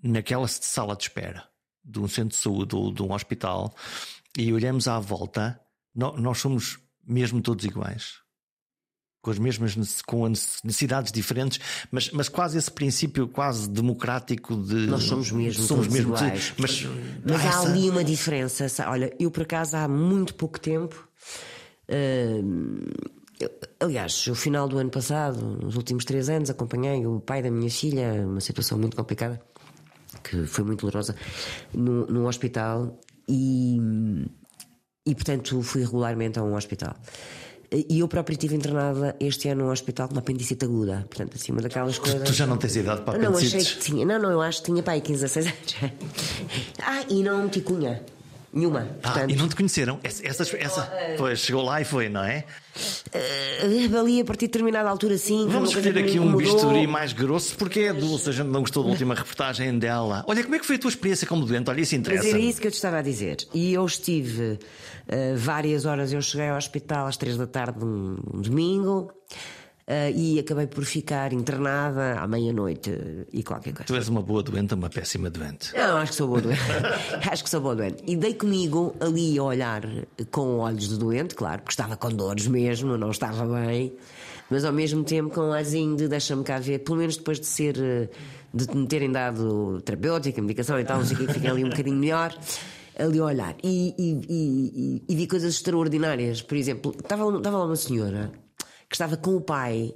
naquela 0.00 0.46
sala 0.46 0.94
de 0.94 1.02
espera 1.02 1.49
de 1.90 1.98
um 1.98 2.08
centro 2.08 2.30
de 2.30 2.36
saúde 2.36 2.74
ou 2.74 2.92
de 2.92 3.02
um 3.02 3.12
hospital 3.12 3.74
e 4.36 4.52
olhamos 4.52 4.86
à 4.86 4.98
volta, 4.98 5.60
nós 5.94 6.38
somos 6.38 6.78
mesmo 7.06 7.40
todos 7.40 7.64
iguais. 7.64 8.20
Com 9.22 9.30
as 9.30 9.38
mesmas 9.38 10.00
com 10.02 10.26
necessidades 10.64 11.12
diferentes, 11.12 11.60
mas, 11.90 12.10
mas 12.10 12.28
quase 12.28 12.56
esse 12.56 12.70
princípio 12.70 13.28
quase 13.28 13.68
democrático 13.68 14.56
de 14.56 14.86
nós 14.86 15.02
somos 15.02 15.30
mesmo 15.30 15.62
somos 15.64 15.88
mesmo 15.88 16.14
iguais. 16.14 16.54
mas, 16.56 16.86
mas 17.22 17.44
há 17.44 17.48
essa... 17.48 17.68
ali 17.68 17.90
uma 17.90 18.02
diferença. 18.02 18.66
Olha, 18.88 19.14
eu 19.20 19.30
por 19.30 19.42
acaso 19.42 19.76
há 19.76 19.86
muito 19.86 20.34
pouco 20.34 20.58
tempo 20.58 21.06
uh, 21.90 23.20
Aliás, 23.78 24.26
o 24.26 24.34
final 24.34 24.68
do 24.68 24.78
ano 24.78 24.90
passado, 24.90 25.42
nos 25.62 25.76
últimos 25.76 26.04
três 26.04 26.28
anos, 26.28 26.50
acompanhei 26.50 27.06
o 27.06 27.20
pai 27.20 27.42
da 27.42 27.50
minha 27.50 27.70
filha, 27.70 28.26
uma 28.26 28.40
situação 28.40 28.78
muito 28.78 28.96
complicada 28.96 29.40
que 30.22 30.46
foi 30.46 30.64
muito 30.64 30.80
dolorosa, 30.80 31.14
no, 31.72 32.06
no 32.06 32.28
hospital 32.28 32.98
e, 33.28 33.78
e, 35.06 35.14
portanto, 35.14 35.62
fui 35.62 35.82
regularmente 35.82 36.38
a 36.38 36.42
um 36.42 36.54
hospital. 36.54 36.94
E 37.72 38.00
eu 38.00 38.08
próprio 38.08 38.34
estive 38.34 38.56
internada 38.56 39.14
este 39.20 39.48
ano 39.48 39.64
num 39.64 39.70
hospital 39.70 40.08
com 40.08 40.14
uma 40.14 40.20
apendicite 40.20 40.64
aguda. 40.64 41.06
Portanto, 41.08 41.36
assim, 41.36 41.52
uma 41.52 41.62
daquelas 41.62 41.98
coisas. 41.98 42.22
Tu 42.28 42.32
já 42.32 42.44
não 42.44 42.56
tens 42.56 42.74
idade 42.74 43.02
para 43.02 43.16
apendicites? 43.16 43.52
Não, 43.52 43.60
achei 43.60 43.76
que 43.76 43.84
tinha. 43.84 44.04
Não, 44.04 44.18
não, 44.18 44.30
eu 44.32 44.42
acho 44.42 44.58
que 44.60 44.72
tinha 44.72 44.82
aí 44.84 45.00
15 45.00 45.24
a 45.24 45.28
6 45.28 45.46
anos. 45.46 45.76
ah, 46.82 47.04
e 47.08 47.22
não 47.22 47.44
meti 47.44 47.60
cunha. 47.60 48.02
Nenhuma. 48.52 48.80
Portanto... 49.00 49.30
Ah, 49.30 49.32
e 49.32 49.36
não 49.36 49.48
te 49.48 49.54
conheceram? 49.54 50.00
Essa, 50.02 50.26
essa, 50.26 50.56
essa... 50.56 50.92
Pois, 51.16 51.38
chegou 51.38 51.62
lá 51.62 51.80
e 51.80 51.84
foi, 51.84 52.08
não 52.08 52.24
é? 52.24 52.44
Uh, 53.14 53.98
ali 53.98 54.20
a 54.20 54.24
partir 54.24 54.46
de 54.46 54.52
determinada 54.52 54.88
altura, 54.88 55.16
sim. 55.18 55.46
Vamos 55.48 55.70
escolher 55.70 55.96
aqui 55.98 56.18
um 56.18 56.36
bisturi 56.36 56.86
mais 56.86 57.12
grosso, 57.12 57.56
porque 57.56 57.80
é 57.80 57.92
Dulce, 57.92 58.28
a 58.28 58.32
gente 58.32 58.48
não 58.48 58.60
gostou 58.60 58.82
da 58.82 58.90
última 58.90 59.14
reportagem 59.14 59.78
dela. 59.78 60.24
Olha, 60.26 60.42
como 60.42 60.54
é 60.56 60.58
que 60.58 60.66
foi 60.66 60.76
a 60.76 60.78
tua 60.78 60.88
experiência 60.88 61.26
como 61.26 61.44
doente? 61.46 61.70
Olha, 61.70 61.80
isso 61.80 61.94
interessa. 61.94 62.24
Mas 62.24 62.34
era 62.34 62.42
isso 62.42 62.60
que 62.60 62.66
eu 62.66 62.70
te 62.70 62.74
estava 62.74 62.98
a 62.98 63.02
dizer. 63.02 63.36
E 63.54 63.72
eu 63.72 63.86
estive 63.86 64.52
uh, 64.52 65.36
várias 65.36 65.84
horas, 65.84 66.12
eu 66.12 66.20
cheguei 66.20 66.48
ao 66.48 66.56
hospital 66.56 67.06
às 67.06 67.16
três 67.16 67.36
da 67.36 67.46
tarde 67.46 67.84
um, 67.84 68.16
um 68.34 68.40
domingo. 68.40 69.12
Uh, 69.90 70.16
e 70.16 70.38
acabei 70.38 70.68
por 70.68 70.84
ficar 70.84 71.32
internada 71.32 72.20
à 72.20 72.24
meia-noite 72.28 73.26
e 73.32 73.42
qualquer 73.42 73.72
coisa. 73.72 73.86
Tu 73.86 73.96
és 73.96 74.06
uma 74.06 74.22
boa 74.22 74.40
doente 74.40 74.72
ou 74.72 74.78
uma 74.78 74.88
péssima 74.88 75.28
doente? 75.28 75.74
Não, 75.74 75.96
acho 75.96 76.12
que 76.12 76.16
sou 76.16 76.28
boa 76.28 76.40
doente. 76.40 76.60
acho 77.28 77.42
que 77.42 77.50
sou 77.50 77.60
boa 77.60 77.74
doente. 77.74 78.00
E 78.06 78.14
dei 78.14 78.34
comigo 78.34 78.94
ali 79.00 79.36
a 79.36 79.42
olhar 79.42 79.82
com 80.30 80.58
olhos 80.58 80.88
de 80.88 80.96
doente, 80.96 81.34
claro, 81.34 81.62
porque 81.62 81.72
estava 81.72 81.96
com 81.96 82.08
dores 82.08 82.46
mesmo, 82.46 82.96
não 82.96 83.10
estava 83.10 83.44
bem, 83.44 83.92
mas 84.48 84.64
ao 84.64 84.72
mesmo 84.72 85.02
tempo 85.02 85.34
com 85.34 85.40
um 85.40 85.52
arzinho 85.52 85.96
de 85.96 86.06
deixa-me 86.06 86.44
cá 86.44 86.60
ver, 86.60 86.78
pelo 86.78 86.98
menos 86.98 87.16
depois 87.16 87.40
de 87.40 87.46
ser. 87.46 87.74
de 88.54 88.72
me 88.76 88.86
terem 88.86 89.10
dado 89.10 89.80
terapêutica, 89.80 90.40
medicação 90.40 90.78
e 90.78 90.84
tal, 90.84 90.98
não 90.98 91.04
sei 91.04 91.16
o 91.16 91.26
que, 91.26 91.32
fiquei 91.32 91.50
ali 91.50 91.64
um 91.64 91.68
bocadinho 91.68 91.96
melhor 91.96 92.32
ali 92.96 93.18
a 93.18 93.24
olhar 93.24 93.56
e, 93.64 93.94
e, 93.98 94.20
e, 94.28 95.02
e, 95.08 95.16
vi 95.16 95.26
coisas 95.26 95.54
extraordinárias. 95.54 96.42
Por 96.42 96.56
exemplo, 96.56 96.94
estava, 96.96 97.36
estava 97.36 97.58
lá 97.58 97.64
uma 97.64 97.74
senhora 97.74 98.30
que 98.90 98.96
estava 98.96 99.16
com 99.16 99.36
o 99.36 99.40
pai 99.40 99.94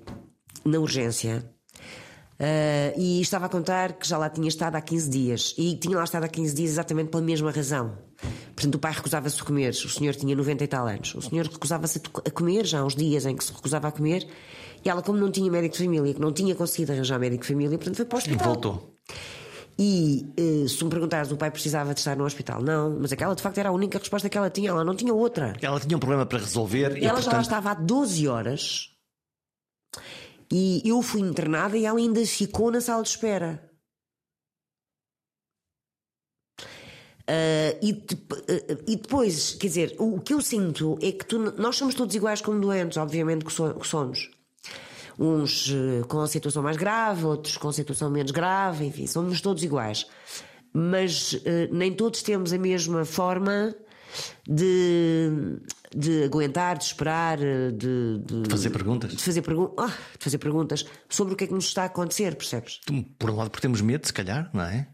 na 0.65 0.79
urgência 0.79 1.45
uh, 2.39 2.99
e 2.99 3.21
estava 3.21 3.47
a 3.47 3.49
contar 3.49 3.95
que 3.95 4.07
já 4.07 4.17
lá 4.17 4.31
tinha 4.31 4.47
estado 4.47 4.77
há 4.77 4.81
15 4.81 5.11
dias 5.11 5.55
e 5.59 5.77
tinha 5.77 5.97
lá 5.97 6.05
estado 6.05 6.23
há 6.23 6.29
15 6.29 6.55
dias 6.55 6.71
exatamente 6.71 7.11
pela 7.11 7.23
mesma 7.23 7.51
razão. 7.51 7.99
Portanto, 8.55 8.77
o 8.77 8.79
pai 8.79 8.93
recusava-se 8.93 9.43
a 9.43 9.45
comer, 9.45 9.71
o 9.71 9.89
senhor 9.89 10.15
tinha 10.15 10.37
90 10.37 10.63
e 10.63 10.67
tal 10.69 10.87
anos. 10.87 11.13
O 11.17 11.21
senhor 11.21 11.45
recusava-se 11.45 12.01
a 12.25 12.31
comer 12.31 12.65
já 12.65 12.79
há 12.79 12.85
uns 12.85 12.95
dias 12.95 13.27
em 13.27 13.35
que 13.37 13.43
se 13.43 13.53
recusava 13.53 13.89
a 13.89 13.93
comer 13.93 14.29
e 14.85 14.89
ela, 14.89 15.03
como 15.03 15.19
não 15.19 15.33
tinha 15.33 15.51
médico 15.51 15.77
de 15.77 15.83
família, 15.85 16.15
que 16.15 16.21
não 16.21 16.33
tinha 16.33 16.55
conseguido 16.55 16.93
arranjar 16.93 17.19
médico 17.19 17.43
de 17.43 17.49
família, 17.49 17.77
portanto 17.77 17.97
foi 17.97 18.05
para 18.05 18.17
o 18.17 18.19
hospital. 18.19 18.41
E 18.41 18.49
voltou. 18.49 18.94
E 19.79 20.33
uh, 20.39 20.69
se 20.69 20.85
me 20.85 20.91
perguntares, 20.91 21.33
o 21.33 21.37
pai 21.37 21.51
precisava 21.51 21.93
de 21.95 22.01
estar 22.01 22.17
no 22.17 22.25
hospital? 22.25 22.63
Não, 22.63 22.97
mas 23.01 23.13
aquela 23.13 23.35
de 23.35 23.43
facto 23.43 23.59
era 23.59 23.71
a 23.71 23.73
única 23.73 23.99
resposta 23.99 24.29
que 24.29 24.39
ela 24.39 24.49
tinha, 24.49 24.71
ela 24.71 24.85
não 24.85 24.95
tinha 24.95 25.13
outra. 25.13 25.55
Ela 25.61 25.81
tinha 25.81 25.97
um 25.97 26.01
problema 26.01 26.25
para 26.25 26.39
resolver 26.39 26.97
e 26.97 27.05
ela 27.05 27.15
portanto... 27.15 27.25
já 27.25 27.37
lá 27.37 27.43
estava 27.43 27.71
há 27.73 27.75
12 27.75 28.29
horas 28.29 28.91
e 30.53 30.83
eu 30.85 31.03
fui 31.03 31.21
internada 31.21 31.77
e 31.77 31.85
ela 31.85 31.99
ainda 31.99 32.25
ficou 32.25 32.71
na 32.71 32.81
sala 32.81 33.03
de 33.03 33.09
espera. 33.09 33.61
Uh, 37.23 37.73
e, 37.83 37.93
uh, 37.93 38.85
e, 38.87 38.97
depois, 38.97 39.55
quer 39.55 39.67
dizer, 39.67 39.97
o, 39.99 40.17
o, 40.17 40.21
que 40.21 40.35
eu 40.35 40.43
sinto 40.43 40.99
é 41.01 41.11
que 41.11 41.25
tu, 41.25 41.39
nós 41.59 41.75
somos 41.75 41.95
todos 41.95 42.15
iguais 42.15 42.43
como 42.43 42.61
doentes, 42.61 42.99
obviamente 42.99 43.47
que, 43.47 43.53
so, 43.53 43.75
que 43.75 43.87
somos 43.89 44.31
uns 45.19 45.71
eh, 45.71 46.03
com 46.09 46.21
a 46.21 46.27
situação 46.27 46.63
mais 46.63 46.77
grave, 46.77 47.25
outros 47.25 47.57
com 47.57 47.69
a 47.69 47.73
situação 47.73 48.11
menos 48.11 48.33
grave, 48.33 48.87
enfim, 48.87 49.07
somos 49.07 49.41
todos 49.41 49.63
iguais. 49.63 50.07
Mas 50.73 51.35
uh, 51.35 51.69
nem 51.71 51.93
todos 51.93 52.21
temos 52.23 52.53
a 52.53 52.59
mesma 52.59 53.05
forma 53.05 53.73
de, 54.49 55.59
de 55.95 56.25
aguentar, 56.25 56.79
de 56.79 56.85
esperar, 56.85 57.39
eh, 57.41 57.71
de, 57.71 58.19
de 58.19 58.51
fazer 58.51 58.71
perguntas. 58.71 59.13
De 59.13 59.23
fazer, 59.23 59.43
pergu 59.43 59.75
oh, 59.77 59.87
de 59.87 59.93
fazer 60.19 60.39
perguntas 60.39 60.85
sobre 61.09 61.35
o 61.35 61.37
que 61.37 61.45
é 61.45 61.47
que 61.47 61.55
nos 61.55 61.67
está 61.67 61.83
a 61.83 61.87
acontecer, 61.87 62.35
percebes? 62.35 62.81
Por 63.19 63.31
um 63.31 63.37
lado, 63.37 63.51
porque 63.51 63.63
temos 63.63 63.81
medo, 63.81 64.07
se 64.07 64.13
calhar, 64.13 64.51
não 64.53 64.65
é? 64.65 64.89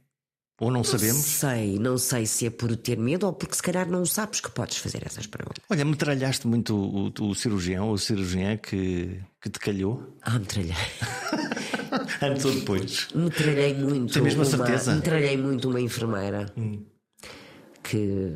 Ou 0.61 0.71
não, 0.71 0.79
não 0.81 0.85
sabemos? 0.85 1.23
sei, 1.23 1.79
não 1.79 1.97
sei 1.97 2.27
se 2.27 2.47
é 2.47 2.51
por 2.51 2.77
ter 2.77 2.99
medo 2.99 3.25
ou 3.27 3.33
porque 3.33 3.55
se 3.55 3.63
calhar 3.63 3.89
não 3.89 4.05
sabes 4.05 4.41
que 4.41 4.51
podes 4.51 4.77
fazer 4.77 5.03
essas 5.07 5.27
perguntas. 5.27 5.65
Olha, 5.71 5.87
metralhaste 5.87 6.47
muito 6.47 6.77
o, 6.77 7.07
o, 7.19 7.31
o 7.31 7.35
cirurgião 7.35 7.89
ou 7.89 7.95
a 7.95 7.99
cirurgiã 7.99 8.59
que, 8.59 9.19
que 9.41 9.49
te 9.49 9.59
calhou? 9.59 10.15
Ah, 10.21 10.39
metralhei. 10.39 10.75
Antes 12.21 12.45
ou 12.45 12.55
depois? 12.55 13.09
Metralhei 13.15 13.73
muito. 13.75 14.13
Tem 14.13 14.23
mesmo 14.23 14.43
a 14.43 14.45
certeza? 14.45 14.95
Metralhei 14.95 15.39
muito 15.39 15.71
uma 15.71 15.81
enfermeira. 15.81 16.53
Hum. 16.59 16.85
Que... 17.83 18.35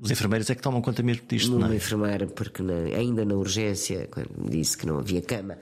Os 0.00 0.10
enfermeiros 0.10 0.50
é 0.50 0.56
que 0.56 0.62
tomam 0.62 0.82
conta 0.82 1.00
mesmo 1.00 1.22
disto, 1.28 1.48
uma 1.50 1.60
não 1.60 1.66
é? 1.66 1.68
Uma 1.70 1.76
enfermeira, 1.76 2.26
porque 2.26 2.60
na, 2.60 2.74
ainda 2.96 3.24
na 3.24 3.34
urgência, 3.34 4.08
quando 4.10 4.30
me 4.36 4.50
disse 4.50 4.76
que 4.76 4.84
não 4.84 4.98
havia 4.98 5.22
cama 5.22 5.56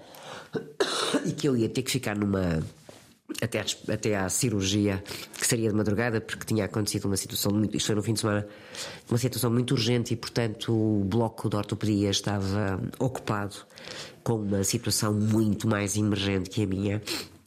e 1.26 1.32
que 1.32 1.46
eu 1.46 1.54
ia 1.54 1.68
ter 1.68 1.82
que 1.82 1.90
ficar 1.90 2.16
numa 2.16 2.62
até, 3.42 3.64
até 3.92 4.16
à 4.16 4.28
cirurgia, 4.28 5.02
que 5.38 5.46
seria 5.46 5.68
de 5.68 5.74
madrugada, 5.74 6.20
porque 6.20 6.44
tinha 6.44 6.64
acontecido 6.64 7.06
uma 7.06 7.16
situação 7.16 7.52
muito. 7.52 7.76
Isto 7.76 7.86
foi 7.86 7.94
no 7.94 8.02
fim 8.02 8.14
de 8.14 8.20
semana, 8.20 8.46
uma 9.08 9.18
situação 9.18 9.50
muito 9.50 9.72
urgente 9.72 10.14
e, 10.14 10.16
portanto, 10.16 10.72
o 10.72 11.04
bloco 11.04 11.48
de 11.48 11.56
ortopedia 11.56 12.10
estava 12.10 12.80
ocupado 12.98 13.56
com 14.22 14.34
uma 14.34 14.64
situação 14.64 15.12
muito 15.12 15.68
mais 15.68 15.96
emergente 15.96 16.50
que 16.50 16.62
a 16.62 16.66
minha. 16.66 17.02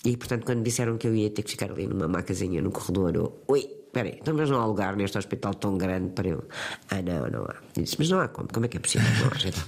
E, 0.06 0.18
portanto, 0.18 0.46
quando 0.46 0.64
disseram 0.64 0.98
que 0.98 1.08
eu 1.08 1.16
ia 1.16 1.30
ter 1.30 1.44
que 1.44 1.52
ficar 1.52 1.72
ali 1.72 1.88
numa 1.88 2.08
macazinha 2.08 2.62
no 2.62 2.72
corredor, 2.72 3.16
eu. 3.16 3.42
Oi! 3.48 3.83
Espera 3.94 4.10
aí, 4.10 4.18
então 4.20 4.34
mas 4.34 4.50
não 4.50 4.60
há 4.60 4.66
lugar 4.66 4.96
neste 4.96 5.20
hospital 5.20 5.54
tão 5.54 5.78
grande 5.78 6.10
para 6.14 6.28
eu. 6.28 6.44
Ah, 6.90 7.00
não, 7.00 7.30
não 7.30 7.46
há. 7.46 7.56
Eu 7.78 7.84
disse, 7.84 7.96
mas 8.00 8.10
não 8.10 8.22
há 8.22 8.28
como, 8.28 8.48
como 8.52 8.66
é 8.66 8.68
que 8.68 8.78
é 8.78 8.80
possível? 8.80 9.08
Não 9.20 9.28
há, 9.28 9.38
então. 9.48 9.64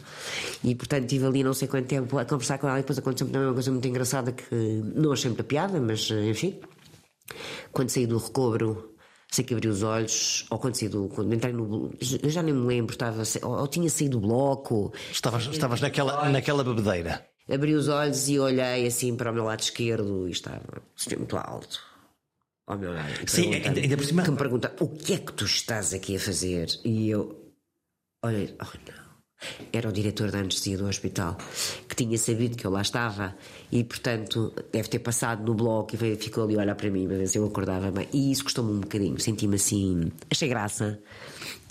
E 0.64 0.74
portanto 0.74 1.04
estive 1.04 1.28
ali 1.28 1.44
não 1.44 1.54
sei 1.54 1.68
quanto 1.68 1.86
tempo 1.86 2.18
a 2.18 2.26
conversar 2.26 2.58
com 2.58 2.68
ela 2.68 2.80
e 2.80 2.82
depois 2.82 2.98
aconteceu 2.98 3.28
também 3.28 3.48
uma 3.48 3.54
coisa 3.54 3.70
muito 3.70 3.88
engraçada 3.88 4.32
que 4.32 4.56
não 4.96 5.12
achei 5.12 5.30
muita 5.30 5.44
piada, 5.44 5.80
mas 5.80 6.10
enfim. 6.10 6.60
Quando 7.72 7.90
saí 7.90 8.08
do 8.08 8.18
recobro, 8.18 8.96
sei 9.32 9.46
que 9.46 9.54
abri 9.54 9.68
os 9.68 9.84
olhos, 9.84 10.48
ou 10.50 10.58
quando 10.58 10.74
saí 10.74 10.90
do. 10.90 11.08
Quando 11.08 11.32
entrei 11.32 11.54
no. 11.54 11.94
Eu 12.24 12.30
já 12.32 12.42
nem 12.42 12.56
me 12.56 12.66
lembro, 12.66 12.94
estava. 12.94 13.22
Ou, 13.44 13.60
ou 13.60 13.68
tinha 13.68 13.90
saído 13.92 14.20
do 14.20 14.28
bloco. 14.28 14.92
Estavas, 15.12 15.46
estavas 15.46 15.82
naquela, 15.82 16.28
naquela 16.30 16.64
bebedeira. 16.64 17.24
Abri 17.48 17.76
os 17.76 17.88
olhos 17.90 18.28
e 18.28 18.40
olhei 18.40 18.88
assim 18.88 19.16
para 19.16 19.30
o 19.30 19.36
meu 19.36 19.44
lado 19.44 19.60
esquerdo 19.60 20.28
e 20.28 20.32
estava. 20.32 20.82
muito 21.16 21.38
alto 21.38 21.95
ao 22.68 22.78
meu 22.78 22.94
lado. 22.94 23.14
Sim, 23.28 23.54
ainda, 23.54 23.80
ainda 23.80 23.98
por 23.98 24.06
cima. 24.06 24.24
Que 24.24 24.32
me 24.32 24.38
pergunta 24.38 24.76
o 24.80 24.90
que 24.90 25.14
é 25.14 25.18
que 25.18 25.34
tu 25.34 25.46
estás 25.46 25.94
aqui 25.94 26.16
a 26.16 26.20
fazer? 26.20 26.68
E 26.84 27.10
eu 27.10 27.54
olhei, 28.24 28.56
oh 28.62 28.78
não. 28.88 29.06
Era 29.72 29.90
o 29.90 29.92
diretor 29.92 30.32
da 30.32 30.40
anestesia 30.40 30.78
do 30.78 30.88
hospital 30.88 31.38
que 31.88 31.96
tinha 31.96 32.18
sabido 32.18 32.56
que 32.56 32.66
eu 32.66 32.72
lá 32.72 32.82
estava 32.82 33.36
e, 33.72 33.84
portanto, 33.84 34.54
deve 34.72 34.88
ter 34.88 35.00
passado 35.00 35.44
no 35.44 35.54
bloco 35.54 35.94
e 35.94 35.98
veio, 35.98 36.18
ficou 36.18 36.46
ali 36.46 36.56
a 36.56 36.60
olhar 36.60 36.76
para 36.76 36.90
mim 36.90 37.06
para 37.06 37.18
ver 37.18 37.28
se 37.28 37.38
eu 37.38 37.46
acordava 37.46 37.92
bem. 37.92 38.08
E 38.14 38.32
isso 38.32 38.46
custou-me 38.46 38.72
um 38.72 38.80
bocadinho. 38.80 39.20
Senti-me 39.20 39.56
assim. 39.56 40.12
Achei 40.32 40.48
graça 40.48 41.00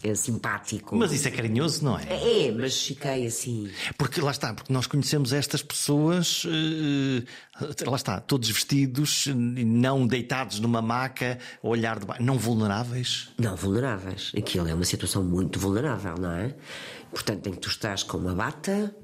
é 0.05 0.15
simpático. 0.15 0.95
Mas 0.95 1.13
isso 1.13 1.27
é 1.27 1.31
carinhoso, 1.31 1.85
não 1.85 1.99
é? 1.99 2.05
É, 2.49 2.53
mas 2.53 2.81
fiquei 2.81 3.27
assim. 3.27 3.71
Porque 3.97 4.21
lá 4.21 4.31
está, 4.31 4.53
porque 4.53 4.73
nós 4.73 4.87
conhecemos 4.87 5.33
estas 5.33 5.63
pessoas, 5.63 6.45
uh, 6.45 7.25
lá 7.87 7.97
está, 7.97 8.21
todos 8.21 8.51
vestidos, 8.51 9.27
não 9.35 10.07
deitados 10.07 10.61
numa 10.61 10.83
maca, 10.83 11.39
olhar 11.63 11.99
de 11.99 12.07
baixo, 12.07 12.23
não 12.23 12.37
vulneráveis. 12.37 13.31
Não 13.39 13.57
vulneráveis. 13.57 14.31
Aquilo 14.37 14.69
é 14.69 14.75
uma 14.75 14.85
situação 14.85 15.25
muito 15.25 15.59
vulnerável, 15.59 16.17
não 16.19 16.33
é? 16.33 16.55
Portanto, 17.11 17.47
em 17.47 17.53
que 17.53 17.61
tu 17.61 17.69
estás 17.69 18.03
com 18.03 18.19
uma 18.19 18.35
bata, 18.35 18.95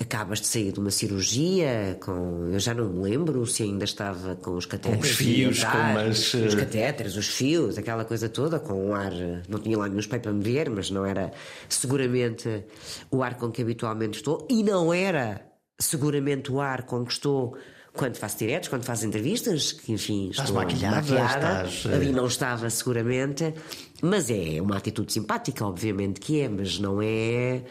Acabas 0.00 0.40
de 0.40 0.46
sair 0.46 0.72
de 0.72 0.80
uma 0.80 0.90
cirurgia 0.90 1.98
com. 2.00 2.48
Eu 2.52 2.58
já 2.58 2.72
não 2.72 2.88
me 2.88 3.02
lembro 3.02 3.44
se 3.46 3.62
ainda 3.62 3.84
estava 3.84 4.36
com 4.36 4.52
os 4.52 4.66
catéteres. 4.66 4.98
Com 4.98 5.06
os 5.06 5.16
fios, 5.16 5.64
com 5.64 5.78
umas. 5.78 6.34
Os 6.34 6.54
eh, 6.54 6.56
catéteres, 6.56 7.16
os 7.16 7.28
fios, 7.28 7.76
aquela 7.76 8.04
coisa 8.04 8.28
toda, 8.28 8.58
com 8.60 8.90
o 8.90 8.94
ar. 8.94 9.12
Não 9.48 9.58
tinha 9.58 9.76
lá 9.76 9.88
nenhum 9.88 10.00
espelho 10.00 10.22
para 10.22 10.32
me 10.32 10.42
ver, 10.42 10.70
mas 10.70 10.90
não 10.90 11.04
era 11.04 11.32
seguramente 11.68 12.64
o 13.10 13.22
ar 13.22 13.36
com 13.36 13.50
que 13.50 13.62
habitualmente 13.62 14.18
estou. 14.18 14.46
E 14.50 14.62
não 14.62 14.92
era 14.92 15.40
seguramente 15.78 16.50
o 16.50 16.60
ar 16.60 16.82
com 16.84 17.04
que 17.04 17.12
estou 17.12 17.56
quando 17.96 18.16
faço 18.16 18.38
diretos, 18.38 18.68
quando 18.68 18.84
faço 18.84 19.06
entrevistas, 19.06 19.72
que 19.72 19.92
enfim, 19.92 20.28
estás 20.30 20.48
estou 20.48 20.62
maquilhada, 20.62 20.96
maquilhada. 20.96 21.66
Estás... 21.66 21.94
ali 21.94 22.12
não 22.12 22.26
estava 22.26 22.68
seguramente, 22.68 23.54
mas 24.02 24.30
é 24.30 24.60
uma 24.60 24.76
atitude 24.76 25.12
simpática, 25.12 25.64
obviamente 25.64 26.20
que 26.20 26.40
é, 26.40 26.48
mas 26.48 26.78
não 26.78 27.00
é. 27.02 27.62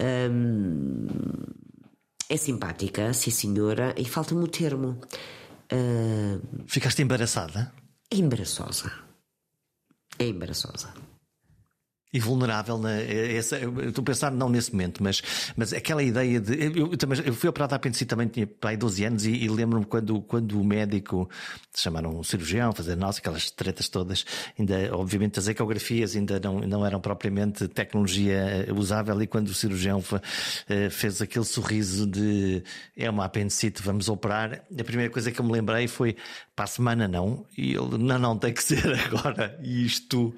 Hum, 0.00 1.06
é 2.28 2.36
simpática, 2.36 3.12
sim 3.12 3.30
senhora, 3.30 3.94
e 3.96 4.04
falta-me 4.04 4.44
o 4.44 4.48
termo. 4.48 5.00
Hum, 5.72 6.40
Ficaste 6.66 7.02
embaraçada? 7.02 7.72
É 8.10 8.16
embaraçosa. 8.16 8.90
É 10.18 10.26
embaraçosa 10.26 11.07
e 12.12 12.18
vulnerável 12.18 12.78
na, 12.78 12.92
essa, 12.92 13.56
eu 13.56 13.88
estou 13.88 14.02
a 14.02 14.04
pensar 14.04 14.30
não 14.30 14.48
nesse 14.48 14.72
momento, 14.72 15.02
mas, 15.02 15.22
mas 15.56 15.72
aquela 15.72 16.02
ideia 16.02 16.40
de 16.40 16.54
eu, 16.54 16.72
eu, 16.76 16.90
eu 17.26 17.34
fui 17.34 17.48
operado 17.48 17.74
a 17.74 17.76
apendicite 17.76 18.08
também 18.08 18.28
tinha 18.28 18.46
pai 18.46 18.76
12 18.76 19.04
anos 19.04 19.26
e, 19.26 19.32
e 19.32 19.48
lembro-me 19.48 19.84
quando, 19.84 20.20
quando 20.22 20.58
o 20.58 20.64
médico 20.64 21.28
chamaram 21.74 22.18
um 22.18 22.22
cirurgião 22.22 22.72
fazer 22.72 22.96
nós 22.96 23.18
aquelas 23.18 23.50
tretas 23.50 23.88
todas, 23.88 24.24
ainda 24.58 24.96
obviamente 24.96 25.38
as 25.38 25.48
ecografias 25.48 26.16
ainda 26.16 26.40
não, 26.40 26.60
não 26.60 26.86
eram 26.86 27.00
propriamente 27.00 27.68
tecnologia 27.68 28.66
usável 28.74 29.20
e 29.22 29.26
quando 29.26 29.48
o 29.48 29.54
cirurgião 29.54 30.02
eh, 30.68 30.88
fez 30.90 31.20
aquele 31.20 31.44
sorriso 31.44 32.06
de 32.06 32.62
é 32.96 33.10
uma 33.10 33.26
apendicite, 33.26 33.82
vamos 33.82 34.08
operar, 34.08 34.62
a 34.78 34.84
primeira 34.84 35.12
coisa 35.12 35.30
que 35.30 35.40
eu 35.40 35.44
me 35.44 35.52
lembrei 35.52 35.86
foi 35.86 36.16
para 36.56 36.64
a 36.64 36.68
semana 36.68 37.06
não, 37.06 37.44
e 37.56 37.74
ele 37.74 37.98
não, 37.98 38.18
não 38.18 38.38
tem 38.38 38.52
que 38.52 38.62
ser 38.62 38.86
agora, 39.06 39.58
e 39.62 39.84
isto 39.84 40.34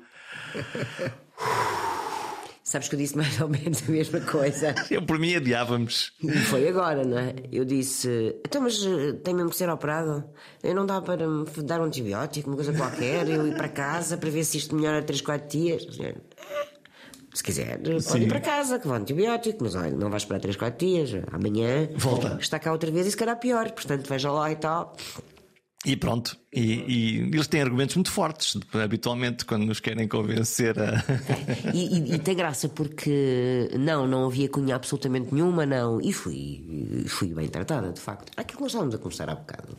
Sabes 2.62 2.88
que 2.88 2.94
eu 2.94 2.98
disse 3.00 3.16
mais 3.16 3.38
ou 3.42 3.48
menos 3.48 3.82
a 3.88 3.90
mesma 3.90 4.20
coisa. 4.20 4.74
Eu, 4.88 5.02
por 5.02 5.18
mim, 5.18 5.34
adiávamos. 5.34 6.12
E 6.22 6.30
foi 6.30 6.68
agora, 6.68 7.04
não 7.04 7.18
é? 7.18 7.34
Eu 7.50 7.64
disse: 7.64 8.36
então, 8.46 8.62
mas 8.62 8.80
eh, 8.84 9.12
tem 9.24 9.34
mesmo 9.34 9.50
que 9.50 9.56
ser 9.56 9.68
operado? 9.68 10.24
Eu 10.62 10.72
não 10.72 10.86
dá 10.86 11.00
para 11.00 11.26
me 11.26 11.44
dar 11.64 11.80
um 11.80 11.84
antibiótico, 11.84 12.48
uma 12.48 12.54
coisa 12.54 12.72
qualquer, 12.72 13.28
eu 13.28 13.48
ir 13.48 13.56
para 13.56 13.68
casa 13.68 14.16
para 14.16 14.30
ver 14.30 14.44
se 14.44 14.58
isto 14.58 14.76
melhora 14.76 15.02
3, 15.02 15.20
4 15.20 15.48
dias. 15.48 15.86
Se 17.34 17.42
quiser, 17.42 17.80
pode 18.08 18.24
ir 18.24 18.28
para 18.28 18.40
casa, 18.40 18.78
que 18.78 18.86
vá 18.86 18.96
antibiótico, 18.96 19.58
mas 19.62 19.74
olha, 19.74 19.90
não 19.90 20.10
vais 20.10 20.22
esperar 20.22 20.40
3, 20.40 20.56
4 20.56 20.78
dias, 20.86 21.10
amanhã 21.32 21.88
Volta. 21.96 22.38
está 22.40 22.58
cá 22.58 22.72
outra 22.72 22.90
vez 22.90 23.06
e 23.06 23.10
se 23.12 23.16
calhar 23.16 23.38
pior, 23.38 23.70
portanto 23.72 24.08
veja 24.08 24.30
lá 24.30 24.50
e 24.50 24.56
tal. 24.56 24.96
E 25.86 25.96
pronto, 25.96 26.36
e, 26.52 26.60
e 26.60 27.16
eles 27.32 27.46
têm 27.46 27.62
argumentos 27.62 27.94
muito 27.96 28.10
fortes, 28.10 28.54
habitualmente, 28.74 29.46
quando 29.46 29.64
nos 29.64 29.80
querem 29.80 30.06
convencer 30.06 30.78
a. 30.78 31.02
E, 31.72 31.98
e- 31.98 32.14
e 32.16 32.18
tem 32.18 32.36
graça 32.36 32.68
porque 32.68 33.70
não, 33.78 34.06
não 34.06 34.26
havia 34.26 34.46
cunha 34.50 34.76
absolutamente 34.76 35.32
nenhuma, 35.32 35.64
não. 35.64 35.98
E 35.98 36.12
fui, 36.12 37.06
fui 37.08 37.32
bem 37.32 37.48
tratada, 37.48 37.90
de 37.92 38.00
facto. 38.00 38.30
Aquilo 38.36 38.58
que 38.58 38.62
nós 38.64 38.72
estávamos 38.72 38.94
a 38.94 38.98
conversar 38.98 39.30
há 39.30 39.34
bocado. 39.34 39.74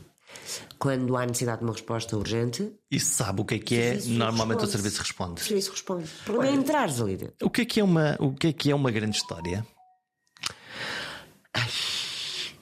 Quando 0.80 1.16
há 1.18 1.26
necessidade 1.26 1.60
de 1.60 1.66
uma 1.66 1.74
resposta 1.74 2.18
urgente, 2.18 2.72
E 2.90 3.00
sabe 3.00 3.42
o 3.42 3.46
que 3.46 3.56
é 3.56 3.60
que 3.60 3.76
é? 3.76 3.90
serviço 3.92 4.10
Normalmente 4.14 4.58
o 4.58 4.62
responde. 4.62 4.72
serviço 4.72 4.96
o 4.98 5.04
responde. 5.04 5.42
serviço 5.42 5.72
responde. 5.72 6.04
O 6.06 6.24
problema 6.26 6.56
é 6.56 6.58
entrares 6.60 7.00
ali. 7.00 7.20
O 7.44 7.50
que 7.50 7.62
é 7.62 7.66
que 7.66 7.80
é 7.80 7.84
uma, 7.84 8.16
o 8.20 8.34
que 8.34 8.48
é, 8.48 8.54
que 8.54 8.72
é 8.72 8.76
uma 8.76 8.90
grande 8.90 9.18
história? 9.18 9.64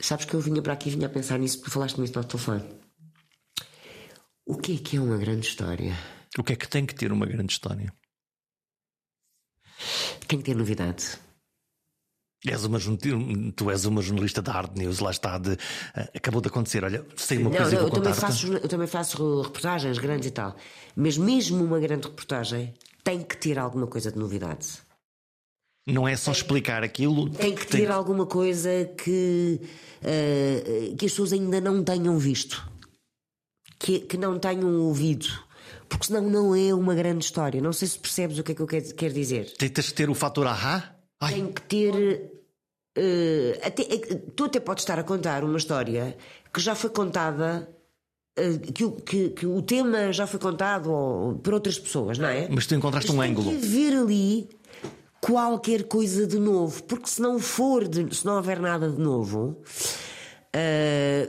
Sabes 0.02 0.26
que 0.26 0.34
eu 0.34 0.42
vinha 0.42 0.62
para 0.62 0.74
aqui 0.74 0.90
e 0.90 0.92
vinha 0.94 1.08
a 1.08 1.10
pensar 1.10 1.38
nisso 1.38 1.60
porque 1.60 1.72
falaste 1.72 1.98
nisso 2.02 2.14
no 2.18 2.24
telefone. 2.24 2.64
O 4.50 4.58
que 4.58 4.74
é 4.74 4.78
que 4.80 4.97
é 4.97 5.00
uma 5.00 5.16
grande 5.16 5.45
história? 5.45 5.95
O 6.36 6.43
que 6.43 6.54
é 6.54 6.56
que 6.56 6.68
tem 6.68 6.84
que 6.84 6.95
ter 6.95 7.12
uma 7.12 7.28
grande 7.28 7.54
história? 7.54 7.93
Tem 10.28 10.39
que 10.39 10.45
ter 10.45 10.56
novidade. 10.56 11.20
És 12.43 12.64
uma, 12.66 12.80
tu 13.56 13.70
és 13.70 13.86
uma 13.86 14.02
jornalista 14.02 14.41
da 14.41 14.52
Hard 14.52 14.76
News, 14.76 15.02
lá 15.02 15.12
está, 15.12 15.38
de, 15.38 15.52
eh, 15.95 16.10
acabou 16.16 16.41
de 16.41 16.47
acontecer. 16.47 16.84
Olha, 16.84 17.06
sei 17.16 17.38
uma 17.38 17.52
Não, 17.52 17.58
coisa 17.58 17.76
não, 17.76 17.84
eu 17.84 17.91
também, 17.91 18.14
faço, 18.14 18.54
eu 18.54 18.68
também 18.68 18.88
faço 18.88 19.41
reportagens 19.41 20.00
grandes 20.00 20.28
e 20.30 20.32
tal. 20.32 20.56
Mas 20.95 21.16
mesmo 21.16 21.64
uma 21.64 21.80
grande 21.80 22.08
reportagem 22.08 22.74
tem 23.04 23.22
que 23.22 23.38
ter 23.38 23.60
alguma 23.60 23.86
coisa 23.86 24.12
de 24.12 24.18
novidade. 24.18 24.68
Não 25.86 26.08
é 26.08 26.16
só 26.16 26.32
explicar 26.32 26.84
aquilo. 26.84 27.30
Tem 27.30 27.54
que 27.54 27.68
ter 27.68 27.91
alguma 27.91 28.26
coisa 28.26 28.86
que, 28.97 29.62
eh, 30.02 30.95
que 30.97 31.06
as 31.06 31.12
pessoas 31.12 31.34
ainda 31.34 31.62
não 31.62 31.84
tenham 31.84 32.18
visto, 32.18 32.68
que, 33.80 33.99
que 34.01 34.17
não 34.17 34.38
tenham 34.38 34.71
ouvido, 34.82 35.25
porque 35.88 36.07
senão 36.07 36.21
não 36.30 36.53
é 36.55 36.73
uma 36.73 36.93
grande 36.93 37.23
história. 37.25 37.61
Não 37.61 37.71
sei 37.73 37.88
se 37.88 37.97
percebes 37.97 38.38
o 38.38 38.43
que 38.43 38.51
é 38.51 38.55
que 38.55 38.61
eu 38.61 38.67
quero, 38.67 39.13
dizer. 39.13 39.53
Tens 39.57 39.71
de 39.86 39.93
ter 39.93 40.09
o 40.09 40.13
fator 40.13 40.45
ahá. 40.45 40.95
Ai, 41.21 41.34
Tem 41.36 41.51
que 41.51 41.61
ter. 41.63 42.32
eh, 42.95 43.59
até- 43.63 43.84
eh, 43.84 44.15
tu 44.36 44.45
até 44.45 44.59
podes 44.59 44.84
estar 44.84 44.99
a 44.99 45.03
contar 45.03 45.43
uma 45.43 45.57
história 45.57 46.17
que 46.53 46.59
já 46.59 46.75
foi 46.75 46.89
contada. 46.89 47.69
eh, 48.38 48.57
que, 48.73 48.86
o- 48.86 48.91
que- 48.91 49.30
que 49.32 49.45
o 49.45 49.61
tema 49.61 50.13
já 50.13 50.25
foi 50.25 50.39
contado 50.39 50.89
ou, 50.91 51.36
por 51.39 51.53
outras 51.55 51.77
pessoas, 51.77 52.17
não 52.17 52.27
é? 52.30 52.47
mas 52.49 52.65
tu 52.67 52.73
encontraste 52.75 53.11
um 53.11 53.15
Mas 53.15 53.25
tem 53.27 53.32
ângulo. 53.36 53.49
que 53.59 53.65
haver 53.65 53.97
ali 53.97 54.49
qualquer 55.19 55.84
coisa 55.84 56.25
de 56.25 56.39
novo, 56.39 56.82
porque 56.84 57.09
se 57.09 57.21
não 57.21 57.38
for, 57.38 57.86
de- 57.86 58.15
se 58.15 58.25
não 58.25 58.38
houver 58.38 58.59
nada 58.61 58.89
de 58.89 58.97
novo, 58.99 59.61
ah, 60.53 61.27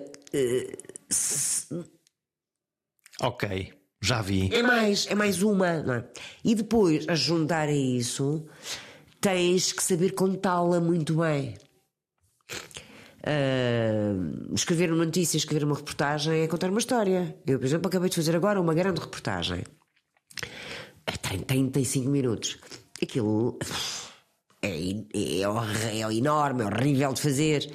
Ok, 3.21 3.73
já 4.03 4.23
vi. 4.23 4.49
é 4.53 4.63
mais, 4.63 5.07
é 5.07 5.15
mais 5.15 5.43
uma, 5.43 5.67
é? 5.69 6.05
E 6.45 6.55
depois, 6.55 7.07
a 7.09 7.15
juntar 7.15 7.69
a 7.69 7.73
isso, 7.73 8.47
tens 9.21 9.73
que 9.73 9.83
saber 9.83 10.13
contá-la 10.15 10.81
muito 10.81 11.17
bem. 11.17 11.55
Ah, 13.23 14.15
escrever 14.55 14.93
uma 14.93 15.05
notícia, 15.05 15.37
escrever 15.37 15.65
uma 15.65 15.77
reportagem 15.77 16.41
é 16.43 16.49
contar 16.49 16.71
uma 16.71 16.79
história. 16.79 17.37
Eu, 17.47 17.59
por 17.59 17.67
exemplo, 17.67 17.89
acabei 17.89 18.09
de 18.09 18.17
fazer 18.17 18.35
agora 18.35 18.61
uma 18.61 18.75
grande 18.75 19.01
reportagem. 19.01 19.63
Tem 21.23 21.39
35 21.41 22.09
minutos. 22.09 22.59
Aquilo 23.03 23.59
é, 24.63 25.41
é, 25.43 25.49
horr- 25.49 25.87
é 25.93 26.01
enorme, 26.15 26.63
é 26.63 26.67
horrível 26.67 27.13
de 27.13 27.21
fazer. 27.21 27.71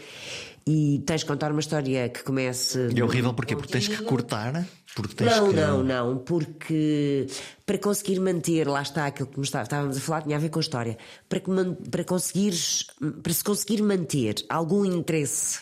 E 0.67 1.03
tens 1.05 1.21
de 1.21 1.27
contar 1.27 1.51
uma 1.51 1.59
história 1.59 2.09
que 2.09 2.23
comece. 2.23 2.89
E 2.95 2.99
é 2.99 3.03
horrível 3.03 3.31
porquê? 3.35 3.55
Porque 3.55 3.71
tens 3.71 3.87
que 3.87 4.01
cortar. 4.03 4.65
Porque 4.95 5.13
tens 5.13 5.29
Não, 5.37 5.49
que... 5.49 5.55
não, 5.55 5.83
não, 5.83 6.17
porque 6.17 7.27
para 7.65 7.77
conseguir 7.77 8.19
manter, 8.19 8.67
lá 8.67 8.81
está 8.81 9.05
aquilo 9.05 9.27
que 9.27 9.39
estávamos 9.41 9.95
a 9.97 9.99
falar, 9.99 10.23
tinha 10.23 10.37
a 10.37 10.39
ver 10.39 10.49
com 10.49 10.57
a 10.57 10.61
história. 10.61 10.97
Para, 11.29 11.39
que 11.39 11.51
para 11.91 12.03
conseguires, 12.03 12.87
para 13.21 13.31
se 13.33 13.43
conseguir 13.43 13.83
manter 13.83 14.35
algum 14.49 14.83
interesse 14.85 15.59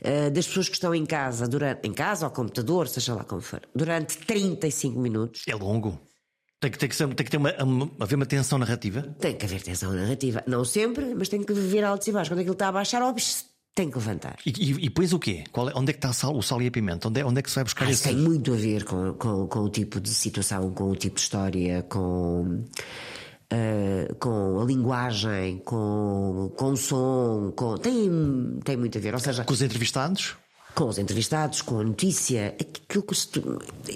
eh, 0.00 0.30
das 0.30 0.46
pessoas 0.46 0.68
que 0.68 0.74
estão 0.74 0.94
em 0.94 1.04
casa, 1.06 1.48
durante, 1.48 1.84
em 1.88 1.92
casa, 1.92 2.24
ao 2.26 2.30
computador, 2.30 2.86
seja 2.86 3.14
lá 3.14 3.24
como 3.24 3.40
for, 3.40 3.62
durante 3.74 4.16
35 4.18 4.96
minutos, 5.00 5.42
É 5.48 5.56
longo. 5.56 5.98
Tem 6.60 6.70
que, 6.70 6.78
tem 6.78 6.88
que, 6.88 6.94
ser, 6.94 7.08
tem 7.14 7.24
que 7.24 7.30
ter 7.32 7.36
uma, 7.36 7.52
uma- 7.64 7.90
haver 7.98 8.14
uma 8.14 8.26
tensão 8.26 8.58
narrativa. 8.58 9.02
tem 9.18 9.34
que 9.36 9.44
haver 9.44 9.60
tensão 9.60 9.92
narrativa. 9.92 10.42
Não 10.46 10.64
sempre, 10.64 11.14
mas 11.16 11.28
tem 11.28 11.42
que 11.42 11.52
haver 11.52 11.82
altos 11.84 12.06
e 12.06 12.12
baixos. 12.12 12.28
Quando 12.28 12.38
aquilo 12.40 12.52
está 12.54 12.68
a 12.68 12.72
baixar, 12.72 13.02
óbvio, 13.02 13.24
tem 13.74 13.90
que 13.90 13.98
levantar. 13.98 14.36
E, 14.46 14.50
e, 14.50 14.70
e 14.72 14.88
depois 14.88 15.12
o 15.12 15.18
quê? 15.18 15.44
Qual 15.50 15.68
é- 15.68 15.72
onde 15.74 15.90
é 15.90 15.92
que 15.92 15.98
está 15.98 16.10
o 16.10 16.14
sal, 16.14 16.36
o 16.36 16.42
sal 16.42 16.62
e 16.62 16.66
a 16.66 16.70
pimenta? 16.70 17.08
Onde 17.08 17.20
é, 17.20 17.24
onde 17.24 17.38
é 17.40 17.42
que 17.42 17.48
se 17.50 17.56
vai 17.56 17.64
buscar 17.64 17.86
Ah, 17.86 17.90
esse? 17.90 18.00
isso 18.00 18.08
tem 18.08 18.16
muito 18.16 18.52
a 18.52 18.56
ver 18.56 18.84
com, 18.84 19.12
com, 19.14 19.46
com 19.48 19.58
o 19.60 19.68
tipo 19.68 20.00
de 20.00 20.10
situação, 20.10 20.70
com 20.70 20.90
o 20.90 20.96
tipo 20.96 21.16
de 21.16 21.20
história, 21.22 21.82
com, 21.88 22.64
ah, 23.50 24.14
com 24.20 24.60
a 24.60 24.64
linguagem, 24.64 25.58
com, 25.64 26.52
com 26.56 26.70
o 26.70 26.76
som, 26.76 27.52
com, 27.56 27.76
tem, 27.78 28.10
tem 28.64 28.76
muito 28.76 28.96
a 28.96 29.00
ver. 29.00 29.14
Ou 29.14 29.20
seja, 29.20 29.44
Com 29.44 29.52
os 29.52 29.62
entrevistados? 29.62 30.36
Com 30.74 30.88
os 30.88 30.98
entrevistados, 30.98 31.62
com 31.62 31.78
a 31.78 31.84
notícia, 31.84 32.54
aquilo 32.60 33.04
que 33.04 33.14
se- 33.14 33.30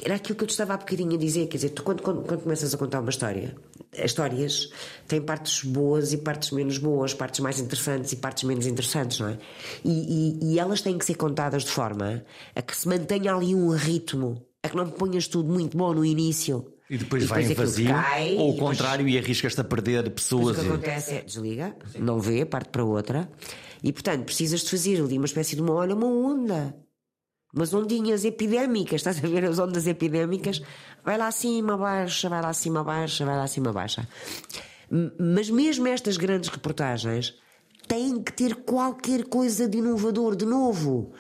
era 0.05 0.15
aquilo 0.15 0.37
que 0.39 0.45
eu 0.45 0.49
te 0.49 0.51
estava 0.53 0.75
há 0.75 0.77
bocadinho 0.77 1.15
a 1.15 1.19
dizer. 1.19 1.47
Quer 1.49 1.57
dizer, 1.57 1.71
tu 1.71 1.83
quando, 1.83 2.03
quando, 2.03 2.23
quando 2.27 2.43
começas 2.43 2.73
a 2.73 2.79
contar 2.79 3.01
uma 3.01 3.11
história, 3.11 3.57
as 3.97 4.05
histórias 4.07 4.71
têm 5.09 5.21
partes 5.21 5.65
boas 5.65 6.13
e 6.13 6.19
partes 6.19 6.51
menos 6.53 6.79
boas, 6.79 7.13
partes 7.15 7.41
mais 7.41 7.59
interessantes 7.59 8.13
e 8.13 8.17
partes 8.17 8.45
menos 8.45 8.67
interessantes, 8.67 9.19
não 9.19 9.29
é? 9.29 9.39
E, 9.85 10.39
e- 10.41 10.53
e 10.55 10.59
elas 10.59 10.81
têm 10.81 10.97
que 10.97 11.05
ser 11.05 11.15
contadas 11.17 11.65
de 11.65 11.71
forma 11.71 12.25
a 12.55 12.63
que 12.63 12.77
se 12.77 12.87
mantenha 12.87 13.35
ali 13.35 13.55
um 13.55 13.71
ritmo, 13.71 14.41
a 14.63 14.69
que 14.69 14.77
não 14.77 14.89
ponhas 14.89 15.27
tudo 15.27 15.53
muito 15.53 15.77
bom 15.77 15.93
no 15.93 16.05
início. 16.05 16.65
E 16.91 16.97
depois, 16.97 17.25
vai 17.25 17.43
em 17.45 17.53
vazio? 17.53 17.89
cai, 17.91 18.35
ou 18.37 18.47
e 18.47 18.51
o 18.51 18.53
depois- 18.55 18.79
contrário 18.79 19.07
e 19.07 19.19
arriscas-te 19.19 19.61
a 19.61 19.65
perder 19.65 20.09
pessoas? 20.11 20.57
o 20.57 20.61
que 20.61 20.67
e- 20.67 20.69
acontece 20.71 21.15
é 21.17 21.21
desliga, 21.23 21.77
não 21.99 22.19
vê, 22.19 22.47
parte 22.47 22.71
para 22.71 22.83
outra, 22.85 23.29
e 23.83 23.93
portanto 23.93 24.25
precisas 24.25 24.61
de 24.63 24.71
fazer 24.71 25.01
ali 25.01 25.17
uma 25.17 25.27
espécie 25.27 25.55
de 25.57 25.63
uma, 25.63 25.73
olha, 25.75 25.95
uma 25.95 26.07
onda. 26.07 26.75
Umas 27.55 27.73
ondinhas 27.73 28.25
epidémicas, 28.27 28.97
estás 28.97 29.25
a 29.25 29.27
ver 29.27 29.45
as 29.47 29.59
ondas 29.59 29.87
epidémicas? 29.87 30.61
Vai 31.03 31.17
lá 31.17 31.29
acima, 31.29 31.79
baixa, 31.79 32.29
vai 32.29 32.43
lá 32.43 32.51
acima, 32.51 32.85
baixa, 32.85 33.25
vai 33.25 33.37
lá 33.37 33.45
acima, 33.45 33.73
baixa. 33.73 34.07
Mas 35.19 35.49
mesmo 35.49 35.87
estas 35.89 36.19
grandes 36.19 36.51
reportagens 36.51 37.35
têm 37.87 38.23
que 38.23 38.33
ter 38.33 38.55
qualquer 38.55 39.25
coisa 39.25 39.67
de 39.67 39.79
inovador, 39.79 40.37
de 40.37 40.45
novo. 40.45 41.13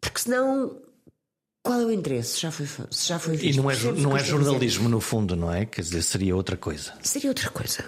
Porque 0.00 0.20
senão, 0.20 0.80
qual 1.62 1.80
é 1.80 1.84
o 1.84 1.92
interesse? 1.92 2.40
Já 2.40 2.50
foi, 2.50 2.66
já 2.90 3.18
foi 3.18 3.34
E 3.34 3.36
visto. 3.36 3.62
não 3.62 3.70
é, 3.70 3.76
não 3.92 4.16
é 4.16 4.24
jornalismo, 4.24 4.88
no 4.88 5.00
fundo, 5.02 5.36
não 5.36 5.52
é? 5.52 5.66
Quer 5.66 5.82
dizer, 5.82 6.00
seria 6.02 6.34
outra 6.34 6.56
coisa. 6.56 6.94
Seria 7.02 7.28
outra 7.28 7.50
coisa. 7.50 7.84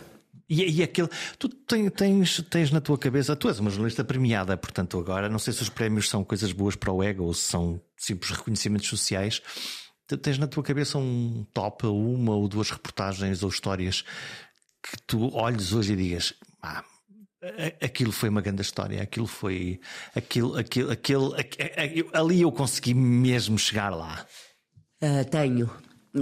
E, 0.55 0.71
e 0.71 0.83
aquele. 0.83 1.09
Tu 1.39 1.49
ten- 1.49 1.89
tens, 1.89 2.43
tens 2.51 2.71
na 2.71 2.81
tua 2.81 2.99
cabeça. 2.99 3.35
Tu 3.35 3.49
és 3.49 3.59
uma 3.59 3.71
jornalista 3.71 4.05
premiada, 4.05 4.57
portanto, 4.57 4.99
agora. 4.99 5.29
Não 5.29 5.39
sei 5.39 5.53
se 5.53 5.63
os 5.63 5.69
prémios 5.71 6.09
são 6.11 6.23
coisas 6.23 6.53
boas 6.53 6.77
para 6.77 6.93
o 6.93 7.03
ego 7.03 7.25
ou 7.25 7.33
se 7.33 7.45
são 7.45 7.81
simples 7.97 8.31
reconhecimentos 8.33 8.89
sociais. 8.89 9.41
Tu 10.07 10.17
tens 10.19 10.37
na 10.37 10.47
tua 10.47 10.63
cabeça 10.63 10.99
um 10.99 11.47
top, 11.55 11.87
uma 11.87 12.35
ou 12.35 12.47
duas 12.49 12.71
reportagens 12.71 13.43
ou 13.43 13.49
histórias 13.49 14.05
que 14.83 14.99
tu 15.07 15.35
olhes 15.35 15.73
hoje 15.73 15.95
e 15.95 15.97
digas. 15.97 16.35
Ah, 16.63 16.85
aquilo 17.81 18.13
foi 18.13 18.29
uma 18.29 18.41
grande 18.43 18.61
história, 18.63 19.03
aquilo 19.03 19.27
foi. 19.27 19.81
Aquilo, 20.15 20.57
aquilo, 20.59 20.93
aquele, 20.93 22.07
ali 22.13 22.43
eu 22.43 22.53
consegui 22.53 22.93
mesmo 22.95 23.59
chegar 23.59 23.89
lá. 23.91 24.27
Ah, 25.01 25.25
tenho, 25.25 25.71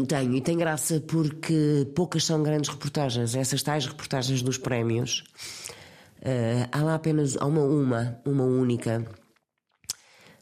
tenho, 0.07 0.37
e 0.37 0.41
tem 0.41 0.57
graça 0.57 1.01
porque 1.01 1.91
poucas 1.95 2.25
são 2.25 2.43
grandes 2.43 2.71
reportagens. 2.71 3.35
Essas 3.35 3.63
tais 3.63 3.87
reportagens 3.87 4.43
dos 4.43 4.57
prémios, 4.57 5.25
ah, 6.25 6.69
há 6.71 6.83
lá 6.83 6.95
apenas 6.95 7.37
há 7.37 7.47
uma, 7.47 7.63
uma, 7.63 8.21
uma 8.25 8.45
única, 8.45 9.05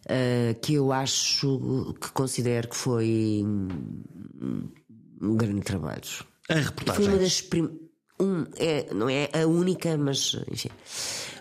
ah, 0.08 0.54
que 0.60 0.74
eu 0.74 0.92
acho 0.92 1.94
que 2.00 2.12
considero 2.12 2.68
que 2.68 2.76
foi 2.76 3.42
um, 3.44 5.36
grande 5.36 5.62
trabalho. 5.62 6.02
A 6.48 6.54
Foi 6.54 6.62
reportagem. 6.62 7.08
uma 7.08 7.18
das 7.18 7.40
prim... 7.40 7.78
um, 8.20 8.44
é, 8.56 8.92
não 8.92 9.08
é 9.08 9.30
a 9.32 9.46
única, 9.46 9.96
mas 9.96 10.36
enfim. 10.50 10.70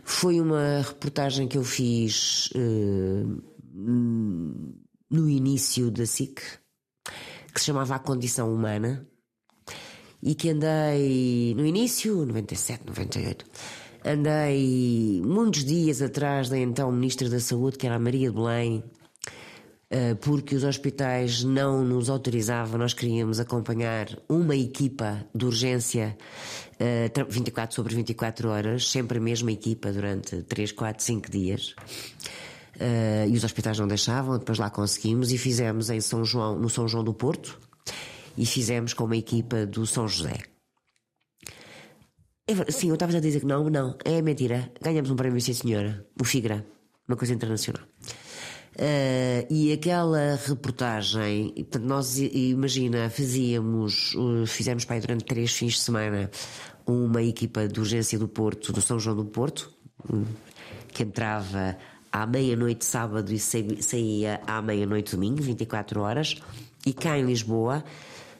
Foi 0.04 0.40
uma 0.40 0.82
reportagem 0.82 1.48
que 1.48 1.58
eu 1.58 1.64
fiz 1.64 2.50
hum, 2.56 3.42
no 5.10 5.30
início 5.30 5.92
da 5.92 6.06
SIC, 6.06 6.42
que 7.54 7.60
se 7.60 7.68
chamava 7.68 7.96
A 7.96 8.00
Condição 8.00 8.54
Humana, 8.54 9.08
e 10.22 10.36
que 10.36 10.50
andei 10.50 11.54
no 11.56 11.66
início, 11.66 12.26
97, 12.26 12.84
98. 12.88 13.46
Andei 14.06 15.22
muitos 15.24 15.64
dias 15.64 16.02
atrás 16.02 16.50
da 16.50 16.58
então 16.58 16.92
Ministra 16.92 17.30
da 17.30 17.40
Saúde, 17.40 17.78
que 17.78 17.86
era 17.86 17.96
a 17.96 18.00
Maria 18.00 18.30
de 18.30 18.36
Belém, 18.36 18.84
Uh, 19.90 20.18
porque 20.18 20.54
os 20.54 20.66
hospitais 20.66 21.46
não 21.46 21.82
nos 21.82 22.10
autorizavam, 22.10 22.78
nós 22.78 22.94
queríamos 22.94 23.40
acompanhar 23.40 24.10
uma 24.28 24.54
equipa 24.54 25.26
de 25.34 25.46
urgência 25.46 26.18
uh, 26.74 27.26
24 27.32 27.74
sobre 27.74 27.96
24 27.96 28.50
horas, 28.50 28.90
sempre 28.90 29.18
a 29.18 29.22
mesma 29.22 29.50
equipa 29.50 29.90
durante 29.94 30.42
3, 30.44 30.74
4, 30.74 31.02
5 31.06 31.32
dias. 31.32 31.74
Uh, 32.78 33.28
e 33.28 33.36
os 33.36 33.44
hospitais 33.44 33.80
não 33.80 33.88
deixavam, 33.88 34.38
depois 34.38 34.60
lá 34.60 34.70
conseguimos 34.70 35.32
e 35.32 35.38
fizemos 35.38 35.90
em 35.90 36.00
São 36.00 36.24
João, 36.24 36.60
no 36.60 36.70
São 36.70 36.88
João 36.88 37.04
do 37.04 37.12
Porto 37.12 37.60
e 38.38 38.46
fizemos 38.46 38.94
com 38.94 39.06
uma 39.06 39.18
equipa 39.18 39.66
do 39.66 39.86
São 39.88 40.08
José. 40.08 40.38
É 42.48 42.72
sim, 42.72 42.90
eu 42.90 42.94
estava 42.94 43.18
a 43.18 43.20
dizer 43.20 43.40
que 43.40 43.46
não, 43.46 43.68
não, 43.70 43.98
é 44.06 44.22
mentira. 44.22 44.72
Ganhamos 44.82 45.10
um 45.10 45.16
prémio, 45.16 45.42
sim 45.42 45.54
senhora, 45.54 46.06
o 46.22 46.24
FIGRA, 46.24 46.66
uma 47.08 47.18
coisa 47.18 47.34
internacional. 47.34 47.82
Uh, 48.76 49.52
e 49.52 49.74
aquela 49.74 50.36
reportagem, 50.46 51.54
nós 51.82 52.20
imagina, 52.20 53.10
fazíamos, 53.10 54.14
uh, 54.14 54.46
fizemos 54.46 54.86
para 54.86 54.98
aí 54.98 55.02
durante 55.02 55.26
três 55.26 55.52
fins 55.52 55.74
de 55.74 55.80
semana 55.80 56.30
uma 56.86 57.24
equipa 57.24 57.68
de 57.68 57.80
urgência 57.80 58.20
do 58.20 58.28
Porto, 58.28 58.72
do 58.72 58.80
São 58.80 59.00
João 59.00 59.16
do 59.16 59.26
Porto, 59.26 59.74
um, 60.14 60.24
que 60.94 61.02
entrava 61.02 61.76
à 62.12 62.26
meia-noite 62.26 62.86
sábado 62.86 63.32
e 63.32 63.40
saía 63.40 64.42
à 64.48 64.62
meia-noite 64.62 65.16
domingo, 65.16 65.42
24 65.42 66.02
horas, 66.02 66.36
e 66.86 66.94
cá 66.94 67.18
em 67.18 67.26
Lisboa 67.26 67.84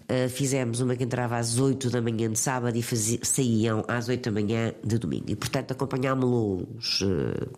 uh, 0.10 0.30
fizemos 0.30 0.80
uma 0.80 0.96
que 0.96 1.04
entrava 1.04 1.38
às 1.38 1.60
8 1.60 1.90
da 1.90 2.02
manhã 2.02 2.32
de 2.32 2.40
sábado 2.40 2.78
e 2.78 2.82
fazia, 2.82 3.20
saíam 3.24 3.84
às 3.88 4.08
8 4.08 4.32
da 4.32 4.32
manhã 4.32 4.74
de 4.84 4.98
domingo. 4.98 5.30
E 5.30 5.36
portanto 5.36 5.72
acompanhámos-los. 5.72 7.02
Uh, 7.02 7.50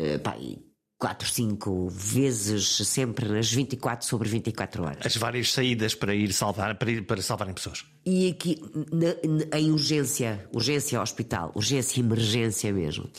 uh, 0.00 0.71
quatro, 1.02 1.28
cinco 1.28 1.88
vezes, 1.88 2.76
sempre 2.86 3.28
nas 3.28 3.50
24 3.50 4.06
sobre 4.06 4.28
24 4.28 4.84
horas. 4.84 5.04
As 5.04 5.16
várias 5.16 5.52
saídas 5.52 5.96
para 5.96 6.14
ir 6.14 6.32
salvar, 6.32 6.78
para, 6.78 6.92
ir, 6.92 7.04
para 7.04 7.20
salvarem 7.20 7.52
pessoas. 7.52 7.84
E 8.06 8.28
aqui, 8.28 8.62
na, 8.92 9.48
na, 9.48 9.58
em 9.58 9.72
urgência, 9.72 10.48
urgência 10.52 11.02
hospital, 11.02 11.50
urgência 11.56 11.98
emergência 11.98 12.72
mesmo. 12.72 13.10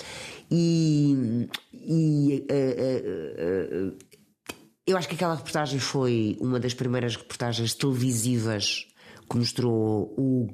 E, 0.50 1.50
e 1.74 2.48
uh, 2.50 3.90
uh, 3.90 3.90
uh, 3.90 3.98
eu 4.88 4.96
acho 4.96 5.10
que 5.10 5.16
aquela 5.16 5.36
reportagem 5.36 5.78
foi 5.78 6.38
uma 6.40 6.62
das 6.62 6.74
primeiras 6.74 7.18
reportagens 7.18 7.74
televisivas 7.74 8.88
que 9.30 9.38
mostrou 9.38 10.14
o, 10.18 10.48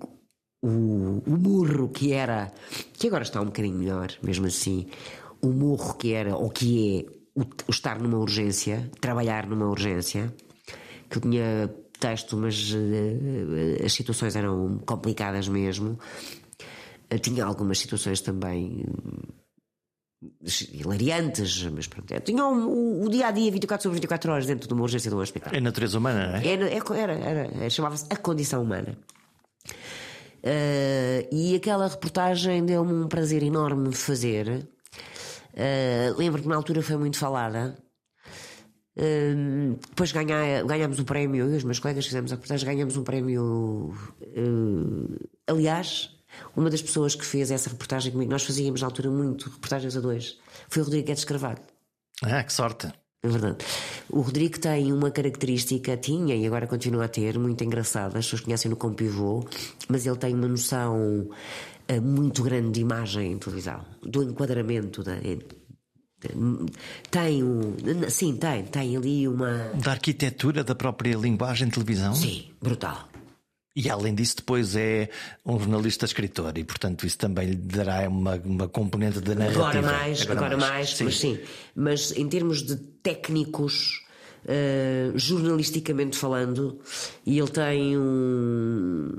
o, 0.63 1.21
o 1.27 1.89
que 1.89 2.11
era, 2.11 2.51
que 2.93 3.05
agora 3.05 3.21
está 3.21 3.39
um 3.39 3.45
bocadinho 3.45 3.77
melhor, 3.77 4.11
mesmo 4.23 4.47
assim, 4.47 4.88
o 5.43 5.49
morro 5.49 5.93
que 5.93 6.11
era, 6.11 6.36
ou 6.36 6.49
que 6.49 7.05
é 7.05 7.18
o, 7.39 7.47
o 7.67 7.71
estar 7.71 7.99
numa 7.99 8.17
urgência, 8.17 8.89
trabalhar 8.99 9.47
numa 9.47 9.67
urgência, 9.67 10.33
que 11.09 11.17
eu 11.17 11.21
tinha 11.21 11.69
texto, 11.99 12.37
mas 12.37 12.71
uh, 12.73 13.85
as 13.85 13.93
situações 13.93 14.35
eram 14.35 14.79
complicadas 14.85 15.47
mesmo. 15.47 15.99
Uh, 17.11 17.19
tinha 17.19 17.45
algumas 17.45 17.79
situações 17.79 18.21
também 18.21 18.85
hilariantes, 20.73 21.63
mas 21.65 21.87
pronto. 21.87 22.13
É, 22.13 22.19
tinha 22.19 22.45
o, 22.45 23.05
o, 23.05 23.09
dia 23.09 23.27
a 23.27 23.31
dia 23.31 23.51
24 23.51 23.83
sobre 23.83 23.97
24 23.97 24.31
horas 24.31 24.45
dentro 24.45 24.67
de 24.67 24.73
uma 24.73 24.83
urgência 24.83 25.09
de 25.09 25.15
um 25.15 25.19
hospital. 25.19 25.53
É 25.53 25.61
natureza 25.61 25.97
humana, 25.97 26.27
não 26.27 26.35
é? 26.35 26.47
Era, 26.47 26.69
era, 26.69 27.13
era, 27.13 27.51
era 27.55 27.69
chamava-se 27.69 28.05
A 28.09 28.15
Condição 28.17 28.61
Humana. 28.61 28.97
E 31.31 31.55
aquela 31.55 31.87
reportagem 31.87 32.65
deu-me 32.65 32.93
um 32.93 33.07
prazer 33.07 33.43
enorme 33.43 33.93
fazer 33.93 34.67
Uh, 35.60 36.18
lembro 36.18 36.41
que 36.41 36.47
na 36.47 36.55
altura 36.55 36.82
foi 36.82 36.95
muito 36.95 37.18
falada. 37.18 37.78
Uh, 38.97 39.78
depois 39.89 40.14
ganhámos 40.14 40.99
o 40.99 41.03
prémio, 41.03 41.45
eu 41.45 41.53
e 41.53 41.57
os 41.57 41.66
meus 41.66 41.80
colegas 41.80 42.05
fizemos 42.05 42.32
a 42.32 42.36
reportagem, 42.36 42.66
ganhamos 42.66 42.95
um 42.95 43.03
prémio. 43.03 43.93
Uh, 44.22 45.20
aliás, 45.45 46.16
uma 46.55 46.70
das 46.70 46.82
pessoas 46.82 47.14
que 47.14 47.26
fez 47.26 47.51
essa 47.51 47.70
reportagem 47.70 48.14
comigo, 48.14 48.32
nós 48.32 48.43
fazíamos 48.43 48.80
na 48.80 48.88
altura 48.88 49.10
muito 49.10 49.49
reportagens 49.49 49.97
a 49.97 49.99
dois, 49.99 50.38
foi 50.70 50.82
o 50.82 50.86
Rodrigo 50.86 51.07
Guedes 51.07 51.26
Carvalho. 51.26 51.60
Ah, 52.22 52.41
que 52.43 52.53
sorte! 52.53 52.88
É 53.22 53.28
verdade. 53.28 53.57
O 54.10 54.22
Rodrigo 54.22 54.57
tem 54.60 54.93
uma 54.93 55.12
característica, 55.12 55.97
tinha 55.97 56.38
e 56.38 56.47
agora 56.47 56.66
continua 56.68 57.03
a 57.03 57.07
ter, 57.10 57.38
muito 57.38 57.62
engraçada, 57.66 58.18
as 58.18 58.26
pessoas 58.26 58.41
conhecem-no 58.43 58.78
como 58.78 58.95
pivô, 58.95 59.45
mas 59.89 60.05
ele 60.05 60.16
tem 60.16 60.34
uma 60.34 60.47
noção 60.47 61.30
muito 61.97 62.43
grande 62.43 62.71
de 62.71 62.81
imagem 62.81 63.31
em 63.31 63.37
televisão, 63.37 63.85
do 64.03 64.21
enquadramento 64.23 65.01
da. 65.01 65.13
Tem 67.09 67.43
um. 67.43 67.75
Sim, 68.09 68.35
tem. 68.35 68.63
Tem 68.63 68.97
ali 68.97 69.27
uma. 69.27 69.71
Da 69.75 69.91
arquitetura 69.91 70.63
da 70.63 70.75
própria 70.75 71.15
linguagem 71.15 71.67
de 71.67 71.73
televisão? 71.73 72.13
Sim, 72.13 72.51
brutal. 72.61 73.07
E 73.75 73.89
além 73.89 74.13
disso, 74.13 74.37
depois 74.37 74.75
é 74.75 75.09
um 75.45 75.57
jornalista 75.57 76.03
escritor 76.03 76.57
e, 76.57 76.65
portanto, 76.65 77.05
isso 77.05 77.17
também 77.17 77.51
lhe 77.51 77.55
dará 77.55 78.09
uma, 78.09 78.35
uma 78.35 78.67
componente 78.67 79.21
de 79.21 79.35
narrativa. 79.35 79.69
Agora 79.69 79.81
mais, 79.81 80.21
agora, 80.23 80.39
agora 80.39 80.57
mais, 80.57 80.71
mais 80.71 80.89
sim. 80.97 81.03
mas 81.05 81.19
sim. 81.19 81.39
Mas 81.73 82.11
em 82.11 82.27
termos 82.27 82.61
de 82.61 82.75
técnicos, 82.75 84.03
uh, 84.43 85.17
jornalisticamente 85.17 86.17
falando, 86.17 86.79
e 87.25 87.39
ele 87.39 87.47
tem 87.47 87.97
um. 87.97 89.11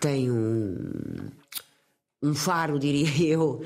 tem 0.00 0.30
um 0.32 1.30
um 2.22 2.34
faro, 2.34 2.78
diria 2.80 3.34
eu, 3.34 3.64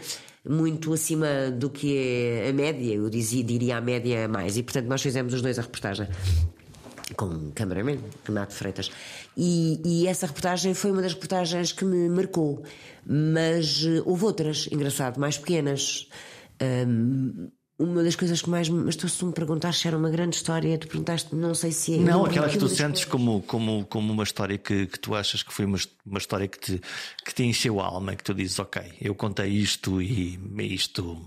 muito 0.49 0.93
acima 0.93 1.51
do 1.51 1.71
que 1.71 1.97
é 1.97 2.51
a 2.51 2.53
média, 2.53 2.95
eu 2.95 3.09
dizia, 3.09 3.43
diria 3.43 3.79
a 3.79 3.81
média 3.81 4.29
mais. 4.29 4.57
E 4.57 4.63
portanto 4.63 4.87
nós 4.87 5.03
fizemos 5.03 5.33
os 5.33 5.43
dois 5.43 5.59
a 5.59 5.63
reportagem 5.63 6.09
com 7.17 7.27
o 7.27 7.53
cameraman, 7.53 7.99
Renato 8.25 8.55
Freitas. 8.55 8.91
E, 9.37 9.81
e, 9.85 10.07
essa 10.07 10.27
reportagem 10.27 10.75
foi 10.75 10.91
uma 10.91 11.03
das 11.03 11.13
reportagens 11.13 11.73
que 11.73 11.85
me 11.85 12.09
marcou. 12.09 12.63
Mas 13.07 13.85
uh, 13.85 14.03
houve 14.07 14.25
outras, 14.25 14.69
engraçado, 14.73 15.19
mais 15.19 15.37
pequenas. 15.37 16.09
Um, 16.63 17.51
uma 17.79 18.03
das 18.03 18.17
coisas 18.17 18.41
que 18.41 18.49
mais. 18.49 18.69
Mas 18.69 18.97
tu, 18.97 19.09
se 19.09 19.25
me 19.25 19.33
perguntaste 19.33 19.83
se 19.83 19.89
era 19.89 19.97
uma 19.97 20.11
grande 20.11 20.37
história, 20.37 20.79
tu 20.79 20.87
perguntaste, 20.87 21.35
não 21.35 21.55
sei 21.55 21.73
se 21.73 21.95
é. 21.95 21.99
Não, 21.99 22.25
aquela 22.25 22.49
que 22.49 22.59
tu 22.59 22.69
sentes 22.69 23.05
como, 23.05 23.43
como, 23.43 23.85
como 23.87 24.13
uma 24.13 24.23
história 24.23 24.57
que, 24.57 24.87
que 24.87 24.99
tu 24.99 25.15
achas 25.15 25.43
que 25.43 25.53
foi 25.53 25.65
uma, 25.65 25.79
uma 26.07 26.19
história 26.19 26.47
que 26.47 26.59
te, 26.59 26.81
que 27.25 27.35
te 27.35 27.45
encheu 27.45 27.81
a 27.81 27.87
alma, 27.87 28.15
que 28.15 28.25
tu 28.25 28.35
dizes, 28.35 28.59
ok, 28.59 28.83
eu 29.01 29.15
contei 29.15 29.49
isto 29.51 30.01
e 30.01 30.39
isto 30.59 31.21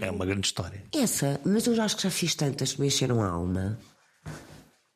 é 0.00 0.10
uma 0.10 0.26
grande 0.26 0.46
história. 0.46 0.84
Essa, 0.92 1.40
mas 1.44 1.66
eu 1.66 1.74
já 1.74 1.84
acho 1.84 1.96
que 1.96 2.02
já 2.02 2.10
fiz 2.10 2.34
tantas 2.34 2.72
que 2.72 2.80
me 2.80 2.88
encheram 2.88 3.22
a 3.22 3.28
alma. 3.28 3.78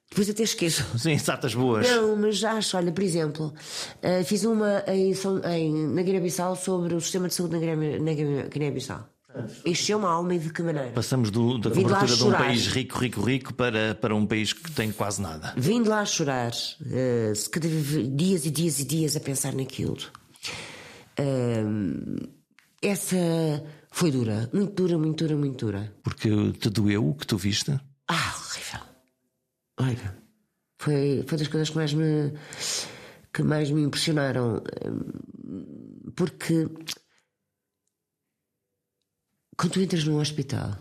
Depois 0.08 0.30
até 0.30 0.44
esqueço. 0.44 0.84
Sim, 0.98 1.18
certas 1.18 1.54
boas. 1.54 1.88
Não, 1.88 2.16
mas 2.16 2.38
já 2.38 2.52
acho, 2.52 2.76
olha, 2.76 2.90
por 2.90 3.04
exemplo, 3.04 3.52
uh, 4.02 4.24
fiz 4.24 4.44
uma 4.44 4.82
em, 4.86 5.12
em, 5.52 5.86
na 5.88 6.02
Guiné-Bissau 6.02 6.56
sobre 6.56 6.94
o 6.94 7.00
sistema 7.00 7.28
de 7.28 7.34
saúde 7.34 7.58
na 7.58 8.12
Guiné-Bissau. 8.48 9.15
Encheu-me 9.64 10.04
a 10.04 10.08
alma 10.08 10.34
e 10.34 10.38
de 10.38 10.52
que 10.52 10.62
maneira? 10.62 10.90
Passamos 10.90 11.30
do, 11.30 11.58
da 11.58 11.70
cobertura 11.70 12.06
de 12.06 12.24
um 12.24 12.32
país 12.32 12.66
rico, 12.66 12.98
rico, 12.98 13.20
rico 13.20 13.54
para, 13.54 13.94
para 13.94 14.14
um 14.14 14.26
país 14.26 14.52
que 14.52 14.70
tem 14.70 14.92
quase 14.92 15.20
nada. 15.20 15.54
Vim 15.56 15.82
de 15.82 15.88
lá 15.88 16.04
chorar, 16.04 16.52
uh, 16.52 18.16
dias 18.16 18.46
e 18.46 18.50
dias 18.50 18.78
e 18.80 18.84
dias 18.84 19.16
a 19.16 19.20
pensar 19.20 19.54
naquilo. 19.54 19.96
Uh, 21.18 22.28
essa 22.82 23.16
foi 23.90 24.10
dura, 24.10 24.48
muito 24.52 24.74
dura, 24.74 24.98
muito 24.98 25.24
dura, 25.24 25.36
muito 25.36 25.66
dura. 25.66 25.92
Porque 26.02 26.28
te 26.52 26.70
doeu 26.70 27.08
o 27.08 27.14
que 27.14 27.26
tu 27.26 27.36
viste? 27.36 27.72
Ah, 28.08 28.34
horrível. 28.36 28.80
Horrível. 29.80 30.10
Foi, 30.78 31.24
foi 31.26 31.38
das 31.38 31.48
coisas 31.48 31.70
que 31.70 31.76
mais 31.76 31.92
me, 31.94 32.32
que 33.32 33.42
mais 33.42 33.70
me 33.70 33.82
impressionaram. 33.82 34.62
Porque 36.14 36.68
quando 39.56 39.72
tu 39.72 39.80
entras 39.80 40.04
num 40.04 40.18
hospital 40.18 40.76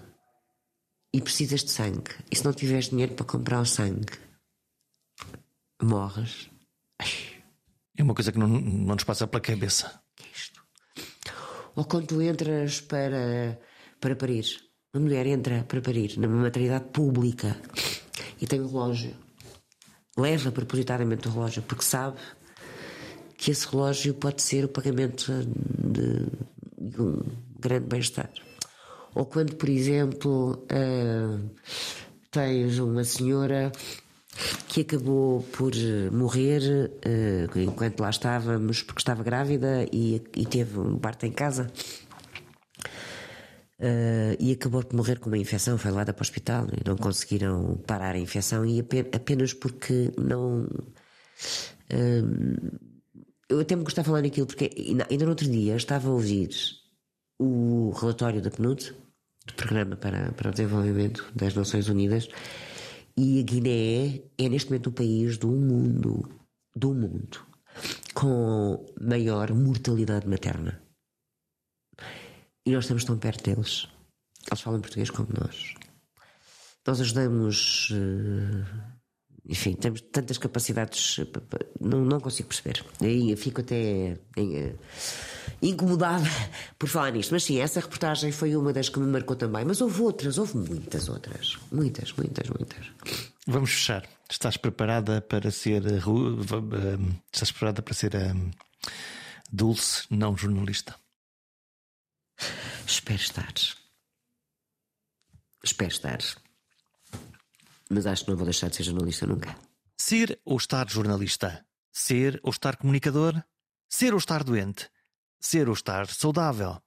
e 1.13 1.21
precisas 1.21 1.63
de 1.63 1.71
sangue, 1.71 2.11
e 2.29 2.35
se 2.35 2.43
não 2.43 2.53
tiveres 2.53 2.89
dinheiro 2.89 3.13
para 3.13 3.25
comprar 3.25 3.61
o 3.61 3.65
sangue, 3.65 4.11
morres. 5.81 6.49
É 7.97 8.03
uma 8.03 8.13
coisa 8.13 8.31
que 8.31 8.37
não, 8.37 8.47
não 8.47 8.95
nos 8.95 9.03
passa 9.05 9.25
pela 9.25 9.41
cabeça. 9.41 10.01
Que 10.15 10.25
é 10.25 10.31
isto? 10.33 10.61
Ou 11.75 11.85
quando 11.85 12.07
tu 12.07 12.21
entras 12.21 12.81
para, 12.81 13.57
para 14.01 14.15
parir, 14.15 14.45
uma 14.93 15.03
mulher 15.03 15.25
entra 15.25 15.63
para 15.63 15.81
parir 15.81 16.17
numa 16.17 16.43
maternidade 16.43 16.89
pública 16.89 17.55
e 18.41 18.45
tem 18.45 18.59
um 18.59 18.67
relógio, 18.67 19.15
leva 20.17 20.51
propositadamente 20.51 21.27
o 21.27 21.31
relógio 21.31 21.61
porque 21.63 21.83
sabe 21.83 22.19
que 23.37 23.51
esse 23.51 23.67
relógio 23.67 24.13
pode 24.15 24.41
ser 24.41 24.65
o 24.65 24.69
pagamento 24.69 25.31
de, 25.45 26.25
de 26.77 27.01
um 27.01 27.21
grande 27.57 27.87
bem-estar. 27.87 28.29
Ou 29.15 29.25
quando, 29.25 29.55
por 29.55 29.69
exemplo, 29.69 30.65
uh, 30.71 31.49
tens 32.29 32.77
uma 32.79 33.03
senhora 33.03 33.71
que 34.67 34.81
acabou 34.81 35.41
por 35.53 35.71
morrer 36.11 36.61
uh, 37.05 37.59
enquanto 37.59 38.01
lá 38.01 38.09
estávamos, 38.09 38.83
porque 38.83 38.99
estava 38.99 39.23
grávida 39.23 39.85
e, 39.91 40.21
e 40.35 40.45
teve 40.45 40.77
um 40.77 40.97
parto 40.97 41.25
em 41.25 41.31
casa. 41.31 41.71
Uh, 43.79 44.35
e 44.39 44.53
acabou 44.53 44.83
por 44.83 44.95
morrer 44.95 45.19
com 45.19 45.29
uma 45.29 45.37
infecção, 45.37 45.77
foi 45.77 45.91
levada 45.91 46.13
para 46.13 46.21
o 46.21 46.25
hospital 46.25 46.67
e 46.67 46.87
não 46.87 46.95
conseguiram 46.95 47.77
parar 47.85 48.15
a 48.15 48.19
infecção 48.19 48.65
e 48.65 48.79
apenas 49.13 49.53
porque 49.53 50.11
não. 50.17 50.63
Uh, 51.91 52.79
eu 53.49 53.59
até 53.59 53.75
me 53.75 53.83
gostava 53.83 54.03
de 54.03 54.09
falar 54.09 54.21
naquilo, 54.21 54.47
porque 54.47 54.71
ainda 55.09 55.25
no 55.25 55.29
outro 55.29 55.49
dia 55.49 55.75
estava 55.75 56.09
a 56.09 56.11
ouvir 56.11 56.49
o 57.37 57.91
relatório 57.91 58.41
da 58.41 58.49
PNUD, 58.49 58.93
do 59.45 59.53
Programa 59.53 59.95
para, 59.95 60.31
para 60.31 60.49
o 60.49 60.51
Desenvolvimento 60.51 61.31
das 61.35 61.53
Nações 61.53 61.87
Unidas, 61.87 62.27
e 63.17 63.39
a 63.39 63.43
Guiné 63.43 64.21
é 64.37 64.49
neste 64.49 64.69
momento 64.69 64.87
o 64.87 64.93
país 64.93 65.37
do 65.37 65.49
mundo, 65.49 66.27
do 66.75 66.93
mundo, 66.93 67.45
com 68.13 68.85
maior 68.99 69.53
mortalidade 69.53 70.27
materna. 70.27 70.81
E 72.65 72.71
nós 72.71 72.85
estamos 72.85 73.05
tão 73.05 73.17
perto 73.17 73.43
deles. 73.43 73.87
Eles 74.47 74.61
falam 74.61 74.81
português 74.81 75.09
como 75.09 75.29
nós. 75.39 75.75
Nós 76.85 76.99
ajudamos. 76.99 77.89
Uh, 77.91 78.94
enfim, 79.47 79.73
temos 79.73 80.01
tantas 80.01 80.37
capacidades. 80.37 81.19
Não, 81.79 81.99
não 82.03 82.19
consigo 82.19 82.49
perceber. 82.49 82.83
Aí 82.99 83.35
fico 83.35 83.61
até 83.61 84.17
uh, 84.37 84.79
incomodada 85.61 86.25
por 86.79 86.89
falar 86.89 87.11
nisto. 87.11 87.31
Mas 87.31 87.43
sim, 87.43 87.59
essa 87.59 87.79
reportagem 87.79 88.31
foi 88.31 88.55
uma 88.55 88.73
das 88.73 88.89
que 88.89 88.99
me 88.99 89.05
marcou 89.05 89.35
também. 89.35 89.63
Mas 89.63 89.81
houve 89.81 90.01
outras, 90.01 90.39
houve 90.39 90.57
muitas 90.57 91.07
outras. 91.09 91.57
Muitas, 91.71 92.11
muitas, 92.13 92.49
muitas. 92.49 92.87
Vamos 93.45 93.71
fechar. 93.71 94.07
Estás 94.29 94.57
preparada 94.57 95.21
para 95.21 95.51
ser. 95.51 95.83
Uh, 95.85 96.39
estás 97.31 97.51
preparada 97.51 97.83
para 97.83 97.93
ser 97.93 98.13
dulce, 99.51 100.05
não 100.09 100.35
jornalista? 100.35 100.95
Espero 102.87 103.21
estar. 103.21 103.53
Espero 105.63 105.91
estar. 105.91 106.44
Mas 107.89 108.05
acho 108.05 108.23
que 108.23 108.29
não 108.29 108.37
vou 108.37 108.45
deixar 108.45 108.69
de 108.69 108.75
ser 108.75 108.83
jornalista 108.83 109.27
nunca. 109.27 109.55
Ser 109.97 110.39
ou 110.43 110.57
estar 110.57 110.89
jornalista? 110.89 111.65
Ser 111.91 112.39
ou 112.43 112.49
estar 112.49 112.75
comunicador? 112.77 113.41
Ser 113.89 114.13
ou 114.13 114.19
estar 114.19 114.43
doente? 114.43 114.89
Ser 115.39 115.67
ou 115.67 115.73
estar 115.73 116.07
saudável? 116.07 116.81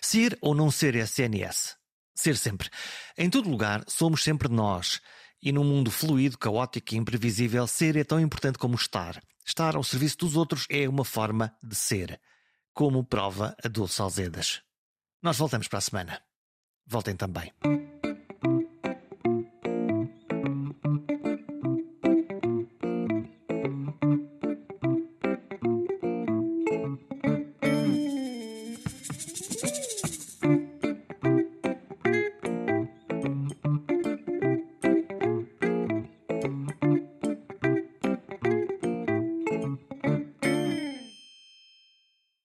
Ser 0.00 0.38
ou 0.40 0.54
não 0.54 0.70
ser 0.70 0.94
SNS? 0.94 1.76
Ser 2.14 2.36
sempre. 2.36 2.70
Em 3.18 3.28
todo 3.28 3.50
lugar, 3.50 3.84
somos 3.86 4.22
sempre 4.22 4.48
nós. 4.48 5.00
E 5.42 5.52
num 5.52 5.64
mundo 5.64 5.90
fluido, 5.90 6.38
caótico 6.38 6.94
e 6.94 6.96
imprevisível, 6.96 7.66
ser 7.66 7.96
é 7.96 8.04
tão 8.04 8.18
importante 8.18 8.58
como 8.58 8.74
estar. 8.74 9.22
Estar 9.44 9.76
ao 9.76 9.84
serviço 9.84 10.18
dos 10.18 10.34
outros 10.34 10.66
é 10.70 10.88
uma 10.88 11.04
forma 11.04 11.54
de 11.62 11.74
ser. 11.74 12.20
Como 12.72 13.04
prova 13.04 13.54
a 13.62 13.68
Dulce 13.68 14.00
Alzedas. 14.00 14.62
Nós 15.22 15.36
voltamos 15.36 15.68
para 15.68 15.78
a 15.78 15.82
semana. 15.82 16.22
Voltem 16.86 17.16
também. 17.16 17.52